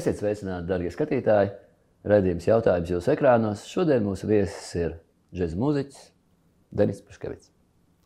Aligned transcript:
Esiet 0.00 0.16
sveicināti, 0.16 0.64
darbie 0.64 0.88
skatītāji! 0.94 1.50
Radījums 2.08 2.46
jautājums 2.46 2.88
jūsu 2.88 3.10
ekrānos. 3.12 3.66
Šodien 3.68 4.00
mūsu 4.06 4.24
viesis 4.30 4.70
ir 4.78 4.94
džēzus 5.36 5.58
mūziķis 5.60 5.98
Denis 6.80 7.02
Paškevits. 7.04 7.50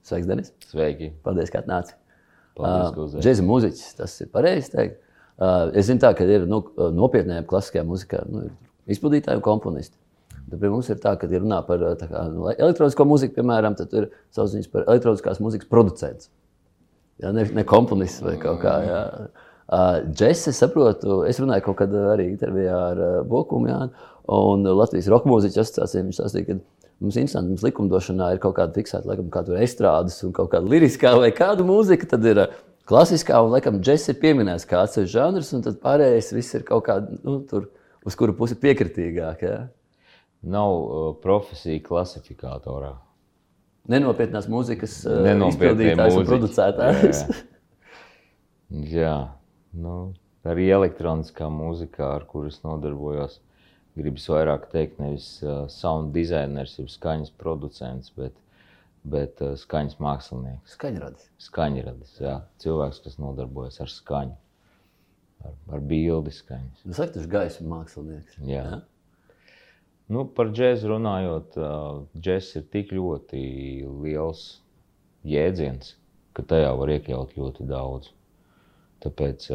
Sveiks, 0.02 0.26
Denis! 0.26 0.50
Sveiki! 0.66 1.12
Paldies, 1.22 1.52
ka 1.54 1.60
atnāci! 1.62 1.94
Paldies, 2.58 2.88
ka 2.96 3.04
uzaicinājāt. 3.04 3.28
Džēzus 3.28 3.46
mūziķis, 3.46 3.94
tas 4.00 4.16
ir 4.24 4.32
pareizi 4.34 4.72
teikt. 4.72 4.98
Uh, 5.38 5.70
Es 5.70 5.86
zinu, 5.86 6.02
tā, 6.02 6.10
ka 6.18 6.26
ir 6.26 6.48
nu, 6.50 6.64
nopietnējā 6.98 7.46
klasiskajā 7.52 7.86
mūzikā 7.86 8.24
nu, 8.32 8.48
izpildītāji 8.90 9.38
un 9.38 9.46
komponisti. 9.46 9.94
Tad 10.50 10.58
pie 10.58 10.74
mums 10.74 10.90
ir 10.90 10.98
tā, 11.04 11.14
ka, 11.20 11.30
ja 11.30 11.44
runā 11.44 11.62
par 11.68 11.84
uh, 11.92 11.94
tā 12.00 12.10
kā, 12.10 12.26
nu, 12.34 12.50
elektronisko 12.56 13.06
mūziku, 13.06 13.38
piemēram, 13.38 13.78
tad 13.78 13.94
ir 13.94 14.10
saucams 14.34 14.72
par 14.74 14.88
elektroniskās 14.88 15.38
mūzikas 15.46 15.70
producents. 15.70 16.32
Ja, 17.22 17.30
ne, 17.30 17.46
ne 17.54 17.62
komponists 17.62 18.24
vai 18.24 18.34
kaut 18.42 18.64
kā. 18.66 18.78
Jā. 18.82 19.02
Es 19.64 20.44
saprotu, 20.58 21.22
es 21.28 21.38
runāju 21.40 21.64
kaut 21.70 21.78
kad 21.78 21.94
arī 22.12 22.28
intervijā 22.34 22.76
ar 22.90 22.98
Bokumu 23.28 23.70
Jānu 23.70 24.10
un 24.34 24.66
Latvijas 24.76 25.08
roka 25.12 25.28
mūziķu 25.28 25.62
asociāciju. 25.62 26.04
Viņš 26.08 26.18
stāstīja, 26.20 26.46
ka 26.48 26.84
mums 27.00 27.16
interesanti, 27.16 27.52
mums 27.52 27.64
likumdošanā 27.64 28.34
ir 28.34 28.42
kaut 28.42 28.56
kāda 28.58 28.76
fiksēta, 28.76 29.08
laikam, 29.08 29.30
kāda 29.32 29.60
estrādes 29.64 30.20
un 30.26 30.34
kaut 30.36 30.52
kāda 30.52 30.70
liriskā 30.70 31.14
vai 31.20 31.30
kāda 31.36 31.66
mūzika, 31.66 32.08
tad 32.12 32.26
ir 32.28 32.42
klasiskā 32.88 33.40
un, 33.44 33.54
laikam, 33.54 33.80
Džeks 33.84 34.10
ir 34.12 34.20
pieminējis 34.22 34.68
kā 34.70 34.82
atsevišķs 34.84 35.14
žanrs, 35.14 35.52
un 35.56 35.64
tad 35.66 35.80
pārējais 35.84 36.32
viss 36.36 36.58
ir 36.58 36.66
kaut 36.68 36.86
kāda, 36.88 37.18
nu, 37.24 37.38
tur, 37.48 37.70
uz 38.04 38.18
kuru 38.20 38.36
pusi 38.36 38.58
piekritīgāk. 38.60 39.46
Ja? 39.48 39.62
Nav 40.44 40.74
uh, 40.76 41.06
profesija 41.22 41.80
klasifikatorā. 41.84 42.92
Nenopietnās 43.92 44.48
mūzikas 44.48 45.00
uh, 45.08 45.22
Nenopietnie 45.24 45.92
izpildītājs 45.92 46.12
un 46.12 46.20
mūziķi. 46.20 46.30
producētājs. 46.32 47.24
Jā, 47.28 48.84
jā. 49.00 49.08
jā. 49.08 49.16
Nu, 49.74 50.14
arī 50.46 50.68
elektroniskā 50.74 51.48
mūzikā, 51.50 52.06
ar 52.18 52.26
kuru 52.30 52.50
es 52.52 52.60
nodarbojos, 52.62 53.40
gribas 53.98 54.26
vairāk 54.30 54.68
teikt, 54.72 55.00
nevis 55.02 55.28
uh, 55.42 55.64
sound 55.72 56.14
designers, 56.14 56.76
jeb 56.78 56.90
skaņas 56.92 57.32
producents, 57.40 58.12
bet, 58.18 58.38
bet 59.02 59.42
uh, 59.42 59.54
skaņas 59.58 59.98
mākslinieks. 60.02 60.78
Skaņradis. 60.78 61.28
Skaņradis, 61.48 62.16
jā. 62.22 62.38
Cilvēks, 62.62 63.02
kas 63.06 63.20
nodarbojas 63.22 63.80
ar 63.82 63.90
skaņu, 63.90 64.38
ar, 65.44 65.54
ar 65.74 65.86
bildi 65.92 66.34
skaņas. 66.34 66.86
Nu, 66.86 66.96
saka, 66.96 67.16
tas 67.16 67.26
ir 67.26 67.32
gaisa 67.34 67.68
mākslinieks. 67.74 68.40
Jā. 68.46 68.66
Nu, 70.12 70.26
par 70.36 70.50
džēzu 70.52 70.90
runājot, 70.90 71.54
džēzus 72.14 72.60
ir 72.60 72.66
tik 72.74 72.90
ļoti 72.92 73.40
liels 74.04 74.42
jēdziens, 75.24 75.94
ka 76.36 76.44
tajā 76.44 76.74
var 76.76 76.92
iekļaut 76.92 77.32
ļoti 77.38 77.66
daudz. 77.70 78.12
Tāpēc, 79.04 79.48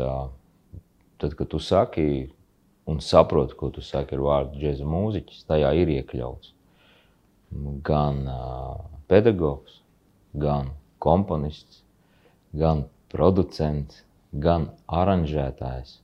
tad, 1.20 1.34
kad 1.36 1.50
tu 1.50 1.60
saki 1.64 2.08
un 2.90 3.02
saproti, 3.02 3.58
ko 3.58 3.72
tu 3.74 3.82
saki 3.86 4.18
ar 4.18 4.24
vārdu 4.26 4.62
džēza 4.62 4.88
mūziķis, 4.88 5.46
tajā 5.50 5.74
ir 5.82 5.92
iekļauts 6.00 6.54
gan 7.84 8.28
pedagogs, 9.10 9.80
gan 10.34 10.70
komponists, 11.02 11.82
gan 12.54 12.86
producents, 13.10 14.04
gan 14.34 14.70
aranžētājs. 14.86 15.98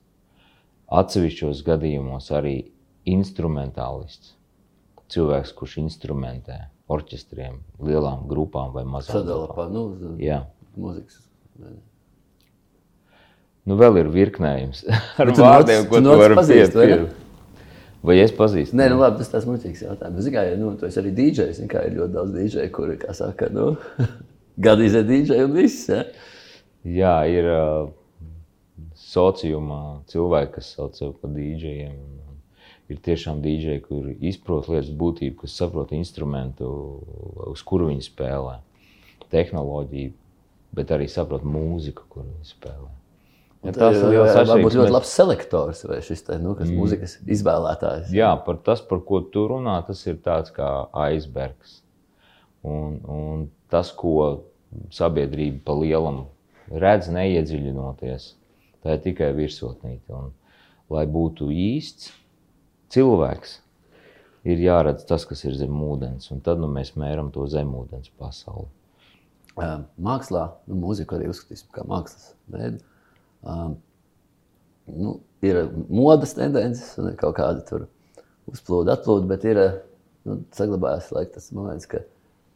Atsevišķos 0.86 1.62
gadījumos 1.66 2.30
arī 2.34 2.56
instrumentālists, 3.06 4.34
cilvēks, 5.10 5.54
kurš 5.58 5.78
instrumentē 5.82 6.60
orķestriem, 6.90 7.58
lielām 7.82 8.26
grupām 8.30 8.72
vai 8.74 8.84
mazām 8.86 9.20
Sadala 9.20 9.50
pa 9.54 9.66
nu, 9.70 9.88
Jā. 10.22 10.44
mūzikas. 10.78 11.22
Nu, 13.66 13.76
vēl 13.78 14.02
ir 14.02 14.10
virknējums 14.14 14.84
ar 15.20 15.32
tu 15.34 15.42
vārdiem, 15.42 15.88
ko 15.90 16.00
tu 16.00 16.06
tu 16.06 16.18
vari 16.20 16.38
pazīsti, 16.38 16.78
vai 16.78 16.86
ne? 16.86 16.98
piefikt. 17.00 17.22
Vai 18.06 18.20
es 18.22 18.32
pazīstu? 18.34 18.76
Nē, 18.78 18.86
nu 18.92 19.00
labi, 19.00 19.18
tas 19.18 19.32
tāds 19.32 19.46
muļķīgs 19.48 19.82
jautājums. 19.82 20.22
Zini, 20.22 20.34
kā, 20.36 20.42
nu, 20.60 20.72
tu 20.78 20.86
esi 20.86 21.00
arī 21.00 21.10
DJs, 21.16 21.62
kā 21.70 21.82
ir 21.88 21.96
ļoti 21.96 22.14
daudz 22.14 22.34
DJ, 22.36 22.66
kuri, 22.74 22.98
saka, 23.18 23.48
nu, 23.50 23.72
gadījumā 24.66 25.02
DJ 25.08 25.40
un 25.42 25.56
viss. 25.56 25.88
Ja? 25.90 26.04
Jā, 26.86 27.14
ir 27.26 27.48
uh, 27.50 27.88
sociumā 29.00 29.80
cilvēki, 30.12 30.52
kas 30.58 30.68
sauc 30.76 30.98
sevi 30.98 31.16
par 31.22 31.32
dīdžejiem. 31.34 31.96
Ir 32.94 33.00
tiešām 33.02 33.40
dīdžeji, 33.42 33.82
kuri 33.88 34.14
izprot 34.30 34.68
lietas 34.70 34.92
būtību, 34.94 35.40
kas 35.40 35.56
saprot 35.58 35.90
instrumentu, 35.96 36.68
uz 37.50 37.64
kuru 37.66 37.88
viņi 37.90 38.06
spēlē, 38.06 38.60
tehnoloģiju, 39.34 40.14
bet 40.78 40.94
arī 40.94 41.10
saprot 41.10 41.42
mūziku, 41.42 42.06
kuru 42.12 42.28
viņi 42.28 42.52
spēlē. 42.52 42.92
Ja 43.66 43.72
Tas 43.74 43.96
ir 43.98 44.08
liels 44.12 44.30
varbūt 44.30 44.42
atšķirības. 44.42 44.76
ļoti 44.76 44.86
Mēs- 44.86 44.94
labs 44.94 45.12
selektors 45.18 45.82
vai 45.88 45.98
šis 46.06 46.22
te, 46.26 46.38
nu, 46.38 46.54
mm. 46.54 46.72
mūzikas 46.78 47.16
izvēlētājs. 47.36 48.12
Jā, 48.14 48.30
par 48.46 48.60
tas, 48.62 48.80
par 48.80 49.02
ko 49.08 49.20
tu 49.20 49.46
runā, 49.50 49.76
tas 49.86 50.04
ir 50.06 50.20
tāds 50.22 50.54
kā 50.54 50.70
aizbergs. 51.06 51.80
Un, 52.66 53.00
un 53.06 53.44
tas, 53.70 53.92
ko 53.92 54.44
sabiedrība 54.94 55.62
pa 55.66 55.76
lielam 55.78 56.24
redz, 56.70 57.10
neiedziļinoties, 57.14 58.30
tā 58.82 58.96
ir 58.96 59.04
tikai 59.04 59.30
virsotnīte. 59.36 60.10
Un, 60.14 60.32
lai 60.90 61.06
būtu 61.10 61.50
īsts 61.50 62.12
cilvēks, 62.94 63.60
ir 64.46 64.62
jāredz 64.62 65.06
tas, 65.06 65.24
kas 65.26 65.44
ir 65.44 65.54
zem 65.58 65.74
ūdens, 65.82 66.30
un 66.30 66.40
tad 66.44 66.60
nu, 66.62 66.68
mēs 66.70 66.94
mēram 66.98 67.32
to 67.34 67.46
zemūdens 67.50 68.12
pasauli. 68.18 68.68
Ā, 69.56 69.70
Mākslā, 69.98 70.50
nu, 70.68 70.76
mūziku 70.82 71.16
arī 71.16 71.30
uzskatīsim 71.32 71.70
kā 71.72 71.82
mākslas 71.88 72.34
veidu. 72.52 72.82
Um, 73.46 73.76
nu, 74.90 75.18
ir 75.46 75.60
modes 75.88 76.34
tendences 76.34 76.96
un 77.00 77.12
ir 77.12 77.18
kaut 77.20 77.36
kāda 77.38 77.62
tur 77.68 77.86
uzplūda, 78.50 78.96
atplūda, 78.96 79.28
bet 79.30 79.46
ir 79.46 79.60
nu, 80.26 80.40
saglabājās 80.56 81.12
laik, 81.14 81.32
tas 81.34 81.50
moments, 81.54 81.88
ka 81.90 82.02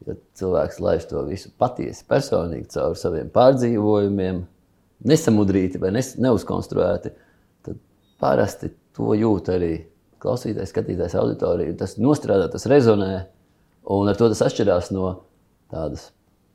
ja 0.07 0.17
cilvēks 0.39 0.81
laiž 0.83 1.07
to 1.11 1.23
visu 1.29 1.53
patiesi, 1.61 2.07
personīgi 2.09 2.71
caur 2.75 2.97
saviem 2.99 3.31
pārdzīvojumiem, 3.35 4.45
nesamudrīti 5.11 5.81
vai 5.81 5.93
nes, 5.97 6.15
neuzkonstruēti, 6.21 7.13
tad 7.67 7.81
parasti 8.23 8.73
to 8.97 9.15
jūt 9.17 9.51
arī 9.55 9.73
klausītājs, 10.21 10.73
skatītājs, 10.75 11.17
auditorija. 11.17 11.77
Tas 11.81 11.97
nostrādā, 12.01 12.51
tas 12.53 12.67
rezonē, 12.69 13.13
un 13.97 14.11
ar 14.11 14.19
to 14.19 14.29
tas 14.33 14.43
atšķirās 14.49 14.91
no 14.97 15.15
tādas. 15.73 16.11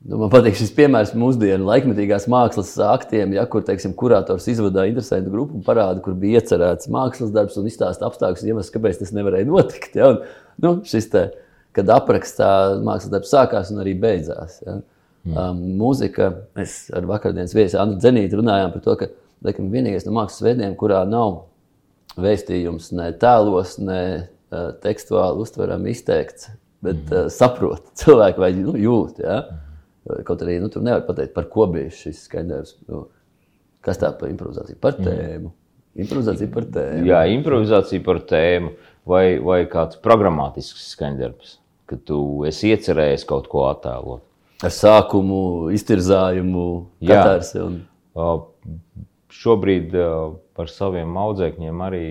Nu, 0.06 0.20
man 0.22 0.30
patīk 0.30 0.54
šis 0.60 0.70
piemērs 0.78 1.16
mūsdienu 1.18 1.66
laikmetīgās 1.66 2.28
mākslas 2.30 2.76
aktiem, 2.92 3.32
ja, 3.34 3.48
kur 3.50 3.64
teiksim, 3.66 3.96
kurators 3.98 4.46
izvadā 4.52 4.84
interesantu 4.86 5.32
grupu 5.34 5.58
un 5.58 5.64
parāda, 5.66 5.98
kur 6.06 6.14
bija 6.22 6.44
iecerēts 6.44 6.92
mākslas 6.94 7.32
darbs 7.34 7.58
un 7.58 7.66
izstāsta 7.66 8.06
apstākļus 8.06 8.44
un 8.46 8.52
iemeslus, 8.52 8.74
kāpēc 8.76 9.00
tas 9.02 9.16
nevarēja 9.18 9.50
notikt. 9.50 9.98
Ja, 9.98 10.12
un, 10.14 10.20
nu, 10.62 10.76
šis 10.86 11.10
te, 11.10 11.24
kad 11.74 11.90
aprakstā 11.96 12.52
mākslas 12.86 13.16
darbs 13.16 13.34
sākās 13.34 13.74
un 13.74 13.82
arī 13.82 13.96
beidzās. 14.06 14.60
Ja. 14.62 14.78
Mm. 15.26 15.42
Um, 15.42 15.66
mūzika, 15.82 16.30
mēs 16.54 16.78
ar 16.94 17.10
vakardienas 17.10 17.58
viesi 17.58 17.82
Anu 17.82 17.98
Zenītu 17.98 18.44
runājām 18.44 18.76
par 18.76 18.86
to, 18.86 18.98
ka 19.00 19.10
laikam, 19.42 19.74
vienīgais 19.74 20.06
no 20.06 20.14
mākslas 20.20 20.46
veidiem, 20.46 20.78
kurā 20.78 21.02
nav 21.10 21.48
vēstījums 22.22 22.94
ne 22.94 23.10
tēlos, 23.26 23.80
ne 23.82 24.02
uh, 24.22 24.70
tekstuāli 24.86 25.42
uztverami 25.42 25.98
izteikts, 25.98 26.52
bet 26.86 27.02
mm. 27.10 27.24
uh, 27.26 27.30
saprot 27.34 27.90
cilvēku 27.98 28.46
vai 28.46 28.54
nu, 28.62 28.78
jūt. 28.78 29.26
Ja? 29.26 29.42
Kaut 30.26 30.44
arī 30.46 30.60
nu, 30.62 30.70
tur 30.74 30.84
nevar 30.86 31.06
pateikt, 31.08 31.34
par 31.34 31.48
ko 31.52 31.66
bija 31.72 31.90
šis 31.94 32.26
skaidrs. 32.28 32.76
Nu, 32.90 33.06
kas 33.86 34.02
tā 34.02 34.12
par 34.20 34.30
improvizāciju? 34.30 34.78
Par 34.82 35.00
tēmu. 35.00 35.54
Improvizācija 35.96 36.52
par 36.52 36.68
tēmu. 36.76 37.08
Jā, 37.08 37.24
improvizācija 37.32 38.04
par 38.06 38.20
tēmu 38.30 38.74
vai, 39.08 39.26
vai 39.42 39.62
kāds 39.72 39.98
programmatisks 40.04 40.90
skaņdarbs, 40.94 41.58
kad 41.90 42.04
tu 42.06 42.20
esi 42.50 42.74
iecerējis 42.76 43.26
kaut 43.30 43.50
ko 43.52 43.66
attēlot. 43.70 44.26
Ar 44.66 44.72
sākumu, 44.72 45.42
iztirzājumu, 45.76 46.66
katarsi 47.04 47.62
un 47.64 47.82
Šobrīd 49.36 49.92
par 50.56 50.70
saviem 50.72 51.18
audzēkņiem 51.20 51.82
arī 51.84 52.06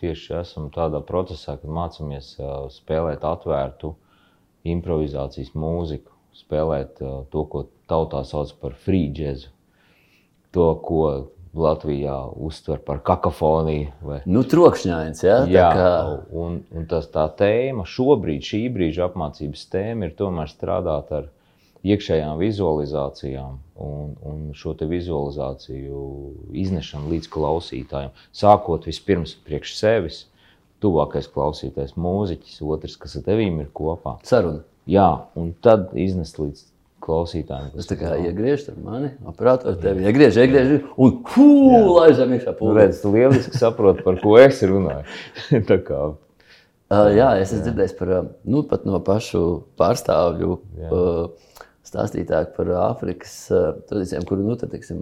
tieši 0.00 0.38
esam 0.40 0.70
tādā 0.72 1.02
procesā, 1.04 1.58
kad 1.60 1.68
mācāmies 1.68 2.30
spēlēt 2.72 3.26
atvērtu 3.28 3.92
improvizācijas 4.72 5.52
mūziku, 5.58 6.11
spēlēt 6.36 7.02
uh, 7.04 7.22
to, 7.32 7.44
ko 7.50 7.66
tautā 7.90 8.22
sauc 8.28 8.52
par 8.62 8.76
free 8.78 9.10
jazz, 9.14 9.48
to, 10.52 10.72
ko 10.84 11.04
Latvijā 11.52 12.16
uztver 12.40 12.80
par 12.80 13.02
kakofoniju. 13.04 13.90
Vai, 14.08 14.22
nu, 14.24 14.40
trokšņains. 14.48 15.20
Ja? 15.26 15.42
Tā 15.44 15.52
Jā, 15.52 15.68
kā, 15.76 15.92
un, 16.32 16.62
un 16.72 16.88
tas 16.88 17.10
tā 17.12 17.26
tēma 17.36 17.84
šobrīd, 17.88 18.44
šī 18.48 18.62
brīža 18.72 19.10
apmācības 19.10 19.66
tēma 19.72 20.08
ir 20.08 20.16
tomēr 20.16 20.48
strādāt 20.48 21.12
ar 21.12 21.28
iekšējām 21.82 22.38
vizualizācijām 22.40 23.58
un, 23.84 24.16
un 24.24 24.42
šo 24.56 24.72
te 24.78 24.88
vizualizāciju 24.88 26.02
iznešanu 26.62 27.12
līdz 27.12 27.30
klausītājiem. 27.32 28.12
Sākot 28.32 28.86
vispirms 28.88 29.34
priekš 29.44 29.76
sevis, 29.76 30.24
tuvākais 30.82 31.28
klausītājs, 31.30 31.98
mūziķis, 32.00 32.62
otrs, 32.64 32.96
kas 33.02 33.18
ar 33.18 33.26
tevīm 33.28 33.60
ir 33.62 33.72
kopā. 33.76 34.16
saruna. 34.26 34.62
Jā, 34.90 35.08
un 35.38 35.52
tad 35.62 35.92
iznest 35.98 36.38
līdz 36.40 36.64
klausītājiem. 37.02 37.70
Tas 37.74 37.88
tā 37.90 37.96
kā 37.98 38.16
iegriež 38.22 38.68
ar 38.70 38.80
mani, 38.82 39.12
operātori 39.26 39.78
tevi 39.82 40.06
iegriež, 40.06 40.38
iegriež, 40.42 40.74
un 40.96 41.16
hū, 41.32 41.46
laižam 41.98 42.34
iekšā 42.34 42.52
Nu, 42.54 42.58
pūlē. 42.60 42.74
redz, 42.80 43.00
tu 43.02 43.10
lieliski 43.14 43.58
saproti, 43.58 44.04
par 44.06 44.20
ko 44.22 44.36
es 44.38 44.62
runāju. 44.62 45.06
Tā 45.70 45.78
kā, 45.86 46.02
Uh, 46.92 47.06
jā, 47.16 47.30
es 47.40 47.48
esmu 47.54 47.62
dzirdējis 47.64 47.92
par, 47.96 48.10
nu, 48.52 48.58
pat 48.68 48.82
no 48.84 48.98
pašu 49.00 49.38
pārstāvju 49.80 50.48
uh, 50.92 51.54
stāstītāk 51.88 52.50
par 52.52 52.68
Āfrikas 52.82 53.32
uh, 53.48 53.78
tradīcijām, 53.88 54.26
kur, 54.28 54.42
nu, 54.44 54.58
tad, 54.60 54.74
teiksim, 54.74 54.98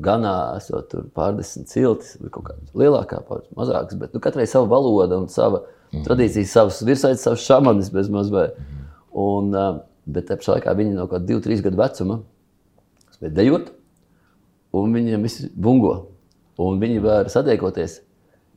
Ganā 0.00 0.32
esot 0.56 0.88
tur 0.88 1.02
pārdesmit 1.12 1.68
ciltis, 1.68 2.14
kaut 2.32 2.46
kāda 2.46 2.80
lielākā, 2.80 3.20
pāris 3.28 3.50
mazākas, 3.58 3.98
bet, 4.00 4.14
nu, 4.16 4.22
katrai 4.24 4.46
sava 4.48 4.70
valoda 4.72 5.18
un 5.20 5.28
sava 5.28 5.60
tradīcija, 6.06 6.48
savas 6.48 6.80
virsaitas, 6.80 7.26
savas 7.28 7.44
šamanis 7.44 7.92
bez 7.92 8.08
maz 8.08 8.32
vai. 8.32 8.48
Un, 9.14 9.52
uh, 9.54 9.82
bet 10.10 10.26
te 10.28 10.36
pašā 10.38 10.58
laikā 10.58 10.74
viņi 10.76 10.96
no 10.96 11.06
kaut 11.06 11.20
kāda 11.20 11.30
divu, 11.30 11.42
trīs 11.44 11.62
gadu 11.64 11.78
vecuma 11.78 12.20
spēj 13.14 13.32
dejot, 13.34 13.70
un 14.74 14.94
viņiem 14.94 15.22
viss 15.24 15.46
bungo. 15.54 15.94
Un 16.60 16.78
viņi 16.82 17.00
var 17.02 17.30
sadiekoties. 17.32 18.00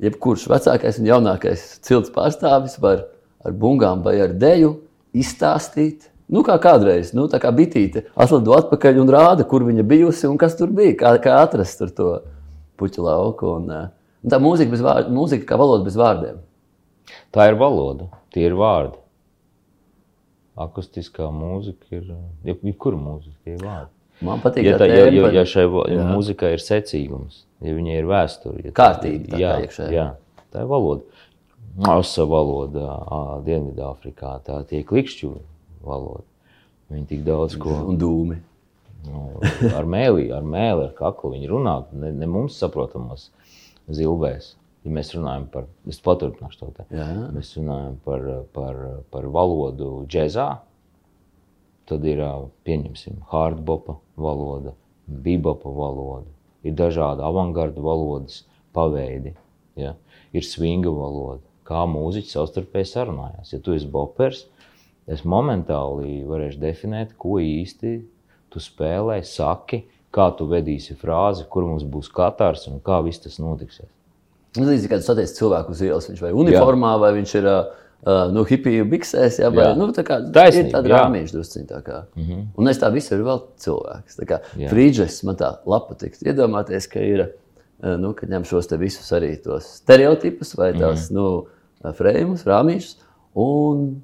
Jebkurš 0.02 0.46
vecākais 0.52 1.00
un 1.02 1.08
jaunākais 1.10 1.64
cilts 1.86 2.12
pārstāvis 2.14 2.78
var 2.82 3.08
ar 3.42 3.56
bungām 3.58 4.04
vai 4.06 4.20
ar 4.22 4.36
deju 4.38 4.76
izstāstīt. 5.18 6.12
Nu, 6.28 6.44
kā 6.44 6.58
kādreiz, 6.62 7.14
nu, 7.16 7.26
tā 7.32 7.40
kā 7.40 7.54
bitīte 7.56 8.04
atlido 8.20 8.54
atpakaļ 8.58 9.00
un 9.00 9.12
rāda, 9.14 9.46
kur 9.48 9.64
viņa 9.64 9.86
bijusi 9.88 10.28
un 10.28 10.36
kas 10.38 10.58
tur 10.60 10.74
bija, 10.76 10.98
kā, 11.00 11.14
kā 11.24 11.38
atrast 11.46 11.80
tur 11.80 11.94
to 11.96 12.10
puķu 12.78 13.06
lauku. 13.06 13.54
Un, 13.62 13.72
eh, 13.72 13.88
un 14.26 14.34
tā 14.34 14.42
mūzika, 14.44 14.74
bez 14.74 14.84
vārd, 14.84 15.14
mūzika 15.14 15.48
kā 15.48 15.58
valoda 15.58 15.88
bez 15.88 15.96
vārdiem. 15.98 16.44
tā 17.32 17.48
ir 17.48 17.56
valoda, 17.56 18.10
tie 18.34 18.44
ir 18.46 18.54
vārdi. 18.60 18.98
Akustiskā 20.58 21.28
mūzika 21.32 21.86
ir. 21.92 22.08
jeb- 22.48 22.64
Jebkura 22.66 22.98
mūzika, 22.98 23.36
tie 23.46 23.58
vārdi. 23.62 23.90
Man 24.26 24.40
patīk, 24.42 24.64
Ja, 24.66 24.78
tā 24.80 24.88
tā, 24.88 24.96
ja, 24.98 25.06
ja, 25.14 25.28
ja 25.30 25.44
šai 25.46 25.68
Jā. 25.70 26.06
mūzikai 26.10 26.54
ir 26.56 26.62
secīgums, 26.64 27.44
ja 27.62 27.74
viņai 27.78 27.98
ir 28.00 28.06
vēsture, 28.10 28.64
ja 28.66 28.72
Kārtība 28.72 29.30
tā 29.30 29.38
jā, 29.38 29.52
iekšēji. 29.62 29.94
jā, 29.94 30.08
tā 30.52 30.64
ir 30.64 30.72
valoda. 30.72 31.04
Asa 31.86 32.26
valoda, 32.26 32.88
Dienvidāfrikā, 33.46 34.40
tā 34.44 34.64
tie 34.66 34.82
klikšķu 34.84 35.30
valoda. 35.86 36.24
Viņi 36.92 37.06
tik 37.08 37.24
daudz 37.28 37.56
ko 37.62 37.70
un 37.92 37.98
dūmi. 38.02 38.40
nu, 39.08 39.40
ar 39.78 39.86
mēlī, 39.86 40.32
ar 40.34 40.42
mēli, 40.42 40.88
ar 40.90 40.94
kaklu 40.98 41.36
viņi 41.36 41.48
runā, 41.48 41.76
ne, 41.94 42.10
ne 42.12 42.26
mums 42.26 42.58
saprotamos 42.60 43.30
zilbēs. 43.88 44.56
Ja 44.88 44.94
mēs 44.96 45.10
runājam 45.12 45.50
par, 45.52 45.66
es 45.92 45.98
paturpināšu 46.00 46.60
to 46.62 46.68
te. 46.78 46.86
Jā. 46.96 47.06
Mēs 47.36 47.50
runājam 47.58 47.98
par, 48.06 48.22
par, 48.56 48.78
par 49.12 49.26
valodu 49.36 50.06
džēzā, 50.08 50.46
tad 51.92 52.06
ir, 52.08 52.22
pieņemsim, 52.64 53.18
hardbopa 53.34 53.98
valoda, 54.16 54.72
bebopa 55.08 55.72
valoda, 55.76 56.32
ir 56.64 56.78
dažādi 56.80 57.26
avangarda 57.28 57.84
valodas 57.84 58.46
paveidi, 58.76 59.34
ja? 59.76 59.98
ir 60.32 60.48
swinga 60.48 60.92
valoda, 60.96 61.44
kā 61.68 61.84
mūziķi 61.92 62.32
savstarpēji 62.32 62.92
sarunājās. 62.94 63.52
Ja 63.52 63.60
tu 63.64 63.76
esi 63.76 63.92
bopers, 63.92 64.46
es 65.04 65.28
momentāli 65.28 66.22
varēšu 66.32 66.64
definēt, 66.64 67.12
ko 67.20 67.42
īsti 67.44 67.98
tu 68.56 68.64
spēlē, 68.64 69.20
saki, 69.28 69.84
kā 70.16 70.32
tu 70.40 70.48
vedīsi 70.48 70.96
frāzi, 70.96 71.44
kur 71.52 71.68
mums 71.68 71.84
būs 71.84 72.08
katrs 72.16 72.70
un 72.72 72.80
kā 72.84 73.02
viss 73.04 73.28
tas 73.28 73.36
notiksies. 73.44 73.92
Līdzīgi 74.66 74.92
kā 74.92 75.00
tu 75.02 75.08
satiec 75.08 75.34
cilvēku 75.38 75.76
uz 75.76 75.82
ielas, 75.86 76.08
viņš 76.10 76.24
vai 76.26 76.32
uniformā, 76.44 76.94
vai 77.02 77.12
viņš 77.18 77.34
ir 77.40 77.50
uh, 77.52 77.66
nu, 78.34 78.44
hipiju 78.48 78.86
biksēs, 78.92 79.40
jā, 79.44 79.52
vai 79.54 79.66
Jā. 79.68 79.76
nu, 79.78 79.90
tā 79.96 80.04
kā 80.08 80.20
Taisnība, 80.34 80.68
ir 80.68 80.74
tāda 80.76 80.92
jā. 80.92 81.02
rāmīša 81.04 81.36
drusciņ 81.38 81.68
tā 81.70 81.82
kā. 81.86 82.04
Mm 82.16 82.24
-hmm. 82.24 82.46
Un 82.58 82.68
es 82.68 82.82
tā 82.82 82.92
visu 82.94 83.16
ir 83.16 83.24
vēl 83.28 83.42
cilvēks. 83.66 84.20
Tā 84.22 84.26
kā 84.26 84.40
Jā. 84.58 84.70
frīdžes 84.70 85.24
man 85.26 85.36
tā 85.36 85.56
lapa 85.66 85.96
tiks 85.96 86.24
iedomāties, 86.24 86.88
ka 86.88 87.00
ir, 87.00 87.30
uh, 87.84 87.98
nu, 87.98 88.14
ka 88.14 88.28
ņem 88.28 88.46
šos 88.46 88.68
te 88.68 88.78
visus 88.78 89.12
arī 89.12 89.36
tos 89.44 89.66
stereotipus 89.82 90.56
vai 90.58 90.74
tās, 90.74 91.12
mm 91.12 91.18
-hmm. 91.18 91.48
nu, 91.84 91.94
freimus, 91.94 92.46
rāmīšus 92.46 92.98
un 93.36 94.02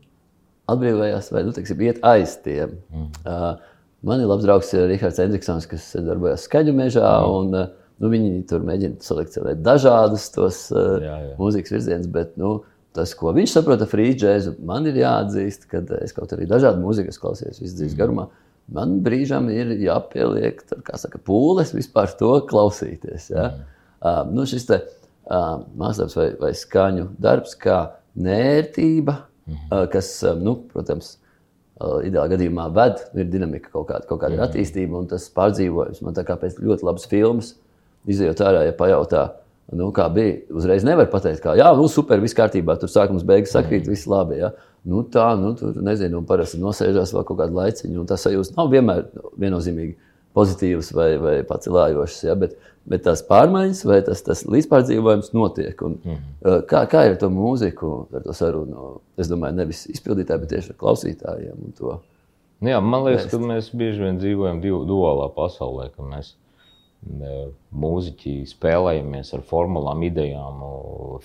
atbrīvojās 0.69 1.31
vai, 1.33 1.43
nu, 1.43 1.51
teiksim, 1.51 1.81
iet 1.81 2.01
aiz 2.01 2.37
tiem. 2.43 2.77
Mm. 2.93 3.09
Uh, 3.25 3.55
man 4.01 4.21
ir 4.21 4.27
labs 4.27 4.45
draugs 4.45 4.73
Rihards 4.73 5.19
Endriksons, 5.19 5.67
kas 5.69 5.95
darbojas 5.99 6.47
skaļu 6.47 6.75
mežā, 6.77 7.03
mm. 7.19 7.33
un 7.37 7.55
uh, 7.55 7.67
nu, 8.03 8.11
viņi 8.11 8.43
tur 8.49 8.63
mēģina 8.67 8.99
selekcionēt 9.03 9.63
dažādus 9.63 10.27
tos 10.35 10.65
uh, 10.75 10.99
Jā, 10.99 11.17
jā. 11.23 11.33
mūzikas 11.39 11.75
virzienus, 11.77 12.09
bet 12.11 12.35
nu, 12.41 12.57
tas, 12.95 13.13
ko 13.17 13.33
viņš 13.35 13.55
saprot 13.55 13.81
ar 13.83 13.89
free 13.89 14.13
jazzu, 14.19 14.57
man 14.65 14.87
ir 14.89 14.99
jāatzīst, 15.01 15.67
ka 15.71 15.81
es 16.03 16.15
kaut 16.15 16.33
arī 16.35 16.47
dažādu 16.49 16.83
mūziku 16.83 17.13
esmu 17.13 17.27
klausījies 17.27 17.61
visu 17.63 17.77
dzīves 17.79 17.97
garumā. 17.99 18.27
Man 18.73 18.99
brīžam 19.03 19.49
ir 19.51 19.73
jāpieliek 19.81 20.61
tur, 20.69 20.83
saka, 20.99 21.19
pūles 21.19 21.73
vispār 21.75 22.13
to 22.19 22.37
klausīties. 22.49 23.31
Ja? 23.33 23.49
Mm. 23.49 23.65
Uh, 24.03 24.21
nu, 24.35 24.45
šis 24.47 24.67
te 24.69 24.79
uh, 24.83 25.63
mākslinieks 25.79 26.15
vai, 26.19 26.29
vai 26.39 26.53
skaņu 26.55 27.09
darbs, 27.23 27.57
kā 27.59 27.79
nērtība, 28.19 29.17
mm. 29.47 29.59
uh, 29.67 29.83
kas, 29.91 30.15
uh, 30.27 30.39
nu, 30.39 30.59
protams, 30.71 31.17
ideālā 31.83 32.29
gadījumā 32.35 32.69
ved, 32.71 33.01
ir 33.17 33.27
dinamika, 33.33 33.71
kaut 33.73 33.89
kāda, 33.89 34.05
kaut 34.07 34.21
kāda 34.21 34.37
mm. 34.37 34.43
attīstība 34.45 35.01
un 35.01 35.09
tas 35.11 35.25
pārdzīvojums. 35.35 36.03
Man 36.05 36.15
tā 36.15 36.23
kā 36.27 36.37
pēc 36.39 36.61
ļoti 36.61 36.85
labas 36.87 37.07
filmas, 37.09 37.49
izējot 38.09 38.43
ārā, 38.43 38.65
ja 38.67 38.75
pajautā, 38.77 39.23
nu, 39.73 39.89
kā 39.95 40.07
bija, 40.13 40.37
uzreiz 40.53 40.85
nevar 40.87 41.09
pateikt, 41.11 41.41
kā, 41.43 41.55
jā, 41.59 41.69
nu, 41.77 41.87
super, 41.91 42.21
viss 42.23 42.37
kārtībā, 42.37 42.75
tur 42.79 42.91
sākums 42.91 43.25
beigas 43.27 43.53
sakrīt, 43.55 43.87
viss 43.89 44.09
labi. 44.09 44.41
Ja? 44.41 44.53
Nu, 44.89 45.05
tā, 45.07 45.29
nu, 45.39 45.53
tur, 45.59 45.77
nezinu, 45.85 46.19
un 46.19 46.27
parasti 46.27 46.59
nosēžās 46.61 47.13
vēl 47.15 47.25
kaut 47.27 47.39
kādu 47.39 47.59
laiciņu, 47.61 48.01
un 48.01 48.09
tas 48.09 48.25
sajūta 48.25 48.57
nav 48.57 48.73
vienmēr 48.73 49.05
viennozīmīgi 49.39 49.95
pozitīvs 50.35 50.91
vai, 50.97 51.09
vai 51.21 51.35
pacelājošs, 51.47 52.19
ja? 52.27 52.35
bet, 52.39 52.57
bet 52.89 53.05
tās 53.05 53.23
pārmaiņas 53.27 53.83
vai 53.87 54.01
tas, 54.05 54.23
tas 54.25 54.43
līdzpārdzīvojums 54.49 55.31
notiek. 55.37 55.85
Un, 55.87 55.99
mm. 56.03 56.23
kā, 56.69 56.83
kā 56.91 57.05
ir 57.07 57.15
ar 57.15 57.21
to 57.21 57.29
mūziku, 57.31 57.93
ar 58.11 58.25
to 58.25 58.35
sarunu? 58.35 58.97
Es 59.19 59.31
domāju, 59.31 59.61
nevis 59.61 59.85
izpildītāji, 59.93 60.43
bet 60.43 60.55
tieši 60.57 60.73
ar 60.73 60.81
klausītājiem. 60.83 61.69
Nu 61.79 62.01
Jā, 62.63 62.79
man 62.79 63.03
liekas, 63.03 63.27
ka 63.31 63.39
mēs 63.43 63.73
bieži 63.75 64.05
vien 64.05 64.19
dzīvojam 64.21 64.61
divu, 64.63 64.83
duālā 64.87 65.27
pasaulē, 65.35 65.89
mēs 65.99 66.33
mūziķi 67.03 68.35
spēlējamies 68.47 69.33
ar 69.35 69.43
formulām, 69.47 70.03
idejām, 70.07 70.61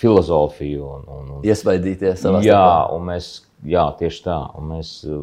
filozofiju. 0.00 0.86
Un, 0.98 1.04
un, 1.16 1.34
un, 1.36 1.44
Iesvaidīties 1.46 2.24
savā 2.24 2.42
jā, 2.46 2.62
un 2.94 3.06
mēs, 3.10 3.32
jā, 3.66 3.84
tieši 4.00 4.24
tā. 4.26 4.38
Un 4.58 4.72
mēs 4.74 4.94
e, 5.06 5.18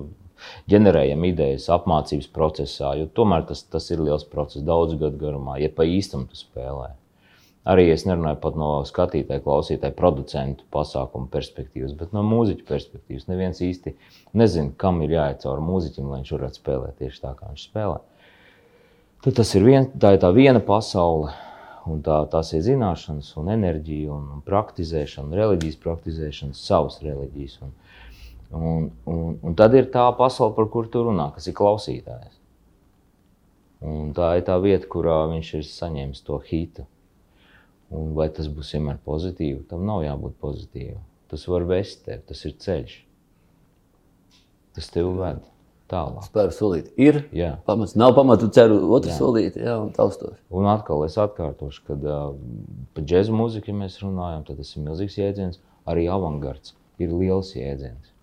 ģenerējam 0.72 1.26
idejas 1.28 1.70
apmācības 1.76 2.30
procesā, 2.36 2.94
jo 3.00 3.10
tomēr 3.18 3.48
tas, 3.50 3.66
tas 3.68 3.90
ir 3.92 4.04
liels 4.04 4.28
process, 4.30 4.66
daudzu 4.66 5.00
gadu 5.02 5.20
garumā, 5.22 5.60
ja 5.62 5.72
pa 5.74 5.88
īstam 5.88 6.28
tu 6.30 6.40
spēlē. 6.40 6.94
Arī 7.66 7.88
es 7.90 8.04
nerunāju 8.06 8.38
pat 8.44 8.58
no 8.62 8.68
skatītāja, 8.86 9.42
klausītāja, 9.42 9.96
producentu 9.98 10.68
pasākumu 10.74 11.32
perspektīvas, 11.34 11.96
bet 11.98 12.12
no 12.14 12.22
mūziķa 12.22 12.68
perspektīvas. 12.68 13.26
Neviens 13.26 13.62
īsti 13.66 13.96
nezina, 14.38 14.70
kam 14.78 15.02
ir 15.02 15.16
jāiet 15.16 15.42
cauri 15.42 15.66
mūziķim, 15.66 16.12
lai 16.12 16.20
viņš 16.20 16.36
varētu 16.36 16.62
spēlēt 16.62 17.00
tieši 17.02 17.24
tā, 17.24 17.32
kā 17.40 17.50
viņš 17.50 17.64
spēlē. 17.72 18.04
Tad 19.26 19.40
tas 19.40 19.56
ir, 19.58 19.64
vien, 19.66 19.88
tā 19.98 20.12
ir 20.14 20.20
tā 20.22 20.30
viena 20.30 20.60
pasaule, 20.62 21.32
un 21.90 22.04
tā, 22.06 22.20
tās 22.30 22.52
ir 22.54 22.60
zināšanas, 22.62 23.32
un 23.42 23.48
enerģija, 23.56 24.14
un, 24.14 24.44
praktizēšana, 24.46 25.34
reliģijas 25.34 25.80
praktizēšana, 25.82 26.54
savas 26.54 27.00
reliģijas. 27.02 27.56
Un, 27.66 27.72
un, 28.52 28.86
un, 29.10 29.40
un 29.42 29.56
tad 29.58 29.74
ir 29.74 29.90
tā 29.90 30.04
pasaule, 30.20 30.54
par 30.54 30.70
kuru 30.70 30.92
tu 30.94 31.02
runā, 31.08 31.32
kas 31.34 31.50
ir 31.50 31.58
klausītājs. 31.58 32.38
Un 33.90 34.14
tā 34.14 34.30
ir 34.38 34.46
tā 34.46 34.60
vieta, 34.62 34.86
kurā 34.94 35.24
viņš 35.34 35.52
ir 35.58 35.66
saņēmis 35.72 36.22
to 36.30 36.38
hitu. 36.46 36.86
Un 37.98 38.14
vai 38.14 38.30
tas 38.30 38.46
būs 38.46 38.76
vienmēr 38.78 39.02
pozitīvi? 39.10 39.66
Tam 39.74 39.90
nav 39.90 40.06
jābūt 40.06 40.38
pozitīvam. 40.38 41.02
Tas 41.34 41.50
var 41.50 41.66
vest 41.74 42.06
tevi, 42.06 42.22
tas 42.30 42.46
ir 42.46 42.54
ceļš. 42.62 42.96
Tas 44.78 44.94
tev 44.94 45.16
ved 45.18 45.42
tālāk. 45.92 46.26
Spēru 46.28 46.54
solīti. 46.56 46.92
Ir 47.02 47.22
Jā. 47.36 47.52
pamats, 47.68 47.96
nav 48.00 48.16
pamatu, 48.18 48.50
ceru 48.54 48.80
otru 48.96 49.12
Jā. 49.12 49.18
solīti, 49.20 49.62
jā, 49.66 49.78
un 49.82 49.92
taustos. 49.96 50.36
Un 50.50 50.68
atkal 50.70 51.06
es 51.06 51.18
atkārtošu, 51.22 51.86
kad 51.90 52.06
uh, 52.10 52.34
par 52.96 53.08
džēzu 53.08 53.36
mūziku 53.36 53.72
ja 53.72 53.78
mēs 53.84 54.00
runājam, 54.04 54.46
tad 54.48 54.62
tas 54.62 54.74
ir 54.76 54.86
milzīgs 54.88 55.18
jēdziens. 55.22 55.62
Arī 55.86 56.08
avangards 56.10 56.74
ir 57.02 57.14
liels 57.14 57.54
jēdziens. 57.54 58.14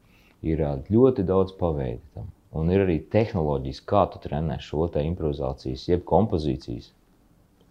Ir 0.42 0.62
uh, 0.66 0.78
ļoti 0.90 1.26
daudz 1.28 1.54
paveidi 1.59 2.02
tam. 2.16 2.31
Un 2.52 2.69
ir 2.69 2.83
arī 2.85 2.99
tehnoloģijas, 3.12 3.81
kā 3.88 4.04
tu 4.12 4.21
trenē 4.21 4.59
šo 4.61 4.85
te 4.92 5.00
improvizācijas, 5.09 5.87
jeb 5.88 6.02
kompozīcijas 6.09 6.90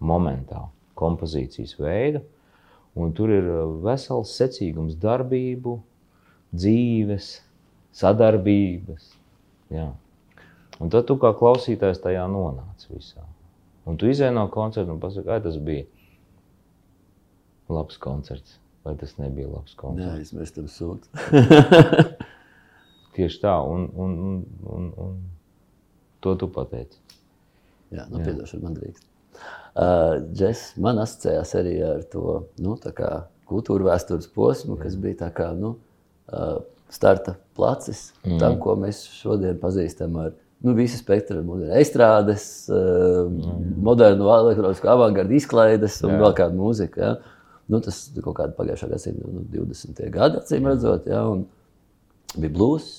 momentā, 0.01 0.63
kompozīcijas 0.97 1.75
veidu. 1.77 2.23
Un 2.97 3.13
tur 3.15 3.31
ir 3.31 3.45
vesels 3.85 4.33
secīgums 4.35 4.97
darbību, 4.99 5.77
dzīves, 6.51 7.29
sadarbības. 7.95 9.20
Jā. 9.71 9.89
Un 10.81 10.89
tad 10.91 11.07
tu 11.09 11.17
kā 11.21 11.31
klausītājs 11.37 12.01
tajā 12.03 12.25
nonāc 12.31 12.87
visā. 12.89 13.23
Un 13.87 13.97
tu 13.97 14.09
izēj 14.09 14.33
no 14.35 14.45
koncerta 14.53 14.93
un 14.93 15.01
pasaki, 15.01 15.29
vai 15.29 15.39
tas 15.43 15.57
bija 15.61 15.85
labs 17.71 17.97
koncerts, 18.01 18.57
vai 18.85 18.95
tas 18.99 19.15
nebija 19.17 19.49
labs 19.49 19.75
koncerts. 19.79 20.11
Neaizmirstam 20.11 20.67
sūtu. 20.71 21.09
Tieši 23.15 23.41
tā, 23.43 23.55
un, 23.67 23.87
un, 23.95 24.17
un, 24.27 24.43
un, 24.71 24.91
un 25.05 25.15
to 26.23 26.35
tu 26.39 26.49
pateici. 26.53 27.01
Jā, 27.91 28.05
nu, 28.07 28.21
piedošana 28.23 28.67
man 28.67 28.77
drīkst. 28.77 29.07
Uh, 29.71 30.19
Džes, 30.35 30.63
man 30.83 30.99
asociējās 31.01 31.53
arī 31.59 31.75
ar 31.87 32.03
to 32.11 32.41
nu, 32.63 32.75
kultūra 33.47 33.91
vēstures 33.91 34.29
posmu, 34.31 34.77
kas 34.79 34.95
bija 34.99 35.25
tā 35.25 35.31
kā 35.35 35.49
nu, 35.57 35.73
uh, 36.31 36.61
starta 36.91 37.35
placis 37.57 38.09
mm. 38.25 38.39
tam, 38.41 38.57
ko 38.61 38.75
mēs 38.79 39.03
šodien 39.17 39.59
pazīstam 39.61 40.17
ar 40.21 40.33
nu, 40.61 40.75
visu 40.77 40.99
spektru 40.99 41.41
estrādes, 41.77 42.45
uh, 42.69 43.23
mm. 43.27 43.77
modernu, 43.85 44.27
elektronisku 44.35 44.91
avangardu 44.91 45.37
izklaides 45.39 46.01
un 46.05 46.15
Jā. 46.15 46.19
vēl 46.25 46.35
kādu 46.37 46.59
mūziku. 46.59 47.01
Ja? 47.01 47.15
Nu, 47.71 47.79
tas 47.83 48.03
kaut 48.19 48.35
kāda 48.41 48.53
pagājušā 48.57 48.91
gadsimta 48.91 49.31
nu, 49.31 49.45
20. 49.53 50.03
gada, 50.11 50.43
acīm 50.43 50.67
redzot, 50.69 51.07
ja? 51.09 51.23
un 51.31 51.47
bija 52.35 52.53
blūzs, 52.59 52.93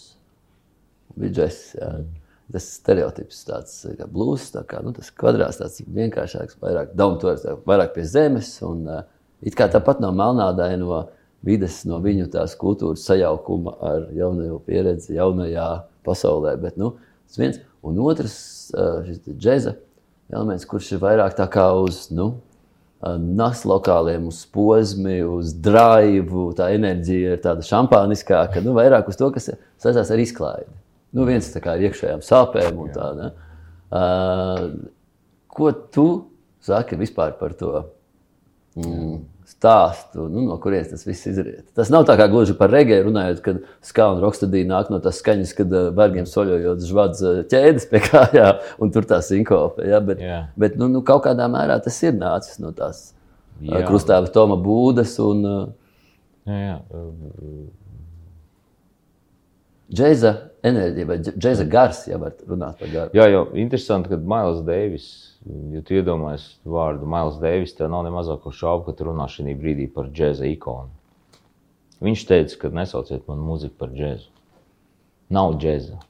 bija 1.15 1.41
džeks. 1.43 1.63
Ja? 1.79 1.95
Mm 2.01 2.19
tas 2.53 2.69
stereotips, 2.77 3.41
tāds 3.49 3.75
kā 3.97 4.07
blūzs, 4.11 4.51
tā 4.55 4.63
kā, 4.69 4.83
nu, 4.85 4.93
tas 4.97 5.11
kvadrāts, 5.17 5.61
tāds 5.61 5.83
vienkāršāks, 5.87 6.59
vairāk 6.63 6.93
downtours, 6.99 7.47
vairāk 7.69 7.95
pie 7.97 8.05
zemes. 8.09 8.55
Un, 8.67 8.85
uh, 8.91 9.03
it 9.45 9.57
kā 9.59 9.69
tāpat 9.73 10.03
no 10.05 10.13
melnādaina 10.17 10.81
no 10.83 11.01
vides, 11.47 11.83
no 11.89 11.99
viņu 12.03 12.29
tās 12.33 12.55
kultūras 12.59 13.07
sajaukuma 13.09 13.75
ar 13.83 14.07
jaunajo 14.17 14.61
pieredzi, 14.67 15.17
jaunajā 15.19 15.69
pasaulē. 16.07 16.55
Bet, 16.63 16.79
nu, 16.81 16.95
tas 17.27 17.41
viens. 17.41 17.61
Un 17.83 17.99
otrs, 17.99 18.37
uh, 18.77 19.03
šis 19.03 19.25
džeza 19.43 19.75
elements, 20.33 20.67
kurš 20.71 20.95
ir 20.95 21.03
vairāk 21.03 21.35
tā 21.37 21.49
kā 21.51 21.67
uz, 21.83 22.07
nu, 22.15 22.37
Nas 23.03 23.65
lokāliem, 23.67 24.29
uz 24.31 24.45
posmi, 24.47 25.17
uz 25.27 25.51
drive, 25.59 26.45
tā 26.55 26.69
enerģija 26.77 27.33
ir 27.35 27.41
tāda 27.43 27.65
šampāniskāka, 27.67 28.63
nu, 28.63 28.77
vairāk 28.77 29.09
uz 29.11 29.19
to, 29.19 29.27
kas 29.35 29.49
saistās 29.83 30.13
ar 30.15 30.23
izklaidi. 30.23 30.71
Nu, 31.13 31.27
viens 31.27 31.49
ar 31.59 31.83
iekšējām 31.83 32.23
sāpēm 32.23 32.79
un 32.79 32.93
tā. 32.95 33.09
Ne? 33.19 33.33
Uh, 33.91 34.69
ko 35.51 35.73
tu 35.93 36.07
saki 36.63 36.97
vispār 37.01 37.35
par 37.41 37.57
to 37.59 37.73
mm, 38.79 39.19
stāstu, 39.53 40.27
nu, 40.33 40.45
no 40.49 40.57
kurienes 40.63 40.91
tas 40.91 41.05
viss 41.07 41.29
izriet? 41.31 41.65
Tas 41.77 41.91
nav 41.93 42.07
tā 42.09 42.17
kā 42.19 42.27
gluži 42.33 42.57
par 42.59 42.73
regēju 42.73 43.07
runājot, 43.09 43.43
kad 43.45 43.61
skāna 43.85 44.23
rokstadī 44.23 44.65
nāk 44.69 44.91
no 44.93 45.01
tās 45.05 45.21
skaņas, 45.23 45.53
kad 45.59 45.75
uh, 45.77 45.91
bērgiem 45.97 46.29
soļojot 46.29 46.87
žvads 46.89 47.23
uh, 47.27 47.43
ķēdes 47.53 47.89
pie 47.91 48.03
kājām 48.09 48.65
un 48.83 48.95
tur 48.95 49.07
tā 49.09 49.21
sinkope. 49.25 49.87
Ja? 49.89 50.01
Bet, 50.05 50.23
yeah. 50.25 50.49
bet 50.59 50.79
nu, 50.81 50.89
nu, 50.93 51.05
kaut 51.07 51.27
kādā 51.29 51.49
mērā 51.53 51.79
tas 51.85 52.01
ir 52.03 52.17
nācis 52.19 52.59
no 52.63 52.75
tās 52.77 53.11
uh, 53.13 53.79
krustāva 53.87 54.33
Toma 54.33 54.59
būdas 54.61 55.15
un 55.23 55.47
uh, 55.47 55.63
jā, 56.49 56.61
jā 56.67 56.81
džēza 59.93 60.33
enerģija 60.67 61.09
vai 61.09 61.19
džēza 61.25 61.67
gars, 61.71 62.05
ja 62.09 62.19
var 62.23 62.35
runāt 62.49 62.81
par 62.81 62.91
garu. 62.93 63.15
Jā, 63.17 63.27
jau 63.33 63.43
interesanti, 63.59 64.13
ka 64.13 64.19
Mails 64.19 64.63
Deivis, 64.67 65.09
ja 65.75 65.83
tu 65.85 65.97
iedomājies 65.99 66.47
vārdu 66.65 67.09
Mails 67.11 67.39
Deivis, 67.43 67.75
tev 67.77 67.91
nav 67.93 68.07
ne 68.07 68.13
mazāko 68.15 68.53
šaubu, 68.55 68.87
ka 68.89 68.97
tu 68.99 69.09
runā 69.11 69.29
šī 69.31 69.57
brīdī 69.59 69.89
par 69.93 70.11
džēza 70.15 70.49
ikonu. 70.53 70.91
Viņš 72.03 72.25
teica, 72.27 72.59
ka 72.59 72.73
nesauciet 72.75 73.29
manu 73.31 73.45
mūziku 73.47 73.77
par 73.79 73.93
džēzu. 73.95 74.31
Nav 75.33 75.55
džēza. 75.63 76.01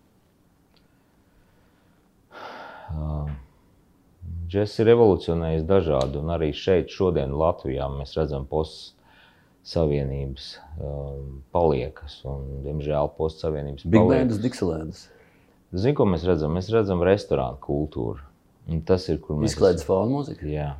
Džēzus 4.53 4.81
ir 4.81 4.89
revolucionējis 4.93 5.69
dažādi, 5.69 6.21
un 6.21 6.33
arī 6.33 6.51
šeit, 6.57 6.93
šodien 6.93 7.33
Latvijā, 7.37 7.89
mēs 7.93 8.17
redzam 8.19 8.45
posts 8.49 8.93
Savienības 9.67 10.47
um, 10.83 11.43
paliekas. 11.55 12.19
Un, 12.29 12.63
diemžēl 12.65 13.11
postsavienības 13.19 13.87
Big 13.87 14.09
Bandas, 14.11 14.41
Dixilēnas. 14.43 15.05
Zinu, 15.73 15.97
ko 16.01 16.07
mēs 16.11 16.27
redzam? 16.29 16.55
Mēs 16.57 16.71
redzam 16.75 17.05
restorānu 17.07 17.61
kultūru. 17.63 18.25
Un 18.71 18.83
tas 18.87 19.07
ir, 19.11 19.21
kur 19.23 19.39
mēs... 19.39 19.55
Izklaides 19.55 19.87
fonu 19.87 20.19
mūzika? 20.19 20.47
Jā. 20.51 20.73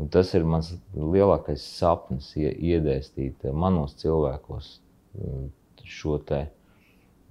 Un 0.00 0.08
tas 0.12 0.32
ir 0.34 0.44
mans 0.48 0.72
lielākais 0.96 1.62
sapnis, 1.76 2.32
iedēstīt 2.36 3.44
manos 3.52 3.94
cilvēkos 4.00 4.72
mm, 5.14 5.46
šo 5.84 6.16
te 6.26 6.40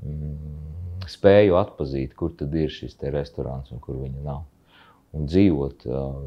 mm, 0.06 1.04
spēju 1.10 1.58
atpazīt, 1.60 2.16
kur 2.18 2.34
tad 2.38 2.54
ir 2.56 2.72
šis 2.72 2.96
restorāns 3.12 3.74
un 3.74 3.82
kur 3.84 4.00
viņa 4.04 4.24
nav. 4.24 4.46
Un 5.18 5.28
dzīvot 5.28 5.88
uh, 5.90 6.22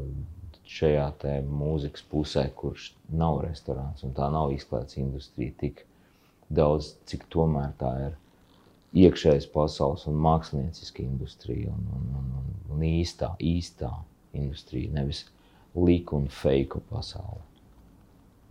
šajā 0.69 1.07
mūzikas 1.45 2.05
pusē, 2.09 2.47
kurš 2.57 2.91
nav 3.09 3.41
restorāns 3.45 4.03
un 4.05 4.13
tā 4.17 4.29
nav 4.33 4.53
izklaides 4.55 4.97
industrija 4.97 5.53
tik 5.59 5.85
daudz, 6.49 6.95
cik 7.09 7.25
tomēr 7.33 7.73
tā 7.79 7.91
ir 8.07 8.15
iekšējais 8.95 9.47
pasaules 9.51 10.05
un 10.09 10.17
mākslinieciska 10.23 11.03
industrija 11.03 11.73
un, 11.73 11.87
un, 11.97 12.05
un, 12.19 12.29
un, 12.39 12.53
un 12.75 12.85
īstā, 12.87 13.33
īstā 13.39 13.91
industrija, 14.33 14.93
nevis 14.95 15.25
līku 15.75 16.21
un 16.21 16.29
fake 16.31 16.79
pasaule. 16.89 17.43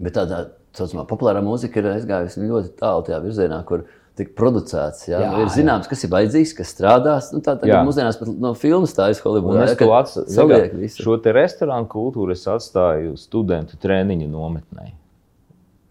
Bet 0.03 0.17
tādā 0.19 0.43
tā 0.75 0.83
saucamā 0.83 1.07
populārā 1.09 1.41
mūzika 1.45 1.81
ir 1.81 1.93
aizgājusi 1.93 2.49
ļoti 2.49 2.75
tālu 2.81 3.05
tajā 3.07 3.21
virzienā, 3.25 3.61
kur 3.69 3.87
tik 4.19 4.35
producēts. 4.39 5.09
Jā? 5.11 5.21
Jā, 5.25 5.31
ir 5.43 5.51
zināms, 5.53 5.87
jā. 5.87 5.91
kas 5.91 6.05
ir 6.07 6.13
vajadzīgs, 6.13 6.53
kas 6.59 6.73
strādās. 6.75 7.31
Nu, 7.35 7.43
tā 7.45 7.57
tagad 7.61 7.87
mūsdienās 7.87 8.19
pat 8.21 8.31
no 8.31 8.53
filmas 8.59 8.95
tā 8.95 9.09
Hollywood. 9.25 9.61
Es 9.65 9.75
to 9.81 9.91
atstāju. 9.97 10.91
Šo 10.95 11.19
te 11.23 11.35
restorānu 11.35 11.91
kultūru 11.91 12.35
es 12.35 12.45
atstāju 12.51 13.17
studentu 13.21 13.79
treniņu 13.83 14.31
nometnē. 14.31 14.93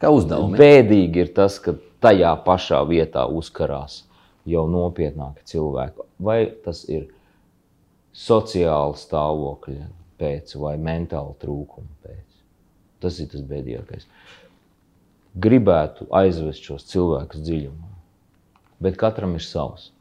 Kā 0.04 0.12
uzdevumu? 0.12 0.58
Bēdīgi 0.60 1.26
ir 1.26 1.34
tas, 1.36 1.60
ka 1.64 1.76
tajā 2.04 2.34
pašā 2.48 2.82
vietā 2.88 3.26
uzkarās 3.28 4.02
jau 4.48 4.66
nopietnāki 4.72 5.46
cilvēki. 5.54 6.08
Vai 6.24 6.40
tas 6.64 6.84
ir 6.92 7.08
sociāla 8.16 8.96
stāvokļa 9.00 9.88
pēc 10.20 10.56
vai 10.60 10.78
mentāla 10.80 11.36
trūkuma 11.42 11.90
pēc. 12.04 12.28
Tas 13.04 13.20
ir 13.20 13.32
tas 13.32 13.44
bēdīgākais. 13.48 14.08
Gribētu 15.44 16.06
aizvest 16.14 16.68
šos 16.68 16.86
cilvēkus 16.92 17.42
dziļumā 17.44 17.93
bet 18.84 19.00
katram 19.00 19.38
ir 19.38 19.46
savs. 19.46 19.92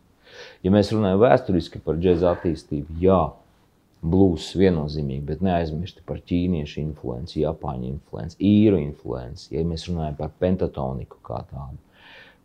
Ja 0.65 0.73
mēs 0.75 0.91
runājam 0.95 1.23
vēsturiski 1.23 1.81
par 1.85 1.99
džēza 2.01 2.33
attīstību, 2.35 2.99
jā, 3.03 3.21
blūzs 4.03 4.53
viennozīmīgi, 4.59 5.23
bet 5.27 5.43
neaizmirsti 5.47 6.03
par 6.07 6.21
ķīniešu 6.27 6.81
influenci, 6.83 7.43
japāņu 7.45 7.91
influenci, 7.93 8.39
īru 8.43 8.81
influenci. 8.83 9.53
Ja 9.55 9.63
mēs 9.67 9.87
runājam 9.91 10.17
par 10.19 10.33
pentatoniku 10.43 11.21
kā 11.27 11.43
tādu, 11.51 11.79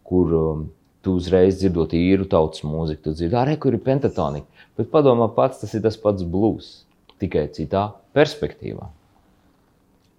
kur 0.07 0.35
um, 0.37 0.67
tu 1.05 1.15
uzreiz 1.17 1.57
dzirdot 1.57 1.95
īru 1.97 2.27
tautas 2.29 2.61
mūziku, 2.67 3.07
tu 3.07 3.15
dzirdi, 3.15 3.37
arī 3.39 3.57
kur 3.61 3.73
ir 3.73 3.81
pentatonika. 3.85 4.67
Bet 4.77 4.91
padomā 4.93 5.31
pats, 5.33 5.63
tas 5.63 5.73
ir 5.73 5.81
tas 5.85 5.97
pats 6.01 6.25
blūzs, 6.27 6.83
tikai 7.21 7.47
citā 7.55 7.89
perspektīvā. 8.17 8.91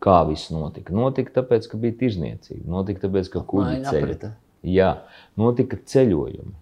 Kā 0.02 0.18
viss 0.26 0.50
notika? 0.54 0.94
Notika 0.94 1.40
tāpēc, 1.40 1.66
ka 1.70 1.78
bija 1.78 1.96
tirzniecība, 2.02 2.66
notika 2.70 3.06
tāpēc, 3.06 3.30
ka 3.34 3.42
kuģi 3.46 3.80
ceļoja. 3.86 4.34
Jā, 4.66 4.90
notika 5.38 5.78
ceļojumi, 5.78 6.54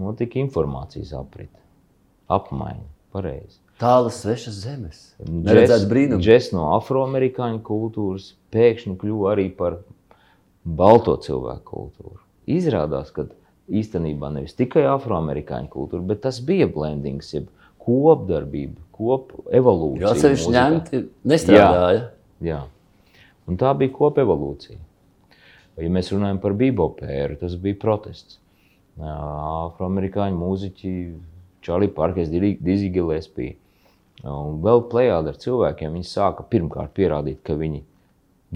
notika 0.00 0.40
informācijas 0.42 1.14
aprite, 1.16 1.56
apmaiņa. 2.28 2.88
Pareizi. 3.10 3.58
Tālas 3.80 4.20
svešas 4.22 4.58
zemes. 4.62 4.98
Džeks 6.22 6.52
no 6.54 6.68
afroamerikāņu 6.76 7.58
kultūras 7.66 8.28
pēkšņi 8.54 8.94
kļuva 9.00 9.32
arī 9.32 9.48
par 9.56 9.80
balto 10.62 11.16
cilvēku 11.24 11.64
kultūru. 11.72 12.20
Izrādās, 12.50 13.10
ka 13.14 13.26
īstenībā 13.66 14.30
nevis 14.34 14.54
tikai 14.58 14.84
afroamerikāņu 14.92 15.72
kultūra, 15.72 16.04
bet 16.12 16.22
tas 16.26 16.38
bija 16.44 16.68
blendings, 16.70 17.32
jeb 17.34 17.48
kopdarbība, 17.82 18.78
kopevolūcija. 18.94 20.06
Jā, 20.06 20.14
sevišķi 20.22 20.54
ņemti 20.54 21.02
nestrādāja. 21.32 22.04
Jā, 22.38 22.46
jā. 22.52 22.60
Un 23.50 23.58
tā 23.58 23.72
bija 23.74 23.96
kopevolūcija. 25.70 25.86
Ja 25.86 25.94
mēs 25.94 26.12
runājam 26.12 26.40
par 26.42 26.54
bebopēru, 26.58 27.38
tas 27.40 27.56
bija 27.56 27.78
protests. 27.80 28.38
Afroamerikāņu 29.00 30.36
mūziķi, 30.36 30.92
Čārlī 31.64 31.88
Parkers, 31.92 32.30
Dizzy 32.30 32.90
Gillespie 32.92 33.56
un 34.24 34.60
vēl 34.60 34.82
plējādi 34.90 35.32
ar 35.32 35.38
cilvēkiem, 35.40 35.94
viņi 35.96 36.08
sāka 36.08 36.44
pirmkārt 36.44 36.92
pierādīt, 36.96 37.40
ka 37.44 37.54
viņi 37.56 37.82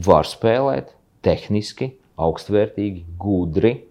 var 0.04 0.28
spēlēt 0.28 0.92
tehniski, 1.24 1.94
augstvērtīgi, 2.20 3.04
gudri. 3.18 3.86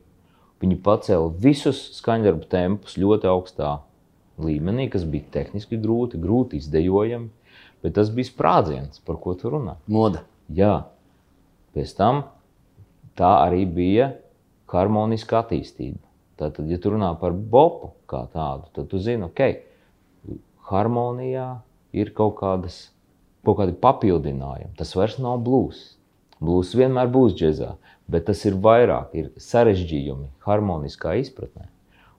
Viņi 0.61 0.77
pacēla 0.79 1.31
visus 1.43 1.79
skaņdarbu 1.97 2.45
tempus 2.51 2.95
ļoti 3.01 3.27
augstā 3.27 3.79
līmenī, 4.39 4.87
kas 4.93 5.03
bija 5.03 5.25
tehniski 5.33 5.79
grūti, 5.81 6.21
grūti 6.21 6.61
izdejojami, 6.61 7.27
bet 7.83 7.97
tas 7.97 8.13
bija 8.13 8.29
sprādziens, 8.29 9.01
par 9.03 9.17
ko 9.19 9.33
tu 9.35 9.51
runā. 9.51 9.75
Moda. 9.91 10.23
Jā. 10.53 10.85
Pēc 11.73 11.91
tam 11.97 12.23
tā 13.19 13.31
arī 13.45 13.63
bija 13.69 14.11
harmoniska 14.73 15.43
attīstība. 15.43 16.01
Tātad, 16.39 16.65
ja 16.65 16.79
tu 16.81 16.93
runā 16.95 17.11
par 17.21 17.35
bopu 17.35 17.91
kā 18.09 18.23
tādu, 18.33 18.65
tad 18.73 18.89
tu 18.89 18.99
zini, 19.01 19.29
ka 19.37 19.51
harmonijā 20.69 21.49
ir 21.93 22.09
kaut, 22.17 22.39
kādas, 22.39 22.87
kaut 23.45 23.59
kādi 23.59 23.75
papildinājumi. 23.77 24.73
Tas 24.79 24.95
vairs 24.97 25.19
nav 25.21 25.43
blūzs. 25.45 25.93
Blūzs 26.43 26.73
vienmēr 26.75 27.11
būs 27.13 27.35
džēzā, 27.37 27.69
bet 28.11 28.25
tas 28.27 28.41
ir 28.49 28.57
vairāk, 28.59 29.13
ir 29.15 29.29
sarežģījumi 29.39 30.31
harmoniskā 30.47 31.13
izpratnē. 31.21 31.69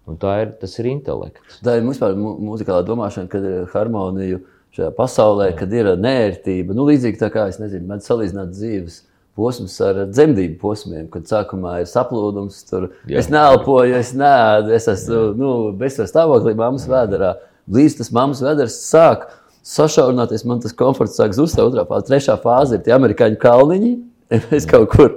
Un 0.08 0.18
tā 0.20 0.36
ir, 0.44 0.52
tas 0.60 0.76
ir 0.78 0.88
intelekts. 0.92 1.58
Tā 1.64 1.78
ir 1.78 1.86
vispār 1.86 2.14
muzikālā 2.16 2.84
domāšana, 2.86 3.28
kad 3.32 3.44
ir 3.48 3.66
harmonija 3.72 4.40
šajā 4.76 4.90
pasaulē, 4.96 5.50
kad 5.58 5.72
ir 5.72 5.90
nērtība. 6.00 6.76
Nu, 6.76 6.86
līdzīgi 6.88 7.20
tā 7.20 7.30
kā 7.32 7.48
es 7.50 7.60
nezinu, 7.60 7.88
man 7.88 8.04
salīdzināt 8.04 8.52
dzīves 8.52 9.00
posms 9.38 9.74
ar 9.82 10.04
dzemdību 10.10 10.58
posmiem, 10.60 11.06
kad 11.10 11.26
sākumā 11.30 11.80
ir 11.82 11.88
saplūdums, 11.90 12.60
tur 12.68 12.88
Jā. 13.10 13.18
es 13.22 13.30
neelpoju, 13.32 13.96
es 13.98 14.12
neēdu, 14.16 14.74
es 14.76 14.86
esmu 14.90 15.24
nu, 15.38 15.54
bezsvarā 15.78 16.10
stāvoklī, 16.10 16.54
mammas 16.58 16.86
vēderā. 16.90 17.34
Līdz 17.74 17.98
tas 17.98 18.12
mammas 18.14 18.42
vēders 18.44 18.78
sāk 18.86 19.26
sašaurināties, 19.64 20.44
man 20.46 20.60
tas 20.62 20.76
komforts 20.76 21.18
sāk 21.18 21.34
zust. 21.36 21.58
Otrā 21.60 21.86
fāze, 21.88 22.08
trešā 22.10 22.36
fāze 22.42 22.78
ir 22.78 22.84
tie 22.86 22.94
amerikāņu 22.96 23.40
kalniņi. 23.42 23.94
Es 24.56 24.64
kaut 24.66 24.88
kur 24.90 25.10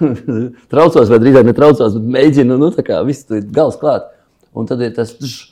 traucos, 0.72 1.08
vai 1.10 1.18
drīzāk 1.22 1.46
netraucos, 1.48 1.96
bet 1.96 2.10
mēģinu, 2.16 2.58
nu, 2.60 2.68
tā 2.74 2.84
kā 2.86 3.00
viss 3.06 3.26
tur 3.26 3.40
ir 3.40 3.48
gals 3.54 3.78
klāt. 3.80 4.10
Un 4.54 4.68
tad 4.68 4.82
ir 4.84 4.92
tas. 4.94 5.14
Tš, 5.18 5.51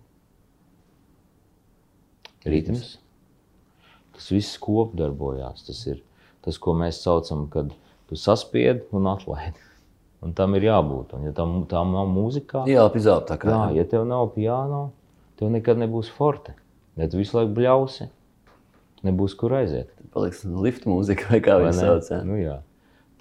ritms. 2.44 2.98
Tas 4.12 4.30
viss 4.30 4.58
kopdarbojās. 4.58 5.66
Tas 5.66 5.86
ir 5.86 6.02
tas, 6.40 6.58
ko 6.58 6.72
mēs 6.72 7.02
saucam, 7.02 7.50
kad 7.52 7.68
tu 8.08 8.16
saspied 8.16 8.86
un 8.92 9.06
atlaidi. 9.06 9.58
Un 10.22 10.32
tam 10.32 10.54
ir 10.54 10.62
jābūt. 10.62 11.12
Un, 11.12 11.24
ja 11.24 11.32
tam, 11.32 11.66
tam 11.68 11.92
nav 11.92 12.08
jā, 12.70 12.88
pizāp 12.88 13.26
tā 13.28 13.36
kā. 13.36 13.50
Jā, 13.50 13.82
ja 13.82 13.84
tev 13.84 14.06
nav 14.06 14.32
piano, 14.32 14.92
tev 15.42 15.50
nekad 15.50 15.80
nebūs 15.82 16.10
forte. 16.14 16.54
Ja 17.00 17.08
tu 17.10 17.18
visu 17.18 17.38
laiku 17.38 17.56
bļausi, 17.56 18.10
nebūs 19.06 19.34
kur 19.38 19.56
aiziet. 19.58 19.90
Paliks 20.12 20.44
lift 20.44 20.86
mūzika 20.86 21.32
vai 21.32 21.40
kā 21.42 21.56
viņi 21.58 21.80
sauc. 21.80 22.12
Nu, 22.28 22.36
jā. 22.38 22.60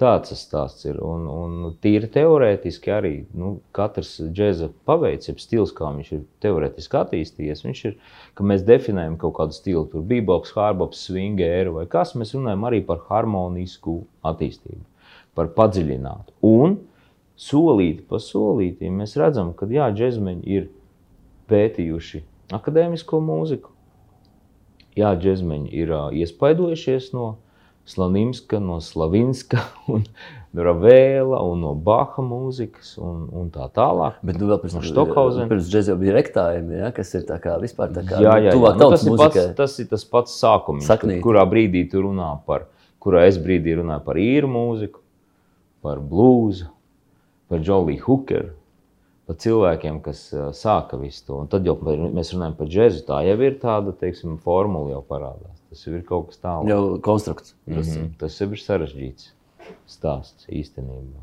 Tāds 0.01 0.31
tas 0.31 0.41
stāsts 0.41 0.87
ir. 0.89 0.97
Un, 1.05 1.27
un 1.29 1.73
tīri 1.81 2.09
teorētiski 2.09 2.89
arī 2.93 3.11
nu, 3.37 3.51
katrs 3.75 4.15
džēza 4.33 4.71
paveids, 4.89 5.29
jeb 5.29 5.41
stils, 5.41 5.73
kā 5.77 5.91
viņš 5.93 6.09
ir 6.15 6.23
teorētiski 6.41 6.97
attīstījies. 6.97 7.61
Viņš 7.67 7.81
ir, 7.89 7.97
ka 8.37 8.45
mēs 8.49 8.65
definējam 8.65 9.19
kaut 9.21 9.35
kādu 9.37 9.55
stilu, 9.55 9.85
tur 9.91 10.05
bebops, 10.09 10.55
hārbops, 10.57 11.05
swingēru 11.07 11.77
vai 11.77 11.85
kas. 11.89 12.15
Mēs 12.17 12.33
runājam 12.33 12.65
arī 12.69 12.81
par 12.87 13.05
harmonisku 13.11 13.99
attīstību, 14.25 14.81
par 15.37 15.53
padziļinātu. 15.57 16.33
Un 16.49 16.79
solīti 17.41 18.01
pa 18.09 18.17
solītim 18.21 18.97
mēs 19.03 19.15
redzam, 19.21 19.53
ka 19.57 19.69
jā, 19.69 19.93
džēzmeņi 19.93 20.57
ir 20.57 20.69
pētījuši 21.51 22.24
akadēmisko 22.55 23.22
mūziku. 23.24 23.72
Jā, 24.98 25.13
džēzmeņi 25.15 25.72
ir 25.72 25.93
iespaidojušies 26.20 27.12
no 27.15 27.38
Slanimska, 27.88 28.60
no 28.60 28.79
Slavinska, 28.84 29.62
un 29.93 30.03
no 30.51 30.65
Ravēla 30.67 31.39
un 31.48 31.63
no 31.63 31.72
Baha 31.79 32.24
mūzikas 32.25 32.93
un, 33.00 33.24
un 33.31 33.48
tā 33.53 33.70
tālāk. 33.74 34.20
Bet 34.27 34.40
nu, 34.40 34.50
vēl 34.51 34.59
pirms 34.61 34.75
No 34.77 34.83
Stokhausena. 34.85 35.48
Pirms 35.51 35.72
jau 35.72 35.96
bija 36.00 36.16
rektājumi, 36.18 36.81
ja, 36.83 36.92
kas 36.96 37.14
ir 37.18 37.25
tā 37.29 37.40
kā 37.44 37.55
vispār 37.61 37.94
tā 37.96 38.03
kā 38.07 38.20
Jā, 38.20 38.35
jā, 38.35 38.50
jā. 38.50 38.55
tuvāk 38.57 38.79
Nu, 38.79 38.90
tas, 38.92 39.05
ir 39.07 39.18
pats, 39.22 39.48
tas 39.57 39.77
ir 39.79 39.90
tas 39.92 40.05
pats 40.11 40.35
sākums, 40.44 40.92
kurā 41.24 41.46
brīdī 41.50 41.85
tu 41.92 42.03
runā 42.03 42.33
par, 42.48 42.68
kurā 43.01 43.25
es 43.29 43.40
brīdī 43.42 43.79
runāju 43.79 44.05
par 44.05 44.20
īru 44.20 44.51
mūziku, 44.51 45.01
par 45.81 46.03
blūzu, 46.03 46.68
par 47.51 47.64
Joliju 47.66 48.03
Hookeru, 48.05 48.51
par 49.27 49.36
cilvēkiem, 49.36 50.01
kas 50.03 50.34
sāka 50.57 51.00
visu 51.00 51.25
to. 51.27 51.40
Un 51.44 51.48
tad 51.48 51.66
jau 51.66 51.75
par- 51.79 51.98
mēs 51.98 52.34
runājam 52.36 52.55
par 52.57 52.68
džēzu. 52.68 53.03
Tā 53.07 53.22
jau 53.27 53.38
ir 53.42 53.60
tāda, 53.62 53.94
teiksim, 53.94 54.38
formula 54.40 54.90
jau 54.92 55.01
parādās. 55.07 55.57
Tas 55.70 55.88
ir 55.88 56.01
kaut 56.07 56.27
kas 56.27 56.38
tāds. 56.44 56.68
Jau 56.68 56.98
konstrukts. 57.00 57.53
Mm 57.68 57.81
-hmm. 57.81 58.10
Tas 58.20 58.42
ir 58.42 58.48
sarežģīts 58.48 59.29
stāsts 59.88 60.48
īstenībā. 60.50 61.22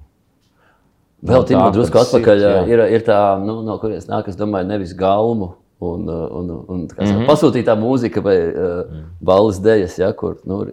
Vēl 1.25 1.35
No 1.35 1.43
tādā 1.43 1.65
tā, 1.69 1.73
drusku 1.73 1.99
sirds, 1.99 2.15
atpakaļ 2.15 2.39
jā. 2.41 2.69
ir, 2.69 2.79
ir 2.95 3.01
tā, 3.03 3.45
nu, 3.45 3.63
no 3.63 3.79
kurienes 3.79 4.07
nāk, 4.09 4.29
es 4.29 4.37
domāju, 4.37 4.67
nevis 4.67 4.93
galmu. 4.95 5.55
Un, 5.81 6.09
un, 6.09 6.51
un 6.51 6.79
Mhm. 6.81 6.87
mm 6.99 7.07
-hmm. 7.07 7.27
pasūtītā 7.27 7.75
mūzika 7.79 8.21
vai 8.23 8.37
uh, 8.49 8.85
balvas 9.23 9.61
dēļas, 9.61 9.99
ja, 9.99 10.13
kur 10.13 10.37
nu, 10.45 10.65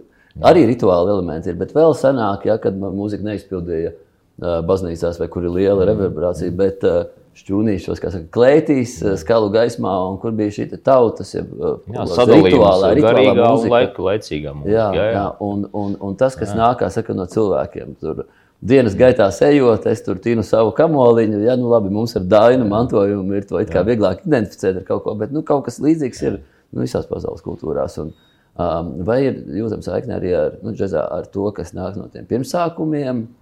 arī 0.42 0.66
rituāli 0.66 1.10
elementi 1.10 1.50
ir. 1.50 1.56
Bet 1.56 1.74
vēl 1.74 1.94
senāk, 1.94 2.46
ja, 2.46 2.58
kad 2.58 2.74
mūzika 2.80 3.22
neizpildīja 3.24 3.90
uh, 3.92 3.96
baznīcās, 4.42 5.20
vai 5.20 5.28
kur 5.32 5.44
ir 5.48 5.50
liela 5.56 5.86
Mhm. 5.86 5.90
reverberācija, 5.92 6.52
bet 6.56 6.84
uh, 6.84 7.04
šķūnīšos, 7.36 8.00
kā 8.00 8.12
saka, 8.12 8.28
klētīs, 8.32 8.96
uh, 9.04 9.16
skalu 9.20 9.50
gaismā, 9.52 9.92
un 10.10 10.18
kur 10.20 10.32
bija 10.32 10.52
šī 10.56 10.66
tautas, 10.84 11.34
ja, 11.36 11.42
Jā, 11.44 12.06
rituālā, 12.32 12.94
rituālā 12.96 13.36
mūzika. 13.36 13.70
laika, 13.72 14.02
laicīgā 14.10 14.54
mūzika. 14.56 14.72
Jā, 14.72 14.88
jā, 14.96 15.06
jā. 15.14 15.26
Un, 15.44 15.66
un, 15.74 15.96
un 16.02 16.16
tas, 16.16 16.36
kas 16.36 16.54
nāk 16.56 16.84
saka, 16.92 17.14
no 17.14 17.26
cilvēkiem, 17.26 17.96
tur 18.00 18.26
dienas 18.66 18.96
gaitā 18.96 19.28
ejot, 19.48 19.86
es 19.88 20.02
tur 20.02 20.16
tīnu 20.16 20.44
savu 20.44 20.72
kamoliņu. 20.76 21.42
Jā, 21.44 21.56
nu 21.60 21.70
labi, 21.70 21.90
mums 21.90 22.16
ar 22.16 22.24
dainu 22.24 22.68
mantojumu 22.68 23.36
ir 23.36 23.44
to 23.48 23.60
it 23.60 23.70
kā 23.70 23.84
vieglāk 23.86 24.26
identificēt 24.26 24.78
ar 24.78 24.84
kaut 24.84 25.04
ko, 25.04 25.16
bet 25.16 25.32
nu, 25.32 25.44
kaut 25.44 25.66
kas 25.66 25.80
līdzīgs 25.80 26.24
ir 26.24 26.40
nu, 26.72 26.82
visās 26.82 27.06
pasaules 27.08 27.44
kultūrās. 27.44 28.00
Un, 28.02 28.14
um, 28.58 28.94
vai 29.04 29.26
ir 29.28 29.42
jūtama 29.60 29.84
saikne 29.84 30.16
arī 30.20 30.36
ar, 30.36 30.56
nu, 30.64 30.72
džezā, 30.72 31.04
ar 31.12 31.26
to, 31.32 31.52
kas 31.52 31.74
nāk 31.76 31.96
no 32.00 32.08
tiem 32.08 32.26
pirmsākumiem? 32.26 33.26
Uh, 33.28 33.42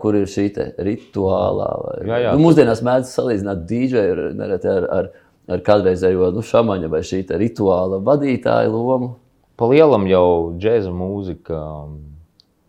kur 0.00 0.16
ir 0.16 0.26
šī 0.30 0.46
rituālā? 0.86 1.68
Vai, 1.82 1.94
Jā, 2.08 2.18
jā. 2.24 2.34
Nu, 2.34 2.44
mūsdienās 2.46 2.82
mēdz 2.86 3.12
salīdzināt 3.12 3.64
dīdžeju 3.68 4.16
ar, 4.16 4.56
ar, 4.56 4.88
ar, 4.98 5.62
kādreizējo 5.66 6.32
nu, 6.36 6.44
šāmaņa 6.46 6.90
vai 6.92 7.02
šī 7.06 7.22
rituāla 7.36 8.00
vadītāja 8.04 8.72
lomu. 8.72 9.14
Pa 9.56 9.68
lielam 9.70 10.04
jau 10.08 10.56
džēza 10.60 10.92
mūzika 10.92 11.60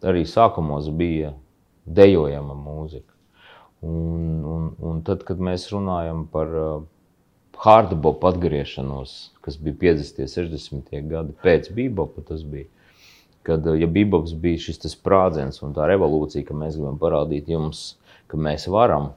arī 0.07 0.23
sākumos 0.27 0.87
bija 0.95 1.33
dejojama 1.87 2.55
mūzika. 2.55 3.13
Un, 3.87 4.43
un, 4.43 4.69
un 4.81 5.01
tad, 5.05 5.23
kad 5.27 5.41
mēs 5.43 5.67
runājam 5.71 6.23
par 6.31 6.53
uh, 6.57 6.85
hardbop 7.61 8.25
atgriešanos, 8.25 9.13
kas 9.45 9.57
bija 9.61 9.75
50. 9.93 10.23
un 10.23 10.31
60. 10.33 10.97
gadi 11.11 11.35
pēc 11.43 11.69
bebopa, 11.75 12.23
tas 12.25 12.43
bija. 12.45 12.69
Kad 13.47 13.67
uh, 13.67 13.77
ja 13.79 13.87
bebops 13.87 14.35
bija 14.37 14.59
šis 14.67 14.83
sprādziens 14.91 15.61
un 15.63 15.75
tā 15.77 15.87
revolūcija, 15.89 16.45
ka 16.47 16.57
mēs 16.57 16.75
gribam 16.75 16.99
parādīt 17.01 17.47
jums, 17.51 17.95
ka 18.27 18.39
mēs 18.39 18.67
varam, 18.71 19.13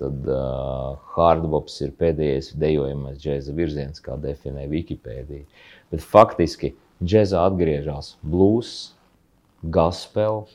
tad 0.00 0.24
uh, 0.26 0.96
hardbops 1.14 1.76
ir 1.84 1.92
pēdējais 2.00 2.54
dejojamais 2.58 3.20
džēza 3.20 3.54
virziens, 3.54 4.02
kā 4.02 4.16
definē 4.20 4.66
Wikipēdija. 4.72 5.44
Bet 5.92 6.02
faktiski 6.02 6.72
džēzā 7.04 7.44
atgriežas 7.46 8.14
blues, 8.24 8.94
gospel, 9.62 10.46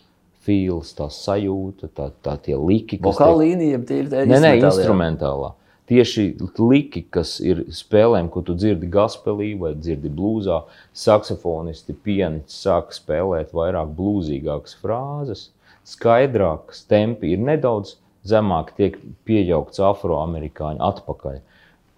feels, 0.46 0.92
tā 0.98 1.08
sajūta, 1.14 1.90
tā, 1.96 2.10
tā 2.26 2.36
tie 2.44 2.58
liki, 2.58 2.98
kas 3.00 3.18
Vokāla 3.18 3.44
līnija, 3.44 3.80
tie 3.86 4.02
ir 4.04 4.10
Nē, 4.10 4.26
nē, 4.26 4.54
instrumentālie. 4.58 4.70
instrumentālā. 4.70 5.50
Tieši 5.90 6.24
liki, 6.62 7.02
kas 7.10 7.40
ir 7.42 7.64
spēlēm, 7.74 8.28
ko 8.30 8.44
tu 8.46 8.54
dzirdi 8.54 8.86
gospelī 8.94 9.56
vai 9.58 9.72
dzirdi 9.74 10.12
blūzā, 10.14 10.60
saksofonisti, 10.94 11.96
pianists 12.06 12.60
sāk 12.62 12.94
spēlēt 12.94 13.56
vairāk 13.58 13.96
blūzīgākas 13.98 14.78
frāzes, 14.84 15.48
skaidrākas, 15.90 16.84
tempi 16.92 17.34
ir 17.34 17.42
nedaudz 17.42 17.96
zemāk, 18.30 18.76
tiek 18.78 19.00
piejaukts 19.26 19.82
afroamerikāņu 19.90 20.86
atpakaļ. 20.92 21.42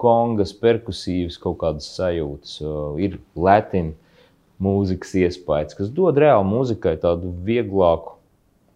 Kongas, 0.02 0.56
perkusīvas, 0.58 1.36
kaut 1.42 1.60
kādas 1.62 1.92
sajūtas, 1.98 2.56
ir 3.04 3.20
latīņu 3.36 3.98
mūzikas 4.62 5.14
iespējas, 5.26 5.76
kas 5.78 5.92
dod 5.94 6.18
reāli 6.22 6.48
mūzikai 6.48 6.96
tādu 7.02 7.34
vieglāku 7.46 8.16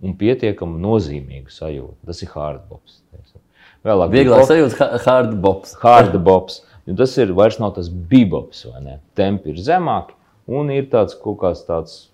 un 0.05 0.15
pietiekami 0.19 0.81
nozīmīgu 0.81 1.53
sajūtu. 1.53 1.97
Tas 2.05 2.21
ir 2.25 2.33
hardbops. 2.35 2.99
teiksim. 3.11 3.34
Vēlāk 3.85 4.11
Vieglāk 4.13 4.47
sajūta 4.49 4.79
ha- 4.81 4.99
hard 5.05 5.35
bops. 5.41 5.75
hardbops. 5.83 6.61
jo 6.87 6.95
Tas 6.97 7.15
ir 7.21 7.33
vairs 7.37 7.59
nav 7.61 7.75
tas 7.75 7.89
bebops, 7.89 8.65
vai 8.71 8.81
ne? 8.81 8.99
Tempi 9.15 9.53
ir 9.53 9.61
zemāki 9.61 10.13
un 10.47 10.69
ir 10.73 10.87
tāds 10.89 11.13
kaut 11.21 11.39
kāds 11.43 11.63
tāds. 11.67 12.07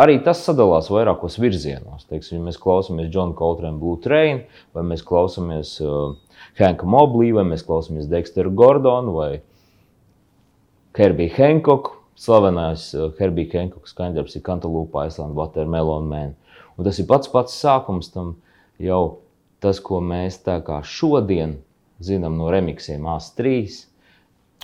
Arī 0.00 0.16
tas 0.24 0.40
sadalās 0.40 0.88
vairākos 0.88 1.36
virzienos. 1.38 2.06
Teiksim, 2.08 2.38
ja 2.38 2.44
mēs 2.46 2.56
klausāmies 2.58 3.10
John 3.12 3.34
Coltrane 3.36 3.76
Blue 3.78 3.98
Train, 4.00 4.44
vai 4.72 4.82
mēs 4.82 5.02
klausāmies 5.04 5.74
uh, 5.84 6.14
Hanka 6.58 6.86
Moblī, 6.88 7.34
vai 7.36 7.44
mēs 7.44 7.66
klausāmies 7.66 8.08
Dexteru 8.08 8.50
Gordonu 8.56 9.12
vai 9.18 9.42
Herbiju 10.96 11.34
Hancocku 11.36 11.98
slavenais 12.16 12.94
uh, 12.94 13.10
Herbija 13.18 13.60
Henkoks 13.60 13.92
skaņdarbs 13.94 14.36
ir 14.36 14.42
Cantaloupe 14.46 15.04
Island 15.06 15.36
Watermelon 15.38 16.08
Man. 16.08 16.34
Un 16.76 16.84
tas 16.86 16.98
ir 17.00 17.06
pats 17.08 17.28
pats 17.30 17.54
sākums 17.60 18.10
tam 18.12 18.34
jau 18.80 19.18
tas, 19.60 19.80
ko 19.84 20.00
mēs 20.04 20.40
tā 20.46 20.58
kā 20.64 20.80
šodien 20.86 21.58
zinām 22.00 22.36
no 22.40 22.50
remiksiem 22.52 23.04
A3. 23.12 23.64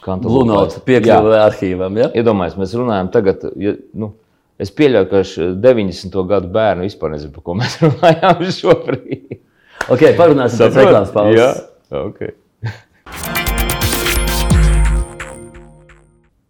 Blūnauts 0.04 0.80
piekļuve 0.84 1.38
arhīvam, 1.40 1.96
ja? 2.02 2.10
Iedomājies, 2.20 2.56
mēs 2.60 2.74
runājam 2.76 3.08
tagad, 3.14 3.46
ja, 3.60 3.72
nu, 3.96 4.10
es 4.60 4.72
pieļauju, 4.76 5.08
ka 5.12 5.22
š- 5.24 5.54
90. 5.64 6.18
gadu 6.28 6.50
bērnu 6.52 6.84
vispār 6.84 7.14
nezinu, 7.16 7.32
par 7.36 7.46
ko 7.48 7.56
mēs 7.60 7.78
runājām 7.84 8.44
šobrīd. 8.58 9.38
Ok, 9.92 10.02
parunāsim 10.18 10.66
pēc 10.66 10.80
reklāmas 10.82 11.12
pauzes. 11.16 11.40
Jā, 11.40 12.02
ok. 12.02 12.20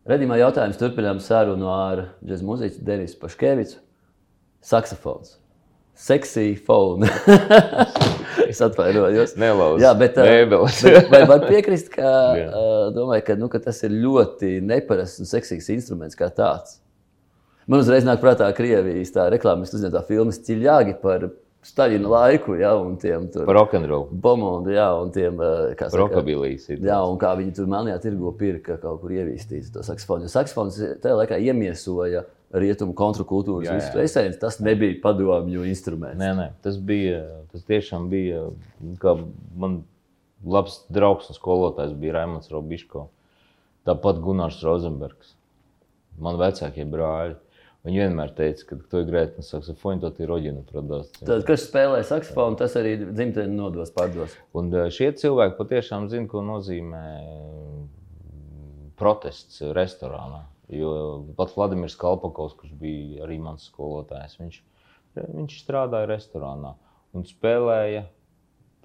Redzīmā 0.07 0.37
jautājums 0.39 0.79
turpinām 0.79 1.19
sarunu 1.23 1.67
ar 1.73 2.05
džēzu 2.23 2.47
mūziķu 2.47 2.85
Denisu 2.87 3.17
Paškevicu. 3.23 3.81
Saksofons. 4.63 5.37
Seksī 5.99 6.53
phone. 6.67 7.09
es 8.51 8.61
atvainojos. 8.65 9.37
Nelauz 9.41 9.83
Jā, 9.83 9.93
bet, 9.99 10.19
bet 10.19 11.11
vai 11.13 11.23
var 11.29 11.47
piekrist, 11.49 11.91
ka, 11.95 12.11
domāju, 12.97 13.25
ka, 13.29 13.39
nu, 13.41 13.51
ka 13.53 13.63
tas 13.63 13.83
ir 13.87 13.95
ļoti 13.97 14.59
neparasts 14.65 15.23
un 15.23 15.31
seksīgs 15.31 15.71
instruments 15.75 16.19
kā 16.19 16.31
tāds? 16.35 16.81
Man 17.67 17.83
uzreiz 17.83 18.07
nāk 18.07 18.21
prātā 18.23 18.47
Krievijas 18.55 19.11
tā 19.15 19.27
reklāmas 19.33 19.75
uzņemtā 19.75 20.05
filmas 20.07 20.39
Čiļāgi 20.47 21.01
par 21.03 21.27
Staļina 21.67 22.07
laiku, 22.07 22.55
ja, 22.61 22.77
un 22.79 22.95
tiem 23.03 23.25
bomondu, 24.23 24.71
jā, 24.77 24.87
un 25.03 25.09
tiem, 25.11 25.41
Rokabilijas. 25.99 26.69
ir 26.71 26.85
Jā, 26.87 27.01
un 27.03 27.19
kā 27.19 27.33
viņi 27.39 27.57
tur 27.57 27.67
melnajā 27.73 27.99
tirgu 28.05 28.31
pirka 28.39 28.77
kaut 28.79 29.01
kur 29.03 29.15
ievīstīt 29.17 29.73
to 29.75 29.83
saksofonu. 29.87 30.29
Jo 30.29 30.31
saksofons 30.31 30.79
tajā 31.03 31.17
laikā 31.19 31.41
iemiesoja 31.43 32.23
rietumu 32.55 32.95
kontrakultūras 32.97 33.67
jā, 33.67 33.77
jā. 33.81 34.05
esēns. 34.07 34.39
Tas 34.43 34.61
nebija 34.63 34.99
padomju 35.03 35.67
instruments. 35.69 36.19
Nē, 36.21 36.33
nē, 36.39 36.49
tas 36.65 36.79
bija. 36.79 37.23
Tas 37.53 37.67
tiešām 37.69 38.11
bija. 38.13 38.47
Man 39.57 39.81
labs 40.47 40.83
draugs 40.93 41.31
un 41.33 41.39
skolotājs 41.39 41.97
bija 41.99 42.21
Raimons 42.21 42.53
Robiško. 42.53 43.09
Tāpat 43.87 44.23
Gunārs 44.23 44.63
Rozenbergs. 44.67 45.35
Man 46.23 46.39
vecākie 46.41 46.87
brāļi. 46.89 47.37
Viņi 47.87 48.01
vienmēr 48.03 48.33
teica, 48.35 48.65
ka 48.67 48.77
tu 48.91 49.01
grēti 49.07 49.39
no 49.39 49.47
saksofona, 49.47 50.09
to 50.11 50.25
ir 50.25 50.31
roģina 50.33 50.65
prodāsts. 50.67 51.21
Tad, 51.21 51.45
kas 51.47 51.69
spēlē 51.69 52.01
saksofonu, 52.03 52.59
tas 52.59 52.75
arī 52.81 52.97
dzimteni 53.05 53.55
nodos 53.55 53.93
pārdos. 53.95 54.35
Un 54.59 54.73
eh, 54.75 54.89
šie 54.91 55.13
cilvēki 55.15 55.55
patiešām 55.55 56.09
zina, 56.11 56.27
ko 56.33 56.43
nozīmē 56.43 57.05
protests 58.99 59.63
restorānā. 59.77 60.43
Jo 60.73 60.91
pat 61.39 61.53
Vladimirs 61.55 61.95
Kalpakovs, 61.99 62.57
kurš 62.59 62.73
bija 62.81 63.23
arī 63.27 63.39
mans 63.39 63.69
skolotājs, 63.71 64.39
viņš, 64.41 64.61
viņš 65.21 65.59
strādāja 65.63 66.09
restorānā 66.11 66.75
un 67.15 67.27
spēlēja 67.27 68.07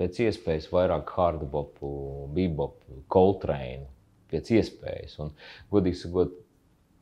pēc 0.01 0.19
iespējas 0.27 0.69
vairāk 0.73 1.09
hardbopu, 1.17 1.89
bebopu, 2.35 3.01
coltrane, 3.11 3.87
pēc 4.31 4.53
iespējas. 4.57 5.17
Un, 5.23 5.33
godīgi 5.73 6.03
sakot, 6.03 6.35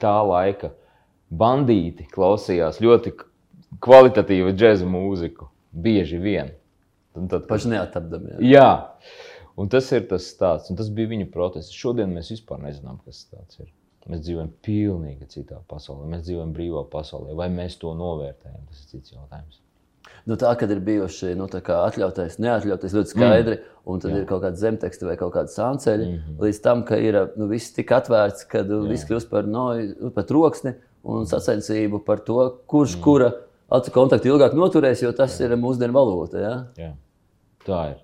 tā 0.01 0.15
laika 0.25 0.71
bandīti 1.29 2.07
klausījās 2.09 2.81
ļoti 2.83 3.13
kvalitatīvu 3.83 4.55
džēzu 4.55 4.87
mūziku. 4.89 5.49
Bieži 5.69 6.17
vien. 6.17 6.55
Un 7.17 7.27
tad, 7.29 7.43
kad 7.43 7.51
Paši 7.51 7.75
neatapdami. 7.75 8.39
Jā. 8.39 8.55
Jā, 8.55 9.19
un 9.59 9.69
tas 9.69 9.91
ir 9.93 10.07
tas 10.09 10.25
stāsts, 10.31 10.71
un 10.71 10.79
tas 10.79 10.89
bija 10.93 11.11
viņu 11.11 11.29
protests. 11.33 11.75
Šodien 11.75 12.15
mēs 12.15 12.31
vispār 12.33 12.63
nezinām, 12.63 12.97
kas 13.05 13.27
tas 13.29 13.59
ir. 13.61 13.69
Mēs 14.07 14.21
dzīvojam 14.25 14.51
pilnīgi 14.65 15.27
citā 15.29 15.59
pasaulē. 15.69 16.07
Mēs 16.09 16.23
dzīvojam 16.27 16.53
brīvā 16.55 16.85
pasaulē. 16.91 17.35
Vai 17.37 17.49
mēs 17.53 17.75
to 17.81 17.91
novērtējam? 17.97 18.61
Tas 18.69 18.85
ir 18.85 18.93
cits 18.93 19.13
jautājums. 19.13 19.59
Nu, 20.29 20.37
tā, 20.39 20.51
kad 20.59 20.71
ir 20.71 20.79
bijuši 20.83 21.33
nu, 21.37 21.47
atļautais, 21.49 22.37
neatļautais 22.41 22.95
ļoti 22.95 23.11
skaidri, 23.13 23.57
mm. 23.59 23.81
un 23.91 24.01
tad 24.01 24.11
Jā. 24.11 24.15
Jā. 24.15 24.21
ir 24.23 24.29
kaut 24.29 24.43
kāda 24.43 24.59
zemteksta 24.59 25.07
vai 25.07 25.15
kaut 25.19 25.33
kāda 25.35 25.51
sānceļa, 25.53 26.05
mm 26.05 26.13
Mhm. 26.15 26.23
-hmm. 26.29 26.39
līdz 26.45 26.61
tam, 26.65 26.83
ka 26.85 26.97
ir 26.97 27.17
nu, 27.35 27.47
viss 27.47 27.73
tik 27.75 27.91
atvērts, 27.91 28.47
ka 28.49 28.63
nu, 28.63 28.81
viss 28.89 29.05
kļūst 29.09 29.29
par, 29.29 29.47
no, 29.47 29.67
par 30.15 30.23
troksni 30.23 30.75
un 31.03 31.25
sacensību 31.25 32.03
par 32.05 32.19
to, 32.19 32.39
kurš 32.67 32.97
mm. 32.97 33.01
kura 33.01 33.31
acu 33.69 33.91
kontaktu 33.91 34.31
ilgāk 34.33 34.53
noturēs, 34.57 35.03
jo 35.03 35.11
tas 35.11 35.39
ir 35.39 35.55
mūsdienu 35.55 35.93
valūta. 35.93 36.41
Ja? 36.41 36.55
Jā, 36.77 36.93
tā 37.65 37.81
ir. 37.93 37.97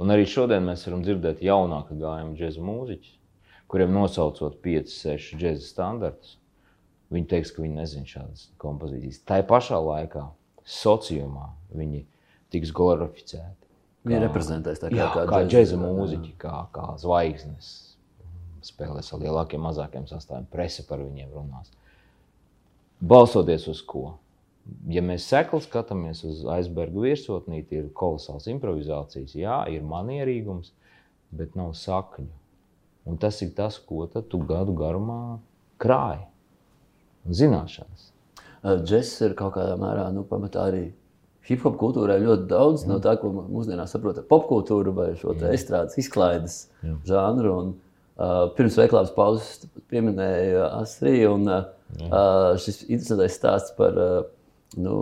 Un 0.00 0.10
arī 0.10 0.26
šodien 0.26 0.64
mēs 0.64 0.86
varam 0.86 1.02
dzirdēt 1.02 1.42
jaunāku 1.44 1.96
gājumu 2.00 2.36
džēzu 2.36 2.64
mūziķus, 2.64 3.16
kuriem 3.72 3.92
nosaucot 3.94 4.58
5, 4.64 4.92
6 4.92 5.40
džēzu 5.40 5.64
standartus. 5.64 6.36
Viņi 7.12 7.28
teiks, 7.28 7.52
ka 7.52 7.64
viņi 7.64 7.76
nezina 7.76 8.08
šādas 8.08 8.46
kompozīcijas. 8.60 9.20
Tā 9.28 9.40
pašā 9.48 9.80
laikā 9.80 10.26
sociumā 10.64 11.50
viņi 11.72 12.04
tiks 12.52 12.72
glorificēti. 12.76 13.68
Viņa 14.08 14.20
reprezentēs 14.24 14.80
tā 14.82 14.90
kā, 14.90 15.06
kā, 15.14 15.24
kā 15.30 15.40
džēza 15.46 15.78
mūziķi, 15.78 16.32
kā, 16.40 16.56
kā 16.74 16.88
zvaigznes. 17.00 17.70
Spēlēs 18.62 19.10
ar 19.14 19.22
lielākiem, 19.22 19.62
mazākiem 19.62 20.04
sastāviem, 20.10 20.46
presa 20.50 20.84
par 20.86 21.00
viņiem 21.02 21.32
runās. 21.34 21.72
Balsoties 23.02 23.66
uz 23.70 23.80
ko? 23.86 24.18
Ja 24.90 25.02
mēs 25.02 25.24
sekli 25.26 25.58
skatāmies 25.64 26.22
uz 26.26 26.44
aizberga 26.54 27.02
virsotnīti, 27.02 27.80
ir 27.80 27.88
kolosāls 27.98 28.46
improvizācijas, 28.52 29.34
jā, 29.34 29.56
ir 29.74 29.82
manierīgums, 29.86 30.70
bet 31.34 31.56
nav 31.58 31.74
sakņu. 31.78 32.30
Un 33.08 33.18
tas 33.18 33.40
ir 33.42 33.50
tas, 33.56 33.78
ko 33.82 34.06
tu 34.06 34.38
gadu 34.46 34.74
garumā 34.78 35.38
krāji. 35.82 36.24
Un 37.26 37.38
zināšanas. 37.38 38.10
Džeks 38.62 39.14
ir 39.26 39.38
kaut 39.38 39.56
kādā 39.56 39.74
mērā 39.78 40.08
nu, 40.14 40.22
pamatā 40.26 40.68
arī 40.70 40.84
hip 41.48 41.64
hop 41.66 41.78
kultūrai 41.80 42.20
ļoti 42.22 42.46
daudz 42.50 42.84
mm. 42.84 42.92
no 42.92 42.98
tā, 43.02 43.16
ko 43.18 43.32
mūsdienās 43.34 43.94
saprotam 43.94 44.22
ar 44.22 44.28
popkultūru 44.30 44.94
vai 44.94 45.08
šo 45.18 45.34
estrādes 45.50 45.98
izklaides 45.98 46.58
Jā. 46.82 46.94
žanru. 47.08 47.54
Un, 47.62 47.72
uh, 48.18 48.44
pirms 48.56 48.78
reklāmas 48.78 49.10
pauzes 49.16 49.66
pieminēja 49.90 50.68
Astriju. 50.78 51.34
Un, 51.40 51.50
uh, 51.50 52.06
uh, 52.06 52.52
šis 52.62 52.84
interesantais 52.86 53.34
stāsts 53.38 53.74
par 53.78 53.98
uh, 53.98 54.20
nu, 54.78 54.94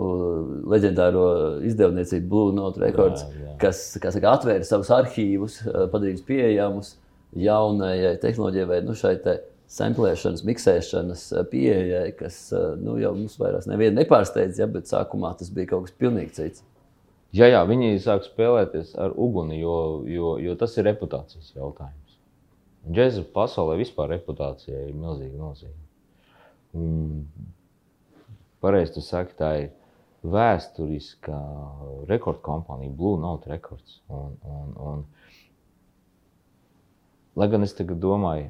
leģendāro 0.73 1.27
izdevniecību 1.69 2.27
Blue 2.33 2.57
Note 2.57 2.81
Records, 2.81 3.27
Jā, 3.29 3.45
jā. 3.45 3.53
kas 3.61 3.85
saka, 3.93 4.33
atvēra 4.33 4.65
savus 4.67 4.89
arhīvus, 4.97 5.61
uh, 5.67 5.85
padarījis 5.93 6.25
pieejamus 6.27 6.95
jaunajai 7.37 8.17
tehnoloģijai 8.21 8.67
vai 8.69 8.81
nu, 8.85 8.95
šai 8.97 9.15
te 9.23 9.37
samplēšanas, 9.71 10.43
miksēšanas 10.47 11.23
uh, 11.35 11.45
pieejai, 11.51 12.09
kas 12.17 12.41
uh, 12.55 12.73
nu, 12.79 12.97
jau 12.99 13.13
mums 13.15 13.37
vairs 13.39 13.69
nevienu 13.71 14.01
nepārsteidz, 14.01 14.59
ja, 14.59 14.67
bet 14.71 14.91
sākumā 14.91 15.31
tas 15.39 15.53
bija 15.53 15.71
kaut 15.71 15.87
kas 15.87 15.95
pilnīgi 16.01 16.35
cits. 16.39 16.65
Jā, 17.31 17.47
jā, 17.47 17.61
viņi 17.63 17.95
sāk 18.03 18.25
spēlēties 18.27 18.97
ar 18.99 19.15
uguni, 19.15 19.61
jo, 19.61 19.75
jo, 20.11 20.35
jo 20.43 20.57
tas 20.59 20.75
ir 20.75 20.89
reputācijas 20.89 21.53
jautājums. 21.55 22.17
Džēza 22.91 23.23
pasaulē 23.31 23.77
vispār 23.79 24.11
reputācijai 24.17 24.89
ir 24.89 24.97
milzīga 24.97 25.39
nozīme. 25.39 25.77
Un 26.75 27.21
Pareizi, 28.61 28.93
tu 28.93 29.01
saki, 29.01 29.33
tā 29.39 29.47
ir 29.57 29.69
vēsturiskā 30.21 31.37
rekordkompānija, 32.09 32.93
Blue 32.93 33.17
Note 33.17 33.49
Records. 33.49 33.97
Un, 34.13 34.35
un, 34.45 34.75
un, 34.77 35.01
lai 37.39 37.47
gan 37.51 37.63
es 37.65 37.75
tagad 37.77 38.01
domāju, 38.03 38.49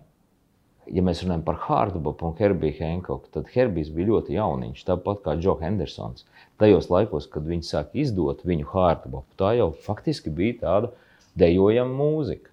ja 0.92 1.04
mēs 1.06 1.24
runājam 1.24 1.44
par 1.46 1.60
Hardbopu 1.68 2.30
un 2.30 2.38
Herbiju 2.40 2.78
Hankoku, 2.80 3.30
tad 3.34 3.50
Herbijs 3.54 3.92
bija 3.94 4.12
ļoti 4.12 4.38
jauniņš, 4.38 4.86
tāpat 4.88 5.24
kā 5.26 5.36
Džo 5.40 5.58
Hendersons. 5.62 6.26
Tajos 6.62 6.90
laikos, 6.94 7.30
kad 7.32 7.46
viņi 7.48 7.68
sāk 7.68 7.96
izdot 7.98 8.46
viņu 8.48 8.70
Hardbopu, 8.74 9.28
tā 9.40 9.56
jau 9.60 9.72
faktiski 9.86 10.34
bija 10.34 10.60
tāda 10.66 10.94
dejojama 11.40 11.94
mūzika. 11.96 12.50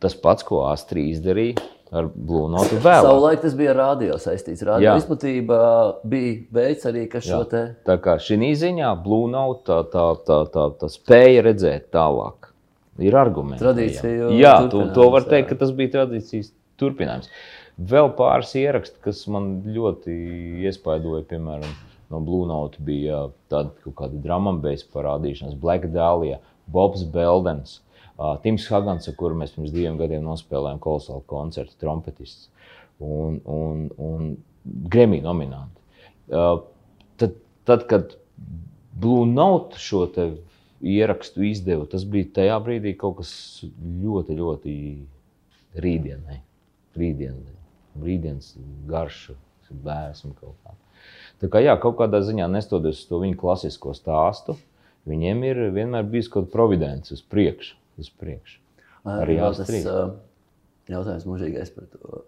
Tas 0.00 0.16
pats, 0.16 0.44
ko 0.46 0.64
Astrid 0.70 1.12
izdarīja 1.12 1.60
ar 1.92 2.06
Blue 2.14 2.48
Note 2.50 2.78
vēl. 2.84 3.04
Savulaik 3.04 3.42
tas 3.42 3.56
bija 3.58 3.74
ar 3.74 3.80
radio 3.82 4.18
saistīts. 4.22 4.62
Radio 4.66 4.94
izplatība 5.00 5.58
bija 6.08 6.36
veids 6.54 6.86
arī, 6.88 7.06
kas 7.10 7.26
šo 7.26 7.42
te 7.50 7.64
Tā 7.86 7.98
kā 8.02 8.16
šī 8.22 8.52
ziņā 8.60 8.92
Note 9.30 9.66
tā, 9.66 9.82
tā, 9.92 10.06
tā, 10.26 10.38
tā, 10.54 10.68
tā 10.80 10.90
spēja 10.92 11.44
redzēt 11.50 11.90
tālāk. 11.94 12.49
Ir 13.00 13.16
argumenti. 13.16 13.62
Tradīciju 13.64 14.32
Jā, 14.36 14.54
to, 14.72 14.84
to 14.96 15.06
var 15.12 15.24
teikt, 15.28 15.50
ka 15.52 15.60
tas 15.62 15.72
bija 15.76 15.94
tradīcijas 15.98 16.52
turpinājums. 16.80 17.30
Vēl 17.90 18.10
pāris 18.18 18.52
ieraksti, 18.60 19.00
kas 19.04 19.22
man 19.32 19.62
ļoti 19.72 20.14
iespaidoja, 20.68 21.24
piemēram, 21.30 21.70
no 22.12 22.20
Note 22.50 22.82
bija 22.84 23.28
tāda 23.52 23.72
kaut 23.84 23.96
kāda 24.02 24.20
dramambējas 24.20 24.84
parādīšanās, 24.92 25.56
Black 25.60 25.88
Dahlia, 25.94 26.40
Bobs 26.68 27.06
Beldens, 27.08 27.78
uh, 28.18 28.34
Tims 28.42 28.66
Hagans, 28.68 29.08
ar 29.08 29.16
kuru 29.16 29.38
mēs 29.38 29.54
pirms 29.54 29.72
diviem 29.72 29.96
gadiem 30.00 30.26
nospēlējām 30.26 30.82
kolosālu 30.82 31.24
koncertu, 31.30 31.78
trompetists 31.80 32.50
un, 33.00 33.40
un, 33.48 33.88
un 33.96 34.34
Grammy 34.92 35.22
nominanti. 35.24 35.80
Uh, 36.28 36.60
tad, 37.16 37.38
tad, 37.64 37.86
kad 37.88 38.16
Note 39.00 39.78
šo 39.80 40.04
te 40.12 40.26
ierakstu 40.80 41.44
izdeva, 41.44 41.86
tas 41.90 42.04
bija 42.08 42.28
tajā 42.40 42.56
brīdī 42.64 42.94
kaut 42.98 43.20
kas 43.20 43.32
ļoti, 43.64 44.36
ļoti 44.38 44.74
rītdienai. 45.84 46.40
Rītdienai. 46.98 47.56
Rītdienas 48.00 48.54
garša 48.88 49.34
ir 49.34 49.82
bērns. 49.84 50.24
Tā 51.40 51.50
kā 51.52 51.62
jā, 51.62 51.76
kaut 51.80 51.98
kādā 52.00 52.22
ziņā 52.24 52.48
nestoties 52.50 53.02
uz 53.02 53.10
to 53.10 53.20
viņu 53.22 53.38
klasisko 53.40 53.94
stāstu, 53.96 54.56
viņiem 55.10 55.44
ir 55.48 55.62
vienmēr 55.76 56.08
bijis 56.08 56.30
kaut 56.30 56.48
kāda 56.48 56.54
providence 56.56 57.14
uz 57.14 57.22
priekšu. 57.22 57.76
Uz 58.00 58.10
priekšu. 58.16 58.60
Arī 59.08 59.38
tas 59.40 59.70
jautājums 60.90 61.26
mūžīgais 61.28 61.72
par 61.74 61.88
to. 61.92 62.22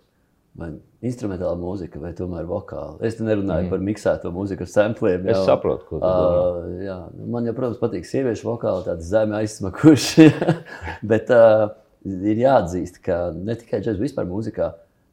Vai 0.58 0.68
instrumentāla 1.00 1.56
mūzika, 1.56 1.96
vai 2.02 2.10
tomēr 2.16 2.44
vokāla? 2.44 2.98
Es 3.08 3.16
te 3.16 3.24
nerunāju 3.24 3.64
mm. 3.64 3.70
par 3.72 3.84
miksēto 3.86 4.32
mūziku 4.34 4.66
ar 4.66 4.68
sampliem. 4.68 5.24
Es 5.32 5.46
saprotu, 5.48 5.86
ko 5.88 5.96
tu 5.96 6.02
domā. 6.04 6.42
Uh, 6.42 6.82
jā, 6.84 6.96
man 7.32 7.48
jau, 7.48 7.54
protams, 7.56 7.80
patīk 7.80 8.04
sieviešu 8.04 8.50
vokāli, 8.50 8.84
tādi 8.90 9.08
zemi 9.08 9.38
aizsmakuši. 9.38 10.28
Bet 11.14 11.32
uh, 11.32 11.70
ir 12.04 12.44
jāatzīst, 12.44 13.00
ka 13.06 13.22
ne 13.32 13.56
tikai 13.56 13.80
džēzus, 13.80 14.02
vispār 14.04 14.28
mūzikā 14.28 14.68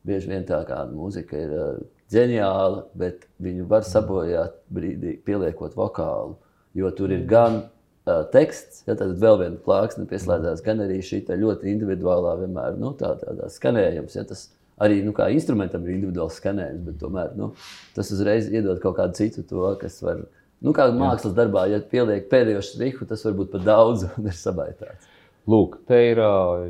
bieži 0.10 0.34
vien 0.34 0.44
tā 0.48 0.60
kā 0.68 0.84
mūzika 0.92 1.40
ir 1.40 1.56
uh, 1.56 1.72
ģeniāla, 2.12 2.86
bet 2.98 3.28
viņu 3.44 3.68
var 3.70 3.84
sabojāt 3.86 4.56
brīdī, 4.74 5.18
pieliekot 5.26 5.76
vokālu. 5.78 6.38
Jo 6.78 6.92
tur 6.96 7.14
ir 7.14 7.26
gan 7.30 7.62
uh, 7.64 8.24
teksts, 8.34 8.84
ja 8.90 8.96
tad 8.98 9.16
vēl 9.22 9.40
viena 9.44 9.60
plāksne 9.66 10.08
pieslēdzās, 10.10 10.64
gan 10.66 10.84
arī 10.86 11.00
šī 11.06 11.24
ļoti 11.30 11.70
individuālā, 11.74 12.36
vienmēr 12.44 12.80
nu, 12.82 12.94
tā, 12.98 13.16
tādā 13.22 13.50
skanējums. 13.54 14.18
Ja, 14.18 14.26
tas 14.30 14.48
arī 14.82 15.00
nu, 15.06 15.14
kā 15.16 15.30
instrumentam 15.34 15.86
ir 15.86 15.96
individuāls 15.98 16.40
skanējums, 16.40 16.84
bet 16.88 17.00
tomēr 17.02 17.34
nu, 17.40 17.52
tas 17.96 18.12
uzreiz 18.16 18.50
iedod 18.52 18.82
kaut 18.84 18.98
kādu 19.00 19.20
citu 19.20 19.46
to, 19.48 19.66
kas 19.82 20.00
var. 20.06 20.26
Nu, 20.60 20.74
kā 20.76 20.90
mākslas 20.92 21.36
darbā, 21.38 21.70
ja 21.72 21.80
pieliek 21.80 22.26
pēdējo 22.32 22.64
štriku, 22.68 23.08
tas 23.08 23.24
var 23.24 23.38
būt 23.38 23.54
par 23.54 23.62
daudz 23.64 24.10
un 24.10 24.28
ir 24.28 24.36
sabaitāts. 24.36 25.08
Lūk, 25.50 25.78
te 25.88 26.00
ir 26.10 26.20
uh, 26.20 26.66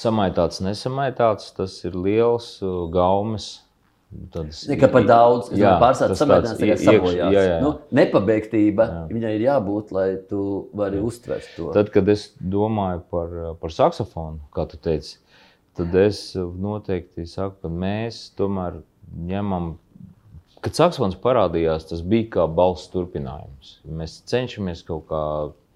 samaitāts, 0.00 0.62
nesamaitāts. 0.64 1.52
Tas 1.58 1.76
ir 1.84 1.98
liels 2.06 2.56
uh, 2.64 2.86
gaumes 2.92 3.50
Tādas, 4.30 4.60
Tika 4.68 4.88
par 4.92 5.04
daudz, 5.06 5.48
kas 5.50 5.58
man 5.58 5.80
pārstāv 5.82 6.12
samērās, 6.18 6.52
tagad 6.58 6.80
sabojās. 6.80 7.32
Jā, 7.34 7.42
jā. 7.48 7.56
Nu, 7.62 7.72
nepabeigtība, 7.98 8.86
jā. 8.86 9.00
viņai 9.10 9.32
ir 9.34 9.44
jābūt, 9.48 9.90
lai 9.94 10.06
tu 10.30 10.42
vari 10.76 11.00
jā. 11.00 11.06
uztvert 11.08 11.48
to. 11.56 11.70
Tad, 11.74 11.90
kad 11.94 12.10
es 12.12 12.28
domāju 12.38 13.02
par, 13.10 13.32
par 13.58 13.74
saksofonu, 13.74 14.38
kā 14.54 14.68
tu 14.70 14.78
teici, 14.84 15.16
tad 15.76 15.94
es 15.98 16.20
noteikti 16.36 17.26
saku, 17.28 17.58
ka 17.64 17.70
mēs 17.72 18.28
tomēr 18.38 18.80
ņemam, 19.28 19.74
kad 20.64 20.78
saksofons 20.78 21.18
parādījās, 21.22 21.88
tas 21.90 22.02
bija 22.06 22.30
kā 22.38 22.48
balss 22.50 22.90
turpinājums. 22.92 23.78
Mēs 23.84 24.20
cenšamies 24.30 24.84
kaut 24.88 25.08
kā 25.10 25.24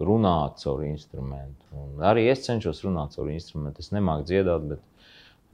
runāt 0.04 0.62
caur 0.62 0.84
instrumentu. 0.86 1.66
Un 1.74 2.04
arī 2.06 2.28
es 2.32 2.46
cenšos 2.46 2.84
runāt 2.86 3.18
caur 3.18 3.30
instrumentu. 3.32 3.82
Es 3.84 3.92
nemāku 3.94 4.28
dziedāt, 4.30 4.68
bet 4.74 4.84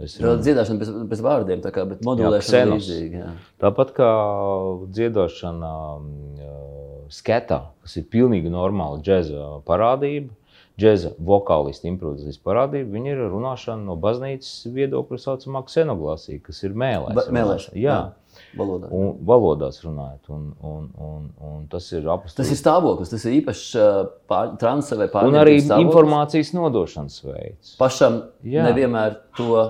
Es 0.02 0.16
jau 0.18 0.32
dziedāšana 0.34 0.80
bez, 0.80 0.88
bez 1.06 1.20
vārdiem, 1.22 1.60
tā 1.62 1.70
kā 1.70 1.84
modulēšana 1.86 2.64
ir 2.64 2.80
līdzīga. 2.80 3.26
Tāpat 3.62 3.92
kā 3.94 4.08
dziedošana 4.90 5.70
uh, 5.94 7.04
sketā, 7.14 7.60
kas 7.84 7.94
ir 8.00 8.08
pilnīgi 8.10 8.50
normāla 8.50 8.98
džēza 9.04 9.60
parādība, 9.68 10.34
džēza 10.80 11.14
vokālistu 11.22 11.86
improvizācijas 11.90 12.40
parādība, 12.42 12.96
viņi 12.96 13.12
ir 13.12 13.22
runāšana 13.30 13.86
no 13.86 13.94
baznīcas 14.00 14.66
viedokļa 14.74 15.20
saucamā 15.22 15.62
ksenoglāsija, 15.68 16.42
kas 16.42 16.62
ir 16.66 16.74
mēlēšana. 16.82 17.34
Mēlēšana, 17.36 17.78
jā. 17.78 17.96
jā. 18.00 18.44
Valodā. 18.58 18.88
Un, 18.90 19.12
valodās 19.22 19.78
runājot, 19.84 20.32
un, 20.34 20.48
un, 20.66 20.88
un, 20.98 21.28
un 21.46 21.60
tas 21.70 21.86
ir 21.94 22.02
apstākļus. 22.02 22.38
Tas 22.40 22.50
ir 22.50 22.58
stāvoklis, 22.58 23.12
tas 23.12 23.26
ir 23.28 23.36
īpašs 23.36 23.68
pār, 24.30 24.56
transfer 24.58 24.98
vai 25.04 25.06
pārējais. 25.12 25.30
Un 25.30 25.38
arī 25.38 25.54
stāvoklis. 25.60 25.86
informācijas 25.86 26.50
nodošanas 26.56 27.20
veids. 27.28 27.76
Pašam 27.78 28.18
jā. 28.42 28.66
nevienmēr 28.66 29.20
to 29.38 29.60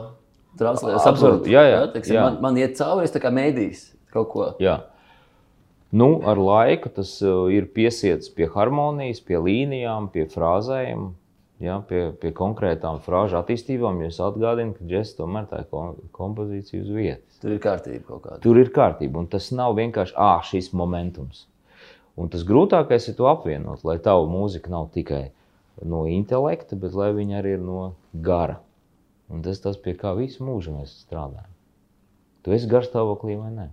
translēt. 0.60 0.96
Saprotu, 1.04 1.52
jā, 1.52 1.66
jā, 1.68 1.84
jā, 1.84 2.04
jā. 2.16 2.24
Man, 2.24 2.40
man 2.46 2.60
iet 2.64 2.78
cauri, 2.80 3.04
es 3.04 3.12
tā 3.12 3.20
kā 3.20 3.32
mēdīs 3.34 3.90
kaut 4.14 4.32
ko. 4.32 4.48
Jā. 4.62 4.78
Nu, 5.94 6.08
ar 6.26 6.40
laiku 6.42 6.90
tas 6.90 7.20
ir 7.54 7.68
piesiets 7.70 8.32
pie 8.34 8.48
harmonijas, 8.50 9.20
pie 9.22 9.38
līnijām, 9.38 10.08
pie 10.10 10.24
frāzēm, 10.26 11.12
ja, 11.62 11.76
pie, 11.86 12.08
pie 12.18 12.32
konkrētām 12.34 12.98
frāžu 13.04 13.38
attīstībām. 13.38 14.00
Es 14.08 14.18
atgādinu, 14.22 14.74
ka 14.74 14.88
džeks 14.90 15.14
tomēr 15.20 15.46
tā 15.50 15.62
ir 15.62 15.68
kompozīcija 16.16 16.82
uz 16.82 16.90
vietas. 16.96 17.38
Tur 17.38 17.54
ir 17.54 17.62
kārtība 17.62 18.08
kaut 18.08 18.24
kāda. 18.24 18.40
Tur 18.42 18.58
ir 18.58 18.72
kārtība, 18.74 19.22
un 19.22 19.30
tas 19.30 19.52
nav 19.54 19.76
vienkārši 19.78 20.18
ah, 20.18 20.42
šis 20.42 20.72
momentums. 20.74 21.46
Un 22.18 22.30
tas 22.30 22.42
grūtākais 22.46 23.06
ir 23.10 23.18
to 23.18 23.30
apvienot, 23.30 23.86
lai 23.86 24.00
tava 24.02 24.26
mūzika 24.30 24.74
nav 24.74 24.90
tikai 24.94 25.28
no 25.86 26.04
intelekta, 26.10 26.78
bet 26.78 26.94
lai 26.98 27.12
viņa 27.14 27.38
arī 27.38 27.56
ir 27.58 27.62
no 27.62 27.92
gara. 28.14 28.58
Un 29.30 29.46
tas 29.46 29.62
tas, 29.62 29.78
pie 29.78 29.94
kā 29.98 30.10
visu 30.18 30.42
mūžu 30.46 30.74
mēs 30.74 30.98
strādājam. 31.06 31.50
Tu 32.42 32.58
esi 32.58 32.68
garstāvoklī 32.70 33.38
vai 33.38 33.54
ne? 33.54 33.70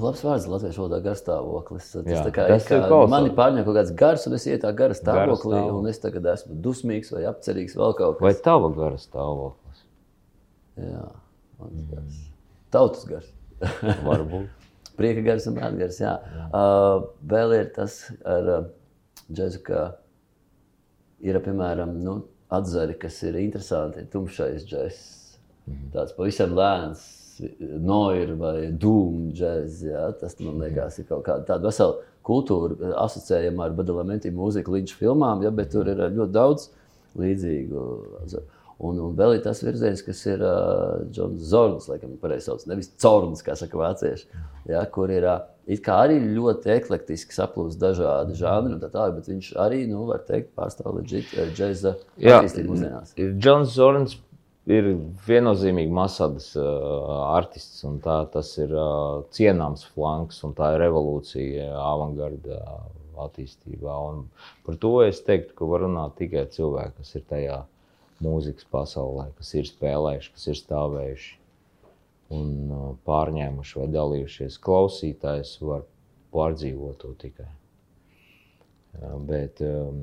Labs 0.00 0.22
vārds 0.24 0.46
latviešu 0.48 0.80
valodā- 0.80 1.02
garstāvoklis. 1.08 1.90
Tas, 1.92 2.06
Jā, 2.08 2.22
kā, 2.32 2.46
tas 2.48 2.64
kā, 2.64 2.78
ir 2.80 3.10
mani 3.12 3.32
pārņem 3.36 3.64
kaut 3.66 3.76
kāds 3.76 3.92
gars, 3.94 4.26
un 4.26 4.34
es 4.38 4.46
ietu 4.46 4.64
tā 4.64 4.72
gara 4.76 4.96
stāvoklī, 4.96 5.60
un 5.68 5.86
es 5.90 6.00
tagad 6.00 6.24
esmu 6.32 6.56
dusmīgs 6.64 7.12
vai 7.12 7.26
apcerīgs 7.28 7.76
vēl 7.76 7.96
kaut 7.98 8.18
kas. 8.18 8.24
Vai 8.24 8.32
tava 8.46 8.70
gara 8.72 8.96
stāvoklis? 8.96 9.84
Jā, 10.80 11.04
mans 11.60 11.76
mm. 11.76 11.90
gars. 11.92 12.20
Tautas 12.72 13.04
gars. 13.04 13.32
Varbūt. 14.08 14.48
Prieka 14.96 15.24
gars 15.28 15.46
un 15.46 15.56
bērnu 15.60 15.84
gars, 15.84 16.00
jā. 16.00 16.16
jā. 16.24 16.46
Uh, 16.48 17.08
vēl 17.28 17.56
ir 17.60 17.72
tas 17.76 17.98
ar 18.24 18.48
uh, 18.48 18.68
džezu, 19.28 19.60
ka 19.66 19.86
ir, 21.20 21.36
piemēram, 21.44 21.98
nu, 22.00 22.22
atzari, 22.52 22.96
kas 23.00 23.20
ir 23.28 23.36
interesanti, 23.40 24.06
tumšais 24.12 24.64
džeks. 24.64 25.02
Mm 25.66 25.74
-hmm. 25.74 25.90
Tāds 25.92 26.16
pavisam 26.16 26.56
lēns, 26.56 27.21
noir 27.82 28.34
vai 28.38 28.56
dūmu 28.70 29.32
džeks. 29.36 29.82
Ja? 29.88 30.06
Tas 30.20 30.38
man 30.40 30.62
liekas, 30.62 30.98
ir 31.00 31.08
kaut 31.10 31.24
kāda 31.26 31.46
tāda 31.48 31.70
vesela 31.70 32.00
kultūra 32.26 32.94
asociējama 33.02 33.66
ar 33.66 33.76
badalamenti 33.76 34.32
mūziku 34.34 34.76
līdz 34.76 34.96
filmām, 34.98 35.44
ja? 35.44 35.52
bet 35.54 35.72
tur 35.74 35.90
ir 35.90 36.02
ļoti 36.02 36.34
daudz 36.34 36.68
līdzīgu. 37.18 37.86
Un, 38.82 38.98
un 38.98 39.12
vēl 39.14 39.36
ir 39.36 39.42
tas 39.44 39.60
virziens, 39.62 40.00
kas 40.02 40.24
ir 40.26 40.40
Džons 40.42 41.36
uh, 41.38 41.48
Zorns, 41.52 41.86
laikam, 41.86 42.16
pareizi 42.18 42.48
sauc, 42.48 42.64
nevis 42.66 42.90
Corns, 42.98 43.44
kā 43.46 43.54
saka 43.58 43.78
vācieši, 43.78 44.26
ja? 44.72 44.82
kur 44.90 45.12
ir 45.14 45.26
uh, 45.28 45.44
arī 45.94 46.18
ļoti 46.24 46.72
eklektiski 46.74 47.36
saplūst 47.36 47.78
dažādi 47.78 48.34
žanri 48.40 48.74
un 48.74 48.82
tā 48.82 48.90
tālāk, 48.90 49.20
bet 49.20 49.30
viņš 49.30 49.52
arī, 49.62 49.84
nu, 49.90 50.02
var 50.08 50.24
teikt, 50.26 50.50
pārstāv 50.58 50.96
leģit 50.98 51.30
džeza 51.54 51.94
attīstību 52.18 52.74
mūsdienās. 52.74 53.14
Džons 53.38 53.76
Zorns 53.76 54.18
ir 54.70 54.88
viennozīmīgi 55.26 55.92
Masadas 55.94 56.52
uh, 56.58 56.64
artists, 57.32 57.82
un 57.88 57.98
tā, 58.02 58.22
tas 58.32 58.52
ir 58.62 58.72
uh, 58.76 59.22
cienāms 59.34 59.84
flanks, 59.94 60.42
un 60.46 60.54
tā 60.58 60.74
ir 60.74 60.82
revolūcija 60.84 61.70
avangarda 61.82 62.60
attīstībā. 63.22 63.96
Un 64.12 64.26
par 64.66 64.78
to 64.82 64.94
es 65.04 65.22
teiktu, 65.26 65.56
ka 65.58 65.68
var 65.68 65.84
runāt 65.86 66.16
tikai 66.20 66.46
cilvēki, 66.54 66.98
kas 67.00 67.14
ir 67.18 67.24
tajā 67.30 67.62
mūzikas 68.22 68.68
pasaulē, 68.70 69.30
kas 69.38 69.54
ir 69.58 69.66
spēlējuši, 69.66 70.34
kas 70.36 70.50
ir 70.52 70.60
stāvējuši 70.60 71.32
un 72.38 72.52
uh, 72.70 72.84
pārņēmuši 73.08 73.80
vai 73.82 73.88
dalījušies. 73.96 74.60
Klausītājs 74.62 75.56
var 75.66 75.82
pārdzīvot 76.32 77.02
to 77.02 77.12
tikai. 77.20 77.50
Bet 79.28 79.60
um, 79.64 80.00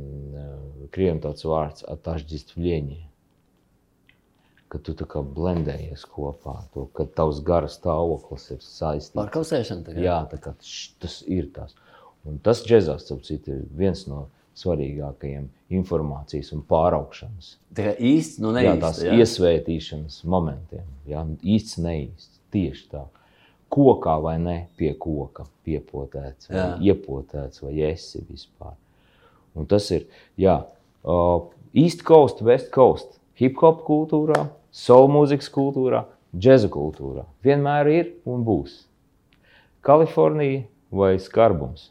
krieviem 0.93 1.19
tāds 1.22 1.45
vārds- 1.45 1.86
atažģistvļieņi. 1.93 3.09
Ka 4.69 4.77
tu 4.86 4.93
kā 4.93 5.23
blendējies 5.25 6.03
kopā, 6.05 6.60
to, 6.75 6.84
ka 6.93 7.08
tavs 7.17 7.39
gara 7.45 7.69
stāvoklis 7.71 8.51
ir 8.53 8.60
saistīts. 8.62 9.15
Pārkausēšana 9.17 9.88
tagad. 9.88 10.03
Jā, 10.05 10.17
kā 10.29 10.53
tas 11.01 11.15
ir 11.25 11.47
tas. 11.55 11.73
Un 12.29 12.38
tas 12.43 12.62
džezās, 12.65 13.08
starp 13.08 13.23
citu, 13.25 13.55
ir 13.55 13.63
viens 13.79 14.03
no 14.05 14.27
svarīgākajiem 14.60 15.47
informācijas 15.79 16.51
un 16.55 16.63
pāraugšanas. 16.69 17.53
Tā 17.77 17.86
kā 17.88 17.93
īsts, 18.12 18.41
nu 18.43 18.51
neīsts. 18.55 18.69
Jā, 18.69 18.82
tās 18.84 19.01
jā? 19.05 19.15
iesvētīšanas 19.23 20.19
momentiem. 20.29 20.86
Jā, 21.10 21.23
īsts, 21.41 21.79
neīsts. 21.82 22.36
Tieši 22.53 22.86
tā. 22.91 23.05
Kokā 23.69 24.15
vai 24.23 24.36
ne 24.41 24.58
pie 24.79 24.95
koka 24.97 25.45
piepotēts, 25.67 26.49
vai 26.49 26.62
jā. 26.62 26.69
iepotēts, 26.89 27.62
vai 27.62 27.75
esi 27.91 28.23
vispār. 28.25 28.73
Un 29.58 29.69
tas 29.69 29.86
ir, 29.93 30.08
jā, 30.39 30.55
uh, 31.05 31.49
East 31.77 32.01
Coast, 32.08 32.41
West 32.45 32.71
Coast, 32.73 33.19
hip 33.38 33.62
hop 33.62 33.84
kultūrā, 33.86 34.47
soul 34.71 35.10
mūzikas 35.12 35.49
kultūrā, 35.53 36.03
džēza 36.36 36.69
kultūrā. 36.73 37.25
Vienmēr 37.45 37.89
ir 37.93 38.12
un 38.29 38.43
būs. 38.47 38.84
Kalifornija 39.86 40.65
vai 40.91 41.15
skarbums. 41.21 41.89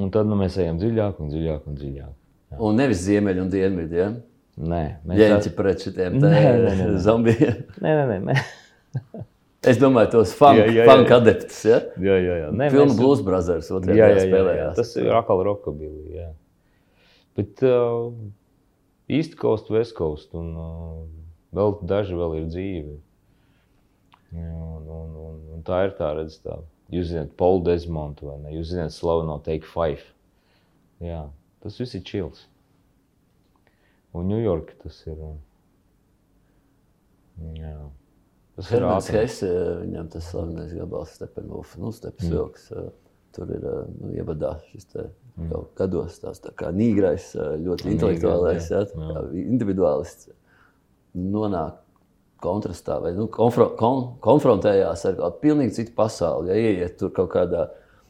Un 0.00 0.10
tad 0.12 0.28
nu, 0.28 0.38
mēs 0.40 0.56
ejam 0.60 0.78
dziļāk 0.80 1.20
un 1.20 1.32
dziļāk 1.32 1.66
un 1.68 1.76
dziļāk. 1.78 2.12
Jā. 2.52 2.60
Un 2.64 2.78
nevis 2.80 3.02
ziemeļi 3.04 3.42
un 3.42 3.50
dienvidi. 3.52 3.98
Ja? 4.00 4.08
Nē, 4.62 4.82
mēs 5.08 5.20
ģēņķi 5.20 5.50
tā... 5.50 5.56
pret 5.58 5.84
šitiem 5.84 6.18
zombijiem. 7.06 7.62
Nē, 7.82 7.92
nē, 7.98 8.04
nē. 8.12 8.18
nē. 8.28 9.22
es 9.72 9.80
domāju, 9.80 10.12
tos 10.16 10.34
funk, 10.36 10.60
jā, 10.60 10.68
jā, 10.68 10.82
jā. 10.82 10.86
funk 10.88 11.14
adeptus. 11.16 11.62
Ja? 11.68 11.80
Jā, 12.00 12.18
jā, 12.20 12.36
jā. 12.44 12.52
Nē, 12.56 12.68
Filmu 12.72 12.92
mēs... 12.92 13.00
Blues 13.00 13.24
Brothers 13.26 13.72
otrajā 13.72 13.98
jā, 14.00 14.10
jā, 14.16 14.28
spēlējās. 14.28 14.60
Jā, 14.60 14.68
jā. 14.68 14.76
Tas 14.78 14.94
ir 15.00 15.10
akal 15.18 15.44
rockabilly, 15.48 16.20
jā. 16.20 16.28
Bet 17.38 17.64
uh, 17.64 18.12
East 19.12 19.36
Coast, 19.40 19.70
West 19.72 19.96
Coast 19.96 20.36
un 20.36 20.52
uh, 20.56 20.96
vēl 21.56 21.74
daži 21.88 22.16
vēl 22.18 22.36
ir 22.40 22.46
dzīvi. 22.52 22.94
Un, 24.32 24.86
un, 24.88 25.16
un, 25.26 25.40
un 25.56 25.64
tā 25.66 25.82
ir 25.86 25.94
tā 25.98 26.12
redz, 26.16 26.38
tā. 26.44 26.56
Jūs 26.92 27.10
zināt, 27.12 27.34
Paul 27.40 27.62
Desmond 27.64 28.20
vai 28.24 28.38
ne? 28.42 28.52
Jūs 28.56 28.72
zināt, 28.74 28.92
slavu 28.96 29.24
no 29.28 29.38
Take 29.44 29.68
Five. 29.68 30.04
Jā, 31.04 31.22
tas 31.64 31.78
viss 31.80 31.96
ir 31.98 32.02
čils. 32.08 32.46
Un 34.16 34.28
Ņujorka 34.28 34.76
tas 34.82 34.98
ir. 35.08 35.20
Jā. 37.56 37.76
Tas 38.56 38.72
ir. 38.76 38.84
Hesse, 39.16 39.48
viņam 39.86 40.10
tas 40.12 40.28
slavenais 40.28 40.74
gabals 40.76 41.14
Steppenwolf, 41.16 41.76
nu, 41.80 41.92
Stepas 41.96 42.28
Mm. 42.28 42.34
vilks. 42.36 42.66
Tur 43.32 43.48
ir 43.48 43.62
nu, 43.64 44.10
ievadā 44.12 44.58
šis 44.68 44.84
te 44.92 45.06
jau 45.48 45.62
gados 45.78 46.18
tās 46.20 46.42
tā 46.44 46.50
kā 46.52 46.68
nīgrais, 46.76 47.30
ļoti 47.32 47.86
Nīgrais, 47.88 47.94
intelektuālais, 47.94 48.66
jā, 48.68 48.82
jā, 48.92 49.22
individuālists 49.48 50.28
nonāk 51.18 51.78
kontrastā 52.42 52.98
vai 53.02 53.12
nu, 53.14 53.28
konfro, 53.30 53.68
kon, 53.78 54.16
konfrontējās 54.24 55.04
ar 55.08 55.18
kādu 55.18 55.38
pilnīgi 55.44 55.76
citu 55.78 55.94
pasauli. 55.96 56.50
Ja 56.50 56.72
ieiet 56.72 56.96
tur 57.00 57.12
kaut 57.14 57.30
kādā 57.34 57.68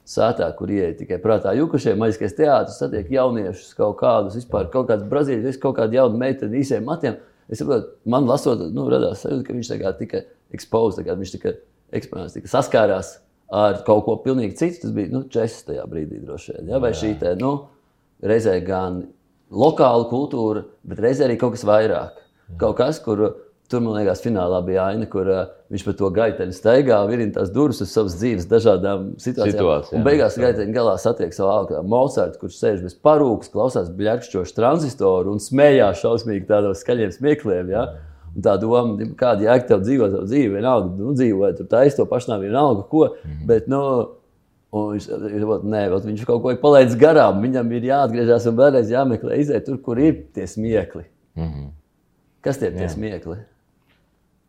sētā, 0.08 0.48
kur 0.56 0.70
ieiet 0.72 0.96
tikai 1.02 1.18
prātā 1.22 1.52
jukušie 1.58 1.94
maģiskais 2.00 2.36
teātris, 2.38 2.78
satiek 2.80 3.10
jauniešus 3.12 3.74
kaut 3.78 3.98
kādus, 4.00 4.38
vispār 4.40 4.70
kaut 4.72 4.88
kādas 4.90 5.06
brazīļas, 5.10 5.60
kaut 5.62 5.76
kādu 5.78 5.98
jaunu 5.98 6.18
meiteni 6.20 6.62
īsiem 6.62 6.86
matiem. 6.88 7.20
Es 7.52 7.60
saprotu, 7.60 7.92
man 8.08 8.26
lasot, 8.26 8.64
nu, 8.72 8.86
radās 8.90 9.22
sajūta, 9.26 9.44
ka 9.46 9.58
viņš 9.58 9.70
tagad 9.74 10.00
tika 10.00 10.22
ekspozīts, 10.56 11.02
tagad 11.02 11.20
viņš 11.20 11.34
tika 11.36 11.54
eksponēts, 11.92 12.38
tika 12.38 12.50
saskārās 12.50 13.18
ar 13.52 13.82
kaut 13.86 14.06
ko 14.06 14.16
pilnīgi 14.24 14.56
citu. 14.58 14.86
Tas 14.86 14.94
bija 14.96 15.12
nu, 15.12 15.26
česis 15.32 15.66
tajā 15.68 15.84
brīdī 15.90 16.22
droši 16.22 16.56
vien. 16.56 16.72
Ja? 16.72 16.80
Vai 16.82 16.94
šī 16.96 17.12
te, 17.20 17.34
nu, 17.40 17.52
reizē 18.24 18.56
gan 18.64 19.02
lokāla 19.52 20.08
kultūra, 20.10 20.64
bet 20.88 21.02
reizē 21.04 21.28
arī 21.28 21.36
kaut 21.40 21.56
kas 21.56 21.66
vairāk. 21.68 22.22
Kaut 22.60 22.76
kas, 22.76 23.00
kur 23.02 23.22
tur, 23.72 23.80
man 23.80 23.96
liekas, 23.96 24.22
finālā 24.24 24.60
bija 24.66 24.86
aina, 24.92 25.06
kur 25.10 25.28
uh, 25.30 25.42
viņš 25.72 25.84
pa 25.86 25.94
to 25.96 26.10
gaiteni 26.14 26.54
staigā, 26.56 26.98
virina 27.08 27.32
tās 27.38 27.50
durvis 27.52 27.80
uz 27.84 27.92
savas 27.94 28.16
dzīves 28.20 28.48
dažādām 28.50 29.12
situācijām. 29.22 29.56
Situācijām, 29.56 29.98
Un 29.98 30.06
beigās 30.06 30.38
gaiteni 30.40 30.76
galā 30.76 30.98
satiek 31.00 31.34
savu 31.36 31.50
augu 31.54 31.82
Mozartu, 31.88 32.40
kurš 32.42 32.58
sēž 32.60 32.82
bez 32.84 32.96
parūkas, 33.08 33.52
klausās 33.52 33.90
bļakšķošu 33.96 34.56
transistoru 34.58 35.32
un 35.32 35.42
smējās 35.42 36.02
šausmīgi 36.04 36.48
tādos 36.50 36.84
skaļiem 36.84 37.14
smiekliem. 37.16 37.72
Ja? 37.72 37.86
Un 38.32 38.44
tā 38.44 38.56
doma, 38.60 39.10
kāda 39.18 39.48
jēga 39.48 39.68
tev 39.68 39.84
dzīvo 39.84 40.08
savu 40.12 40.28
dzīvi, 40.28 40.56
vienalga, 40.56 40.92
nu, 40.96 41.12
dzīvo, 41.16 41.52
tur 41.56 41.68
taisa 41.72 42.00
to 42.00 42.08
pašnā 42.08 42.40
vienalga, 42.40 42.84
ko. 42.88 43.06
Mm 43.12 43.30
-hmm. 43.30 43.46
Bet, 43.48 43.68
nu, 43.68 43.82
un 44.72 44.88
viņš, 44.94 45.08
nē, 45.68 45.82
vot, 45.92 46.06
viņš 46.08 46.24
kaut 46.28 46.42
ko 46.42 46.52
ir 46.52 46.60
palaidis 46.60 46.96
garām. 46.96 47.42
Viņam 47.44 47.72
ir 47.76 47.88
jāatgriežas 47.92 48.48
un 48.48 48.56
vēlreiz 48.56 48.92
jāmeklē, 48.92 49.36
iziet 49.40 49.64
tur, 49.68 49.80
kur 49.84 49.98
ir 49.98 50.26
tie 50.32 50.46
smiekli. 50.46 51.04
Mm 51.36 51.48
-hmm. 51.48 51.68
Kas 52.42 52.58
tie 52.58 52.72
ir 52.72 52.90
smiekli? 52.90 53.38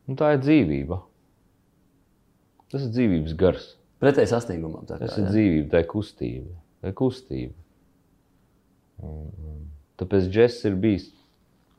nu, 0.07 0.15
tā 0.19 0.33
ir 0.35 0.41
dzīvība. 0.43 0.99
Tas 2.73 2.87
ir 2.87 2.93
dzīvības 2.95 3.35
gars. 3.39 3.67
Pretēji 4.03 4.31
sasniegumam. 4.33 4.87
tā 4.89 4.97
kā, 4.97 5.07
Tas 5.07 5.17
ir 5.19 5.27
jā. 5.27 5.33
dzīvība, 5.35 5.67
tā 5.71 5.83
ir 5.83 5.89
kustība. 5.91 6.55
Tā 6.81 6.91
ir 6.91 6.95
kustība. 6.99 7.53
Un, 9.03 9.27
un, 9.45 9.59
tāpēc 10.01 10.27
džeks 10.31 10.57
ir 10.69 10.79
bijis, 10.81 11.05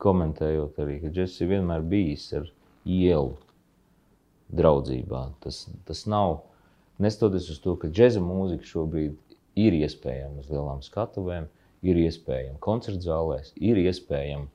komentējot 0.01 0.79
arī, 0.81 0.99
ka 1.03 1.11
džeks 1.13 1.41
ir 1.43 1.51
vienmēr 1.51 1.83
bijis 1.85 2.25
ar 2.39 2.47
ielu 2.85 3.35
draudzībā. 4.55 5.21
Tas, 5.43 5.65
tas 5.87 6.05
nav, 6.09 6.39
nestoties 7.01 7.49
uz 7.53 7.61
to, 7.63 7.75
ka 7.81 7.91
džēza 7.91 8.23
mūzika 8.23 8.67
šobrīd 8.71 9.15
ir 9.59 9.77
iespējama 9.83 10.43
uz 10.43 10.49
lielām 10.51 10.81
skatuvēm, 10.85 11.47
ir 11.85 12.01
iespējama 12.01 12.59
koncertu 12.63 13.05
zālēs, 13.05 13.53
ir 13.61 13.79
iespējama 13.83 14.47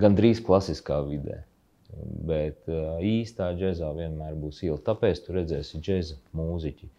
gandrīz 0.00 0.42
klasiskā 0.44 1.00
vidē. 1.06 1.42
Bet 2.28 2.68
uh, 2.68 3.00
īstā 3.02 3.50
džēzā 3.56 3.88
vienmēr 3.96 4.36
būs 4.38 4.60
iela. 4.66 4.78
Tāpēc 4.84 5.22
tu 5.24 5.34
redzēsi 5.34 5.80
džēza 5.80 6.18
mūziķi, 6.36 6.90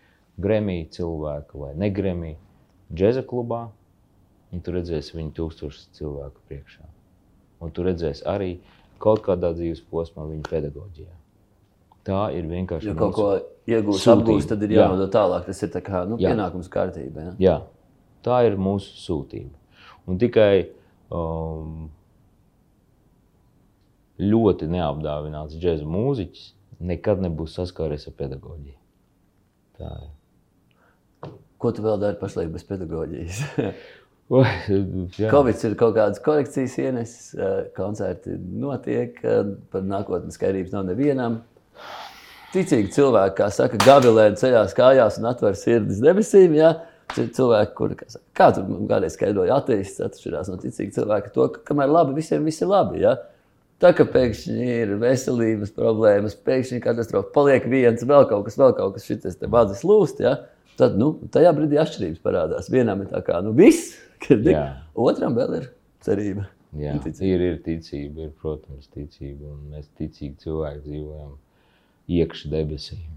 gremī 0.41 0.79
cilvēku 0.91 1.61
vai 1.63 1.75
negremī 1.77 2.33
džēza 2.89 3.23
klubā, 3.29 3.67
un 4.49 4.65
tu 4.65 4.73
redzēsi 4.73 5.15
viņu 5.17 5.35
tūkstošus 5.37 5.91
cilvēku 5.99 6.41
priekšā. 6.49 6.87
Un 7.61 7.71
tu 7.75 7.85
redzēsi 7.85 8.25
arī 8.27 8.55
kaut 8.99 9.21
kādā 9.25 9.53
dzīves 9.55 9.83
posmā 9.91 10.25
viņa 10.27 10.49
pedagoģijā. 10.49 11.13
Tā 12.09 12.23
ir 12.33 12.47
vienkārši 12.49 12.89
Jo 12.89 12.95
kaut 12.97 13.13
ko 13.13 13.27
iegūst, 13.69 14.07
apgūst, 14.09 14.49
tad 14.49 14.63
ir 14.65 14.73
Jā. 14.73 14.87
jānodod 14.87 15.11
tālāk. 15.13 15.45
Tas 15.45 15.61
ir 15.65 15.71
tā 15.73 15.81
kā, 15.85 16.03
nu, 16.09 16.17
Jā. 16.17 16.31
pienākums 16.31 16.71
kārtībā. 16.71 17.25
Ja? 17.27 17.33
Jā, 17.43 17.55
tā 18.25 18.41
ir 18.47 18.57
mūsu 18.59 18.95
sūtība. 19.03 19.53
Un 20.09 20.17
tikai 20.21 20.69
um, 21.13 21.89
ļoti 24.19 24.67
neapdāvināts 24.71 25.57
džēza 25.59 25.87
mūziķis 25.87 26.47
nekad 26.89 27.21
nebūs 27.23 27.55
saskāries 27.59 28.07
ar 28.09 28.15
pedagoģiju. 28.19 28.75
Tā 29.79 29.91
ir. 30.03 30.09
Ko 31.59 31.71
tu 31.75 31.83
vēl 31.83 31.97
dari 31.99 32.19
pašlaik 32.19 32.51
bez 32.53 32.63
pedagoģijas? 32.67 33.41
Covid 35.33 35.63
ir 35.65 35.73
kaut 35.79 35.95
kādas 35.97 36.21
korekcijas 36.21 36.75
ienesis, 36.77 37.31
eh, 37.33 37.63
koncerti 37.75 38.35
notiek, 38.37 39.17
eh, 39.25 39.55
par 39.73 39.81
nākotnes 39.81 40.37
skaidrības 40.37 40.75
nav 40.75 40.85
nevienam. 40.91 41.39
Ticīgi 42.53 42.93
cilvēki, 42.93 43.35
kā 43.39 43.47
saka, 43.53 43.77
gavilēni 43.81 44.37
ceļās 44.37 44.75
kājās 44.77 45.17
un 45.21 45.27
atver 45.31 45.57
sirdis 45.57 45.99
debesīm. 46.01 46.55
Ja? 46.57 46.75
Cil- 47.15 47.31
Cilvēki, 47.33 47.73
kuri, 47.77 47.97
kā, 47.97 48.05
saka, 48.13 48.25
kā 48.37 48.47
tu 48.53 48.63
man 48.69 48.87
kādreiz 48.89 49.17
skaidroji, 49.17 49.51
ateists 49.53 50.01
atšķirās 50.05 50.49
no 50.49 50.57
ticīga 50.61 50.93
cilvēka, 50.99 51.33
to, 51.33 51.47
ka 51.55 51.65
kamēr 51.71 51.89
labi, 51.89 52.17
visiem 52.21 52.45
viss 52.45 52.61
ir 52.61 52.69
labi. 52.69 53.01
Ja? 53.01 53.15
Tā 53.79 53.93
kā 53.95 54.03
pēkšņi 54.11 54.65
ir 54.83 54.89
veselības 54.99 55.71
problēmas, 55.75 56.35
pēkšņi 56.43 56.79
ir 56.79 56.83
katastrofa, 56.83 57.31
paliek 57.35 57.67
viens, 57.71 58.03
vēl 58.03 58.25
kaut 58.27 58.49
kas, 58.49 58.57
vēl 58.59 58.73
kaut 58.75 58.97
kas, 58.97 59.05
šis 59.07 59.39
bāzes 59.47 59.85
lūst. 59.87 60.19
Ja? 60.23 60.35
Tad 60.79 60.97
nu, 60.99 61.13
tajā 61.31 61.53
brīdī 61.55 61.79
atšķirības 61.79 62.23
parādās. 62.23 62.67
Vienam 62.71 63.05
ir 63.05 63.11
tā 63.11 63.21
kā 63.23 63.39
nu, 63.43 63.53
viss, 63.55 63.93
kad 64.25 64.43
Jā. 64.47 64.65
otram 64.99 65.37
vēl 65.37 65.61
ir 65.61 65.69
cerība. 66.03 66.49
Jā, 66.77 66.93
ir, 67.25 67.41
ir 67.41 67.55
ticība, 67.65 68.27
ir, 68.27 68.33
protams, 68.41 68.91
ticība. 68.93 69.47
Un 69.55 69.71
mēs 69.73 69.87
ticīgi 69.97 70.35
cilvēki 70.43 70.83
dzīvojam 70.85 71.31
iekšā 72.19 72.51
debesīm. 72.51 73.07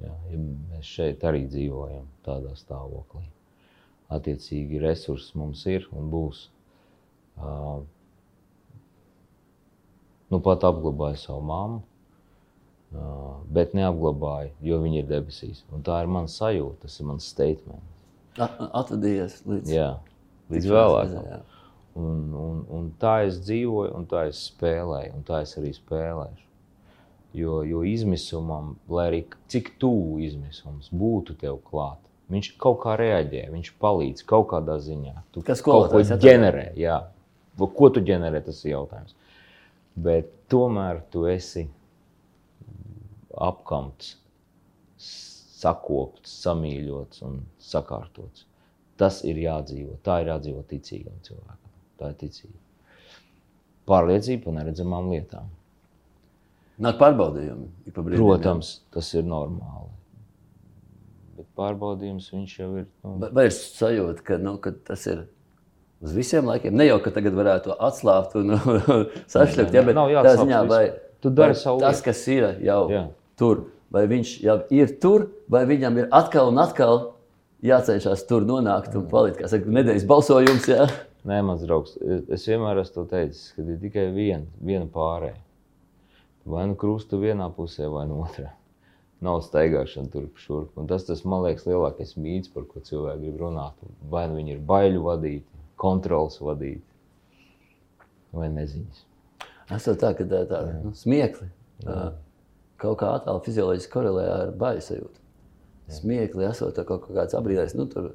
Jā, 0.00 0.10
ja 0.32 0.40
mēs 0.42 0.90
šeit 0.90 1.24
arī 1.28 1.46
dzīvojam 1.48 2.10
tādā 2.26 2.52
stāvoklī. 2.58 3.24
Attiecīgi, 4.10 4.82
resursi 4.82 5.38
mums 5.38 5.62
ir 5.70 5.86
un 5.94 6.10
būs. 6.12 6.48
Uh, 7.40 7.80
nu, 10.30 10.40
pat 10.40 10.64
apglabāju 10.68 11.18
savu 11.20 11.42
mammu, 11.46 11.80
bet 13.54 13.74
neapglabāju, 13.78 14.50
jo 14.66 14.80
viņa 14.82 15.02
ir 15.02 15.08
debesīs. 15.10 15.62
Un 15.74 15.84
tā 15.86 16.00
ir 16.02 16.10
mana 16.10 16.30
sajūta, 16.30 16.86
tas 16.86 16.98
ir 17.00 17.06
mans 17.10 17.26
statement. 17.30 17.86
At- 18.38 18.60
Atvadījies 18.82 19.40
līdz 19.46 19.72
Jā, 19.74 19.88
līdz 20.50 20.68
vēlākam. 20.70 21.42
Un, 22.00 22.20
un, 22.38 22.60
un 22.70 22.84
tā 23.02 23.16
es 23.26 23.40
dzīvoju, 23.42 23.90
un 23.98 24.06
tā 24.10 24.28
es 24.30 24.44
spēlēju, 24.52 25.16
un 25.18 25.24
tā 25.26 25.42
es 25.44 25.56
arī 25.58 25.72
spēlēšu. 25.74 26.46
Jo, 27.38 27.60
jo 27.66 27.82
izmisumam, 27.86 28.72
lai 28.90 29.04
arī 29.10 29.20
cik 29.50 29.76
tuvu 29.78 30.18
izmisums 30.26 30.88
būtu 30.90 31.36
tev 31.38 31.60
klāt, 31.66 31.98
viņš 32.30 32.48
kaut 32.62 32.80
kā 32.82 32.96
reaģē, 32.98 33.44
viņš 33.52 33.70
palīdz 33.82 34.24
kaut 34.26 34.48
kādā 34.50 34.78
ziņā. 34.82 35.14
Tu 35.34 35.42
Kas 35.46 35.62
kaut 35.62 35.90
ko 35.92 36.02
ģenerē, 36.02 36.72
jā. 36.78 37.04
Ko 37.58 37.90
tu 37.92 38.02
ģenerē, 38.02 38.40
tas 38.46 38.64
ir 38.64 38.72
jautājums. 38.72 39.14
Bet 39.96 40.30
tomēr 40.52 41.02
tu 41.12 41.24
esi 41.30 41.66
apkamts, 43.40 44.14
sakopts, 45.00 46.32
samīļots 46.44 47.22
un 47.26 47.40
sakārtots. 47.62 48.46
Tas 49.00 49.22
ir 49.24 49.40
jādzīvo. 49.40 49.96
Tā 50.04 50.20
ir 50.22 50.34
jādzīvo 50.34 50.64
ticīgam 50.68 51.16
cilvēkam. 51.24 51.72
Tā 52.00 52.12
ir 52.12 52.18
ticība. 52.20 52.58
Pārliecība 53.88 54.44
par 54.46 54.56
neredzamām 54.60 55.08
lietām. 55.12 55.48
Nāk 56.80 56.96
pārbaudījumi. 57.00 57.66
pa 57.92 58.04
brīdim, 58.04 58.20
jā. 58.20 58.26
Protams, 58.26 58.74
tas 58.94 59.08
ir 59.16 59.26
normāli. 59.28 59.90
Bet 61.36 61.48
pārbaudījums 61.56 62.30
viņš 62.32 62.54
jau 62.60 62.70
ir. 62.82 62.86
Nu, 63.04 63.30
Vai 63.36 63.46
ir 63.48 63.54
sajūta, 63.56 64.24
ka, 64.24 64.38
nu, 64.40 64.56
ka 64.62 64.72
tas 64.72 65.04
ir 65.08 65.26
uz 66.02 66.14
visiem 66.16 66.46
laikiem? 66.48 66.74
Ne 66.76 66.86
jau 66.88 66.98
ka 67.04 67.10
tagad 67.14 67.34
varētu 67.36 67.70
to 67.70 67.76
atslābt 67.88 68.36
un 68.40 68.54
sašķelt, 69.34 69.74
ja, 69.76 69.82
bet 69.86 69.96
tā 70.24 70.34
ziņā, 70.44 70.62
vai, 70.70 70.82
vai 71.22 71.50
tas, 71.84 72.02
kas 72.06 72.22
ir 72.32 72.46
jau 72.64 72.80
Jā. 72.92 73.04
tur, 73.40 73.66
vai 73.92 74.06
viņš 74.10 74.34
jau 74.46 74.58
ir 74.72 74.94
tur, 75.02 75.28
vai 75.52 75.64
viņam 75.68 75.98
ir 76.04 76.08
atkal 76.14 76.48
un 76.52 76.58
atkal 76.62 77.00
jācenšas 77.66 78.24
tur 78.28 78.46
nonākt 78.48 78.94
un 78.96 79.06
palikt, 79.10 79.42
kā 79.42 79.50
saka, 79.52 79.68
nedēļas 79.68 80.06
balsojums. 80.08 80.68
Jā. 80.70 80.86
Nē, 81.28 81.42
mans 81.44 81.60
draugs, 81.66 81.98
es- 82.32 82.46
vienmēr 82.48 82.80
esmu 82.80 83.04
teicis, 83.10 83.50
ka 83.52 83.60
ir 83.62 83.76
tikai 83.82 84.06
viena, 84.14 84.46
viena 84.64 84.86
pārējai. 84.88 85.36
Vai 86.48 86.64
nu 86.70 86.74
krusta 86.80 87.18
vienā 87.20 87.50
pusē, 87.52 87.90
vai 87.92 88.06
no 88.08 88.22
otrā. 88.24 88.48
Nav 89.20 89.42
staigāšana 89.44 90.08
turp 90.10 90.38
šurp. 90.40 90.70
Un 90.80 90.86
tas, 90.88 91.04
tas, 91.04 91.20
man 91.28 91.42
liekas, 91.44 91.66
lielākais 91.68 92.14
mīts, 92.16 92.48
par 92.48 92.64
ko 92.64 92.80
cilvēki 92.80 93.20
grib 93.26 93.42
runāt. 93.42 93.76
Vai 94.08 94.24
nu 94.30 94.38
viņi 94.38 94.54
ir 94.54 94.62
baiļu 94.64 95.02
vadīti, 95.04 95.59
kontrols 95.80 96.38
vadīti, 96.42 96.84
vai 98.36 98.50
neziņas. 98.52 99.04
Es 99.76 99.86
jau 99.86 99.94
tā, 99.98 100.12
ka 100.18 100.26
tā, 100.26 100.44
tā 100.50 100.60
nu, 100.82 100.92
smiekli. 100.98 101.48
uh, 101.86 102.10
kaut 102.80 102.98
kā 103.02 103.14
attēlu 103.18 103.42
fizioloģiski 103.46 103.92
korelē 103.92 104.24
ar 104.34 104.54
baļu 104.60 104.84
sajūtu. 104.86 105.16
Smiekli 105.90 106.46
esot 106.46 106.76
tā 106.76 106.84
kaut 106.86 107.08
kāds 107.10 107.34
abrīdais, 107.34 107.74
nu, 107.78 107.86
tur 107.90 108.12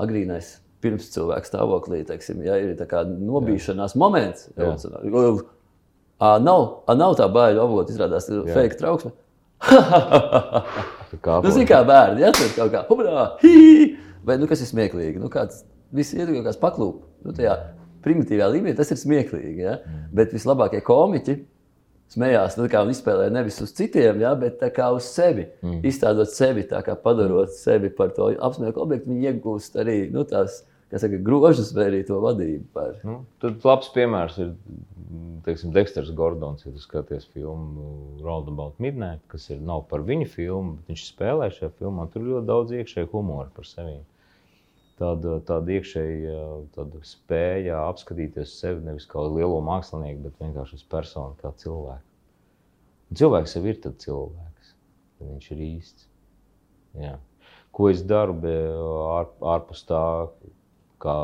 agrīnais 0.00 0.58
pirms 0.80 1.10
cilvēka 1.12 1.48
stāvoklī, 1.48 2.00
teiksim, 2.08 2.40
ja 2.46 2.56
ir 2.60 2.72
tā 2.78 2.86
kā 2.88 3.02
nobīšanās 3.04 3.96
moments. 4.00 4.48
Jā. 4.56 4.70
Ā, 6.20 6.34
nav, 6.40 6.62
ā, 6.88 6.96
nav 6.96 7.16
tā 7.16 7.26
baila 7.32 7.64
avota, 7.64 7.92
izrādās, 7.92 8.28
ir 8.28 8.42
Jā. 8.44 8.56
fake 8.56 8.76
trauksme. 8.80 9.12
Kā 11.24 11.40
Nu, 11.42 11.50
zini, 11.50 11.66
kā 11.68 11.80
bērni, 11.86 12.22
ja 12.22 12.30
tur 12.36 12.50
kaut 12.54 12.70
kā 12.72 12.82
hubrā, 12.88 13.24
hī, 13.42 13.96
vai, 14.24 14.36
nu, 14.40 14.46
kas 14.50 14.62
ir 14.62 14.68
smieklīgi, 14.70 15.18
nu, 15.20 15.30
kāds, 15.32 15.64
visi 15.94 16.20
kāds 16.20 16.60
paklūp, 16.60 17.02
nu, 17.26 17.34
tajā 17.36 17.56
primitīvā 18.04 18.48
līmenī 18.52 18.76
tas 18.76 18.92
ir 18.92 19.00
smieklīgi, 19.00 19.64
ja? 19.64 19.78
bet 20.14 20.34
vislabākie 20.34 20.80
komiķi 20.84 21.36
smējās, 22.10 22.56
nu, 22.58 22.66
kā 22.70 22.82
un 22.84 22.90
izspēlē 22.94 23.28
nevis 23.32 23.60
uz 23.62 23.74
citiem, 23.76 24.22
ja? 24.24 24.32
bet 24.38 24.62
kā 24.74 24.88
uz 24.94 25.10
sevi, 25.12 25.46
mm. 25.62 25.82
izstādot 25.90 26.32
sevi, 26.32 26.66
kā 26.70 26.96
padarot 26.98 27.52
sevi 27.54 27.92
par 27.94 28.14
to 28.16 28.32
apsmieku 28.40 28.82
objektu, 28.82 29.12
viņi 29.12 29.30
iegūst 29.30 29.78
arī, 29.80 30.00
nu, 30.14 30.24
tās, 30.28 30.62
kā 30.90 31.02
saka, 31.02 31.20
grožus 31.22 31.74
vai 31.76 31.90
arī 31.90 32.00
to 32.08 32.18
vadību 32.22 32.66
par. 32.74 32.96
Nu, 33.06 33.20
tad 33.42 33.62
labs 33.68 33.92
piemērs 33.94 34.40
ir 34.42 34.56
teiksim, 35.44 35.72
Dexters 35.74 36.10
Gordons. 36.16 36.64
Ja 36.66 36.72
tu 36.72 36.82
skaties 36.82 37.28
filmu 37.34 38.18
Round 38.24 38.48
About 38.50 38.78
Midnight, 38.82 39.22
kas 39.30 39.48
ir, 39.50 39.60
nav 39.64 39.86
par 39.90 40.04
viņa 40.06 40.28
filmu, 40.30 40.78
bet 40.78 40.92
viņš 40.92 41.06
spēlē 41.12 41.50
šajā 41.54 41.72
filmā. 41.78 42.06
Tur 42.12 42.24
ir 42.24 42.32
ļoti 42.34 42.50
daudz 42.50 42.74
iekšēju 42.80 43.10
humora 43.12 43.50
par 43.54 43.68
sevi. 43.68 44.00
Tāda, 45.00 45.38
tāda 45.48 45.78
iekšēja 45.78 46.40
tāda 46.76 46.98
spēja 47.08 47.78
apskatīties 47.88 48.58
sevi 48.60 48.84
nevis 48.84 49.06
kā 49.08 49.22
lielo 49.24 49.62
mākslinieku, 49.64 50.26
bet 50.26 50.42
vienkārši 50.42 50.76
uz 50.76 50.84
personu, 50.92 51.38
kā 51.40 51.54
cilvēku. 51.62 52.04
Un 53.08 53.16
cilvēks 53.16 53.56
jau 53.56 53.62
ir 53.64 53.78
cilvēks, 53.80 54.74
tad 55.16 55.30
viņš 55.30 55.50
ir 55.54 55.62
īsts. 55.70 56.06
Jā. 57.00 57.16
Ko 57.72 57.88
es 57.88 58.02
daru 58.04 58.36
ār, 58.44 59.30
ārpus 59.54 59.86
tā, 59.88 60.02
kā 61.00 61.14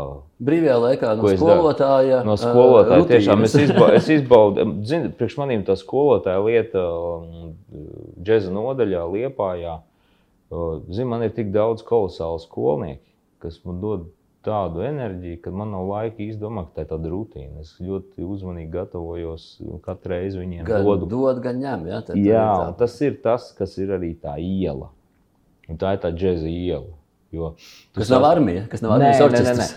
Brīvajā 0.47 0.77
laikā 0.83 1.13
no 1.19 1.33
skolotāja. 1.37 2.21
No 2.27 2.37
skolotāja 2.41 3.01
rutīnas. 3.03 3.11
tiešām 3.13 3.45
es, 3.45 3.57
izba, 3.67 3.89
es 3.99 4.09
izbaudu, 4.13 4.67
zinu, 4.89 5.11
priekš 5.19 5.37
manīm 5.41 5.67
tā 5.67 5.77
skolotāja 5.79 6.41
lieta, 6.45 6.85
um, 6.87 7.53
džeza 8.25 8.53
nodaļā, 8.55 9.05
liepājā. 9.13 9.81
Zinu, 10.49 11.09
man 11.11 11.27
ir 11.27 11.35
tik 11.35 11.51
daudz 11.55 11.83
kolosālu 11.85 12.41
skolnieku, 12.41 13.03
kas 13.47 13.61
man 13.65 13.79
dod 13.83 14.09
tādu 14.47 14.83
enerģiju, 14.87 15.41
ka 15.43 15.51
man 15.51 15.73
nav 15.75 15.89
laika 15.91 16.23
izdomāt, 16.23 16.69
ka 16.71 16.83
tā 16.83 16.85
ir 16.85 16.91
tāda 16.93 17.11
rutīna. 17.11 17.63
Es 17.65 17.73
ļoti 17.83 18.23
uzmanīgi 18.27 18.71
gatavojos 18.77 19.47
katru 19.87 20.13
reizi 20.15 20.39
viņiem 20.39 20.67
Gan 20.69 20.85
dodu. 20.87 21.09
dod, 21.11 21.41
gan 21.43 21.59
ņem. 21.63 21.89
Ja? 21.91 22.03
Tad 22.07 22.21
Jā, 22.23 22.45
un 22.69 22.77
tas 22.79 22.95
ir 23.03 23.17
tas, 23.25 23.49
kas 23.59 23.75
ir 23.83 23.91
arī 23.97 24.13
tā 24.23 24.37
iela. 24.39 24.93
Un 25.67 25.81
tā 25.83 25.97
ir 25.97 26.03
tā 26.05 26.13
džeza 26.15 26.47
iela. 26.47 26.93
Jo 27.35 27.55
Kas 27.97 28.07
nav 28.13 28.21
sas- 28.23 28.29
armija, 28.37 28.69
kas 28.71 28.85
nav 28.87 28.93
armijas 29.01 29.25
orķestris. 29.25 29.73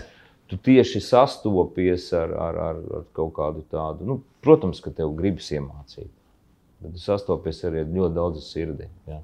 Tu 0.50 0.56
tieši 0.66 1.00
sastopies 1.02 2.06
ar, 2.14 2.30
ar, 2.34 2.56
ar, 2.68 2.78
ar 3.00 3.02
kaut 3.14 3.32
kādu 3.36 3.64
tādu, 3.70 4.06
nu, 4.06 4.20
protams, 4.42 4.80
ka 4.82 4.90
tev 4.94 5.12
gribas 5.18 5.50
iemācīt. 5.54 6.08
Bet 6.80 6.94
tu 6.94 7.02
sastopies 7.02 7.58
arī 7.66 7.82
ar 7.84 7.90
ļoti 7.90 8.14
daudz 8.16 8.46
sirdi. 8.46 8.86
Ja. 9.10 9.18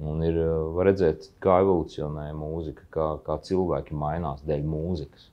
Un 0.00 0.22
ir 0.24 0.36
uh, 0.40 0.70
var 0.76 0.86
redzēt, 0.88 1.26
kā 1.44 1.58
evolūcionē 1.64 2.30
mūzika, 2.38 2.86
kā, 2.94 3.08
kā 3.26 3.36
cilvēki 3.44 3.96
mainās 4.00 4.40
dēļ 4.48 4.62
mūzikas. 4.64 5.26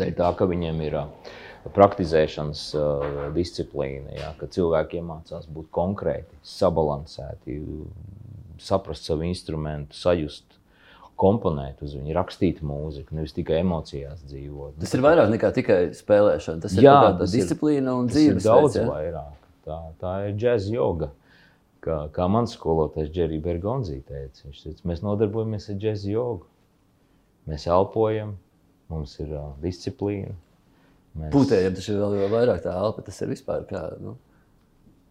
Dēļ 0.00 0.14
tā, 0.16 0.30
ka 0.38 0.46
viņiem 0.48 0.78
ir 0.86 0.96
uh, 1.02 1.32
praktizēšanas 1.76 2.62
uh, 2.78 3.04
disciplīna, 3.36 4.14
ja, 4.16 4.30
ka 4.40 4.48
cilvēki 4.48 5.00
iemācās 5.02 5.44
būt 5.52 5.68
konkrēti, 5.76 6.38
sabalansēti, 6.46 7.58
saprast 8.64 9.04
savu 9.08 9.26
instrumentu, 9.28 9.96
sajust, 9.98 10.56
komponēt 11.20 11.82
uz 11.84 11.92
viņu, 11.98 12.14
rakstīt 12.16 12.62
mūziku, 12.64 13.12
nevis 13.18 13.34
tikai 13.36 13.58
emocijās 13.60 14.22
dzīvot. 14.30 14.78
Tas 14.80 14.94
ir 14.96 15.02
vairāk 15.04 15.28
nekā 15.34 15.50
tikai 15.58 15.80
spēlēšana. 15.96 16.62
Tas 16.64 16.78
ir 16.78 16.86
Jā, 16.86 16.96
tas 17.20 17.34
ir- 17.34 17.42
disciplīna 17.42 17.92
un 18.00 18.08
ir 18.08 18.14
dzīves 18.14 18.46
daudz 18.46 18.78
veids, 18.78 18.80
ja? 18.80 18.86
vairāk. 18.88 19.34
Tā, 19.68 19.78
tā 20.00 20.12
ir 20.30 20.38
džēzus 20.40 20.72
joga. 20.72 21.10
Kā, 21.80 21.96
kā 22.12 22.26
mans 22.28 22.52
skolotājs 22.56 23.08
Džerija 23.14 23.40
Bergonzī 23.44 24.02
teica, 24.04 24.44
viņš 24.44 24.62
teica, 24.66 24.86
mēs 24.90 25.00
nodarbojamies 25.04 25.70
ar 25.72 25.78
džēzus 25.80 26.10
jogu. 26.12 26.48
Mēs 27.48 27.64
elpojam, 27.72 28.34
mums 28.92 29.14
ir 29.22 29.30
uh, 29.32 29.52
disciplīna. 29.62 30.34
Mēs, 31.16 31.30
Pūtējiem 31.34 31.78
tas 31.78 31.88
ir 31.88 32.02
vēl, 32.02 32.18
vēl 32.20 32.34
vairāk 32.34 32.60
tā 32.66 32.74
elpa. 32.76 33.04
Tas 33.06 33.16
ir 33.24 33.32
vispār 33.32 33.64
kā. 33.70 33.80
Nu. 34.02 34.18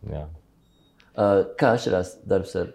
Jā. 0.07 0.27
Uh, 1.17 1.41
kā 1.59 1.73
atšķirās 1.75 2.19
darbs 2.29 2.53
ar 2.59 2.69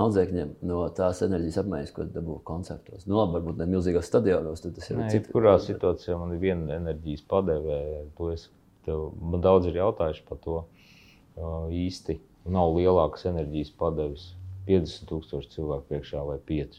audzēkņiem 0.00 0.56
no 0.68 0.80
tās 0.96 1.22
enerģijas 1.24 1.60
apmaiņas, 1.62 1.92
ko 1.96 2.06
dabū 2.10 2.38
koncertos? 2.48 3.06
Nu, 3.06 3.18
labi, 3.20 3.38
varbūt 3.38 3.60
ne 3.60 3.68
milzīgos 3.70 4.08
stadionos, 4.10 4.62
tad 4.64 4.74
tas 4.76 4.90
ir 4.90 4.98
Nē, 5.00 5.08
cits. 5.12 5.30
kurā 5.32 5.54
situācijā 5.62 6.16
man 6.20 6.34
ir 6.34 6.42
viena 6.42 6.76
enerģijas 6.80 7.24
padevēja, 7.30 8.02
to 8.18 8.30
es 8.34 8.48
tev, 8.86 9.10
man 9.20 9.44
daudz 9.44 9.68
ir 9.70 9.80
jautājuši 9.80 10.26
par 10.28 10.40
to 10.44 10.58
uh, 10.60 11.68
īsti. 11.72 12.18
Nav 12.48 12.72
lielākas 12.76 13.26
enerģijas 13.28 13.72
padeves 13.76 14.30
50 14.68 15.08
tūkstoši 15.10 15.50
cilvēku 15.54 15.88
priekšā 15.90 16.22
vai 16.24 16.38
5. 16.48 16.78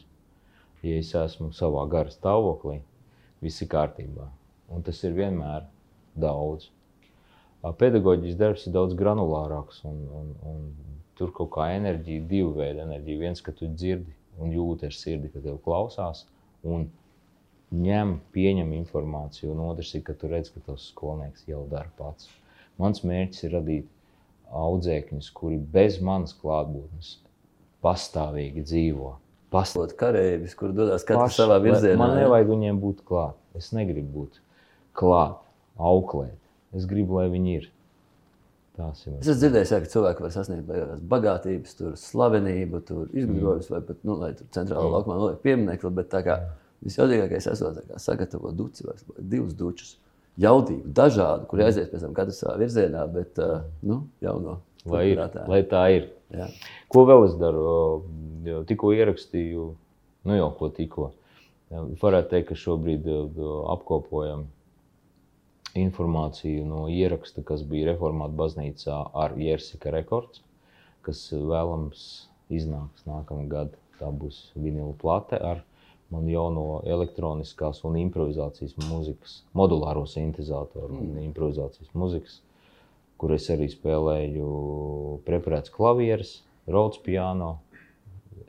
Ja 0.82 0.98
es 0.98 1.12
esmu 1.14 1.52
savā 1.54 1.84
gara 1.90 2.10
stāvoklī, 2.10 2.80
viss 3.42 3.62
ir 3.62 3.70
kārtībā. 3.70 4.26
Un 4.72 4.82
tas 4.82 4.98
ir 5.06 5.14
vienmēr 5.14 5.68
daudz. 6.18 6.70
Pedagoģijas 7.78 8.38
darbs 8.40 8.66
ir 8.66 8.74
daudz 8.74 8.96
granulārāks, 8.98 9.84
un, 9.86 10.00
un, 10.18 10.32
un 10.50 10.64
tur 11.18 11.30
kaut 11.36 11.52
kā 11.54 11.68
enerģija, 11.76 12.24
divu 12.26 12.56
veidu 12.56 12.82
enerģija. 12.82 13.20
Viens, 13.20 13.44
ka 13.44 13.54
tu 13.54 13.68
dzirdi 13.70 14.10
un 14.42 14.50
jūti 14.50 14.88
ar 14.88 14.96
sirdi, 14.96 15.30
ka 15.30 15.42
tev 15.44 15.60
klausās, 15.62 16.24
un 16.66 16.88
ņem, 17.72 18.16
pieņem 18.34 18.72
informāciju, 18.80 19.52
un 19.54 19.62
otrs 19.68 19.94
ir, 19.94 20.02
ka 20.08 20.16
tu 20.18 20.30
redz, 20.32 20.50
ka 20.50 20.64
tas 20.66 20.88
skolnieks 20.90 21.46
jau 21.46 21.62
dara 21.70 21.92
pats. 21.98 22.26
Mans 22.82 23.04
mērķis 23.06 23.46
ir 23.46 23.54
radīt 23.54 23.90
audzēkņus, 24.52 25.30
kuri 25.36 25.58
bez 25.72 25.98
manas 26.04 26.34
klātbūtnes 26.38 27.16
pastāvīgi 27.84 28.64
dzīvo. 28.68 29.16
Past... 29.52 29.76
Būt 29.76 29.96
kareivis, 30.00 30.54
kur 30.56 30.72
dodas 30.76 31.04
katrs 31.08 31.36
savā 31.36 31.58
virzienā. 31.60 31.98
Man 32.00 32.14
ja? 32.16 32.24
nevajag 32.24 32.48
viņiem 32.54 32.80
būt 32.80 33.02
klāt. 33.08 33.36
Es 33.58 33.68
negribu 33.76 34.22
būt 34.22 34.40
klāt, 34.96 35.42
auklēt. 35.76 36.38
Es 36.72 36.86
gribu, 36.88 37.18
lai 37.20 37.28
viņi 37.32 37.56
ir. 37.58 37.68
Tās 38.78 39.02
ir. 39.04 39.18
Es 39.18 39.26
esmu 39.28 39.40
dzirdējis, 39.42 39.72
jā, 39.74 39.78
ka 39.82 39.90
cilvēki 39.92 40.24
var 40.24 40.32
sasniegt 40.32 40.64
beigās 40.64 41.00
bagātības, 41.12 41.74
tur, 41.76 41.96
slavenību, 42.00 42.80
tur, 42.88 43.10
izglītojumus, 43.12 43.68
Mm. 43.68 43.74
vai 43.74 43.80
pat, 43.90 43.98
nu, 44.08 44.16
lai 44.22 44.30
tur 44.38 44.48
centrālā 44.56 44.86
mm. 44.86 44.94
laukumā 44.96 45.18
noliek 45.20 45.42
pieminekli, 45.44 45.90
bet 45.98 46.08
tā 46.14 46.22
kā 46.24 46.38
visjaudīgākais 46.80 47.50
esot 47.52 47.76
tā 47.76 47.84
kā 47.90 48.00
sagatavot 48.00 48.56
duci 48.56 48.86
vai 48.86 48.96
divus 49.18 49.52
dučus. 49.58 49.98
Jaudību, 50.40 50.88
dažādu, 50.96 51.46
kur 51.50 51.60
aiziet 51.60 51.90
pēc 51.92 52.06
tam 52.06 52.14
katrs 52.16 52.38
savā 52.40 52.54
virzienā, 52.62 53.04
bet, 53.12 53.36
uh, 53.42 53.66
nu, 53.84 54.06
jauno. 54.24 54.60
Lai, 54.88 55.04
ir, 55.12 55.20
lai 55.46 55.60
tā 55.70 55.82
ir. 55.94 56.08
Jā. 56.34 56.48
Ko 56.90 57.04
vēl 57.06 57.28
es 57.28 57.36
daru? 57.38 57.66
Tikko 58.66 58.90
ierakstīju, 58.96 59.66
nu 60.26 60.38
jau 60.38 60.48
ko 60.58 60.70
tikko. 60.74 61.12
Varētu 62.00 62.32
teikt, 62.32 62.48
ka 62.48 62.56
šobrīd 62.58 63.06
uh, 63.06 63.52
apkopojam 63.76 64.48
informāciju 65.78 66.64
no 66.68 66.86
ieraksta, 66.92 67.44
kas 67.46 67.62
bija 67.68 67.92
Reformāta 67.92 68.36
baznīcā 68.36 68.98
ar 69.16 69.36
Jersika 69.40 69.92
rekords, 69.94 70.42
kas 71.06 71.22
vēlams 71.32 72.02
iznāks 72.52 73.06
nākamā 73.08 73.46
gada. 73.48 73.78
Tā 74.00 74.10
būs 74.10 74.48
vinila 74.58 74.92
plate 74.98 75.38
ar 75.38 75.62
manu 76.12 76.32
jauno 76.32 76.64
elektroniskās 76.84 77.82
un 77.88 77.96
improvizācijas 78.02 78.76
mūzikas, 78.84 79.40
modulāro 79.56 80.04
sintēzatoru 80.08 81.00
un 81.00 81.18
improvizācijas 81.24 81.92
mūzikas, 81.96 82.38
kur 83.20 83.34
es 83.36 83.48
arī 83.54 83.68
spēlēju 83.72 84.48
preparēts 85.26 85.72
klavieres, 85.72 86.40
Rhodes 86.68 87.00
piano, 87.02 87.56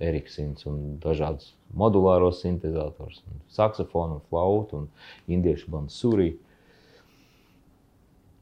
Eriksons 0.03 0.65
un 0.69 0.79
dažādas 1.01 1.53
modulāros 1.77 2.41
sintēzatorus, 2.43 3.21
un 3.29 3.41
saksofonu, 3.53 4.19
flautu 4.29 4.83
un 4.83 4.87
indiešu 5.31 5.71
bansuri. 5.73 6.33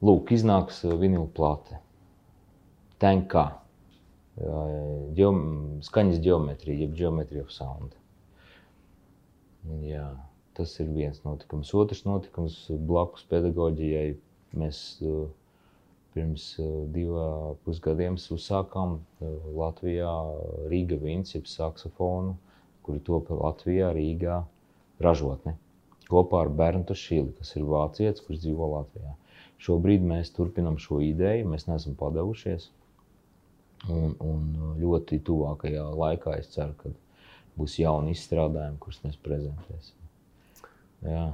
Lūk, 0.01 0.33
iznāks 0.33 0.81
uh, 0.87 0.95
vinila 0.99 1.27
plate. 1.29 1.79
Tenkā. 3.01 3.47
Skaņas 5.85 6.21
geometrija, 6.23 6.87
jeb 6.87 6.95
geometrija 6.97 7.45
of 7.45 7.51
sound. 7.53 8.00
Jā, 9.69 10.07
tas 10.57 10.73
ir 10.81 10.89
viens 10.89 11.21
notikums. 11.25 11.73
Otrs 11.77 12.01
notikums 12.07 12.57
blakus 12.89 13.25
pedagoģijai. 13.29 14.15
Mēs 14.57 14.79
uh, 15.05 15.27
pirms 16.15 16.47
uh, 16.59 16.71
divām 16.91 17.59
pusgadiem 17.65 18.17
uzsākām 18.19 18.97
uh, 18.97 19.35
Latvijā 19.55 20.11
Rīga 20.71 20.97
jeb 21.35 21.45
saksofonu, 21.47 22.35
kuri 22.83 22.99
top 23.05 23.29
Latvijā, 23.29 23.93
Rīgā 23.95 24.41
ražotne. 24.99 25.55
Kopā 26.09 26.41
ar 26.43 26.49
Berntu 26.49 26.97
Šili, 26.97 27.31
kas 27.37 27.55
ir 27.55 27.63
vācietis, 27.69 28.25
kurš 28.25 28.41
dzīvo 28.43 28.67
Latvijā. 28.73 29.13
Šobrīd 29.61 30.03
mēs 30.03 30.33
turpinām 30.35 30.79
šo 30.81 30.99
ideju, 31.05 31.47
mēs 31.47 31.67
neesam 31.69 31.95
padevušies. 31.95 32.71
Un, 33.89 34.17
un 34.21 34.41
ļoti 34.81 35.21
tuvākajā 35.25 35.85
laikā 35.97 36.35
es 36.41 36.49
ceru, 36.53 36.75
ka 36.81 36.91
būs 37.61 37.77
jauni 37.79 38.15
izstrādājumi, 38.15 38.79
kurus 38.81 38.99
mēs 39.05 39.17
prezentēsim. 39.21 39.95
Jā. 41.07 41.29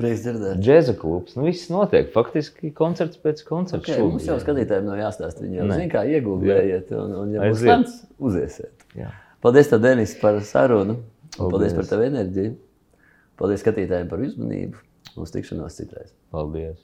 Prieks 0.00 0.22
dzirdēt. 0.24 0.60
Džēza 0.62 0.94
klubs. 0.98 1.34
Nu, 1.36 1.44
viss 1.46 1.70
notiek. 1.70 2.08
Faktiski 2.14 2.72
koncerts 2.76 3.20
pēc 3.22 3.42
koncerta. 3.46 3.84
Okay, 3.84 4.02
mums 4.02 4.26
jau 4.26 4.38
skatītājiem 4.40 4.88
nav 4.88 5.00
jāstāsta. 5.02 5.44
Viņi 5.44 5.60
jau 5.60 5.66
zina, 5.68 5.88
kā 5.92 6.04
iegūlējiet. 6.08 6.94
Un, 6.96 7.16
un 7.22 7.34
ja 7.36 7.50
būs 7.50 7.64
plāns, 7.66 7.98
uziesiet. 8.22 8.86
Jā. 8.98 9.10
Paldies, 9.44 9.68
tev, 9.70 9.82
Denis, 9.84 10.14
par 10.20 10.40
sarunu. 10.48 10.96
Un 10.98 11.36
Paldies. 11.36 11.52
Paldies 11.52 11.76
par 11.78 11.90
tavu 11.92 12.08
enerģiju. 12.08 12.54
Paldies 13.40 13.62
skatītājiem 13.64 14.08
par 14.10 14.24
uzmanību. 14.24 14.80
Uz 15.22 15.34
tikšanos 15.34 15.76
citreiz. 15.76 16.14
Paldies! 16.32 16.80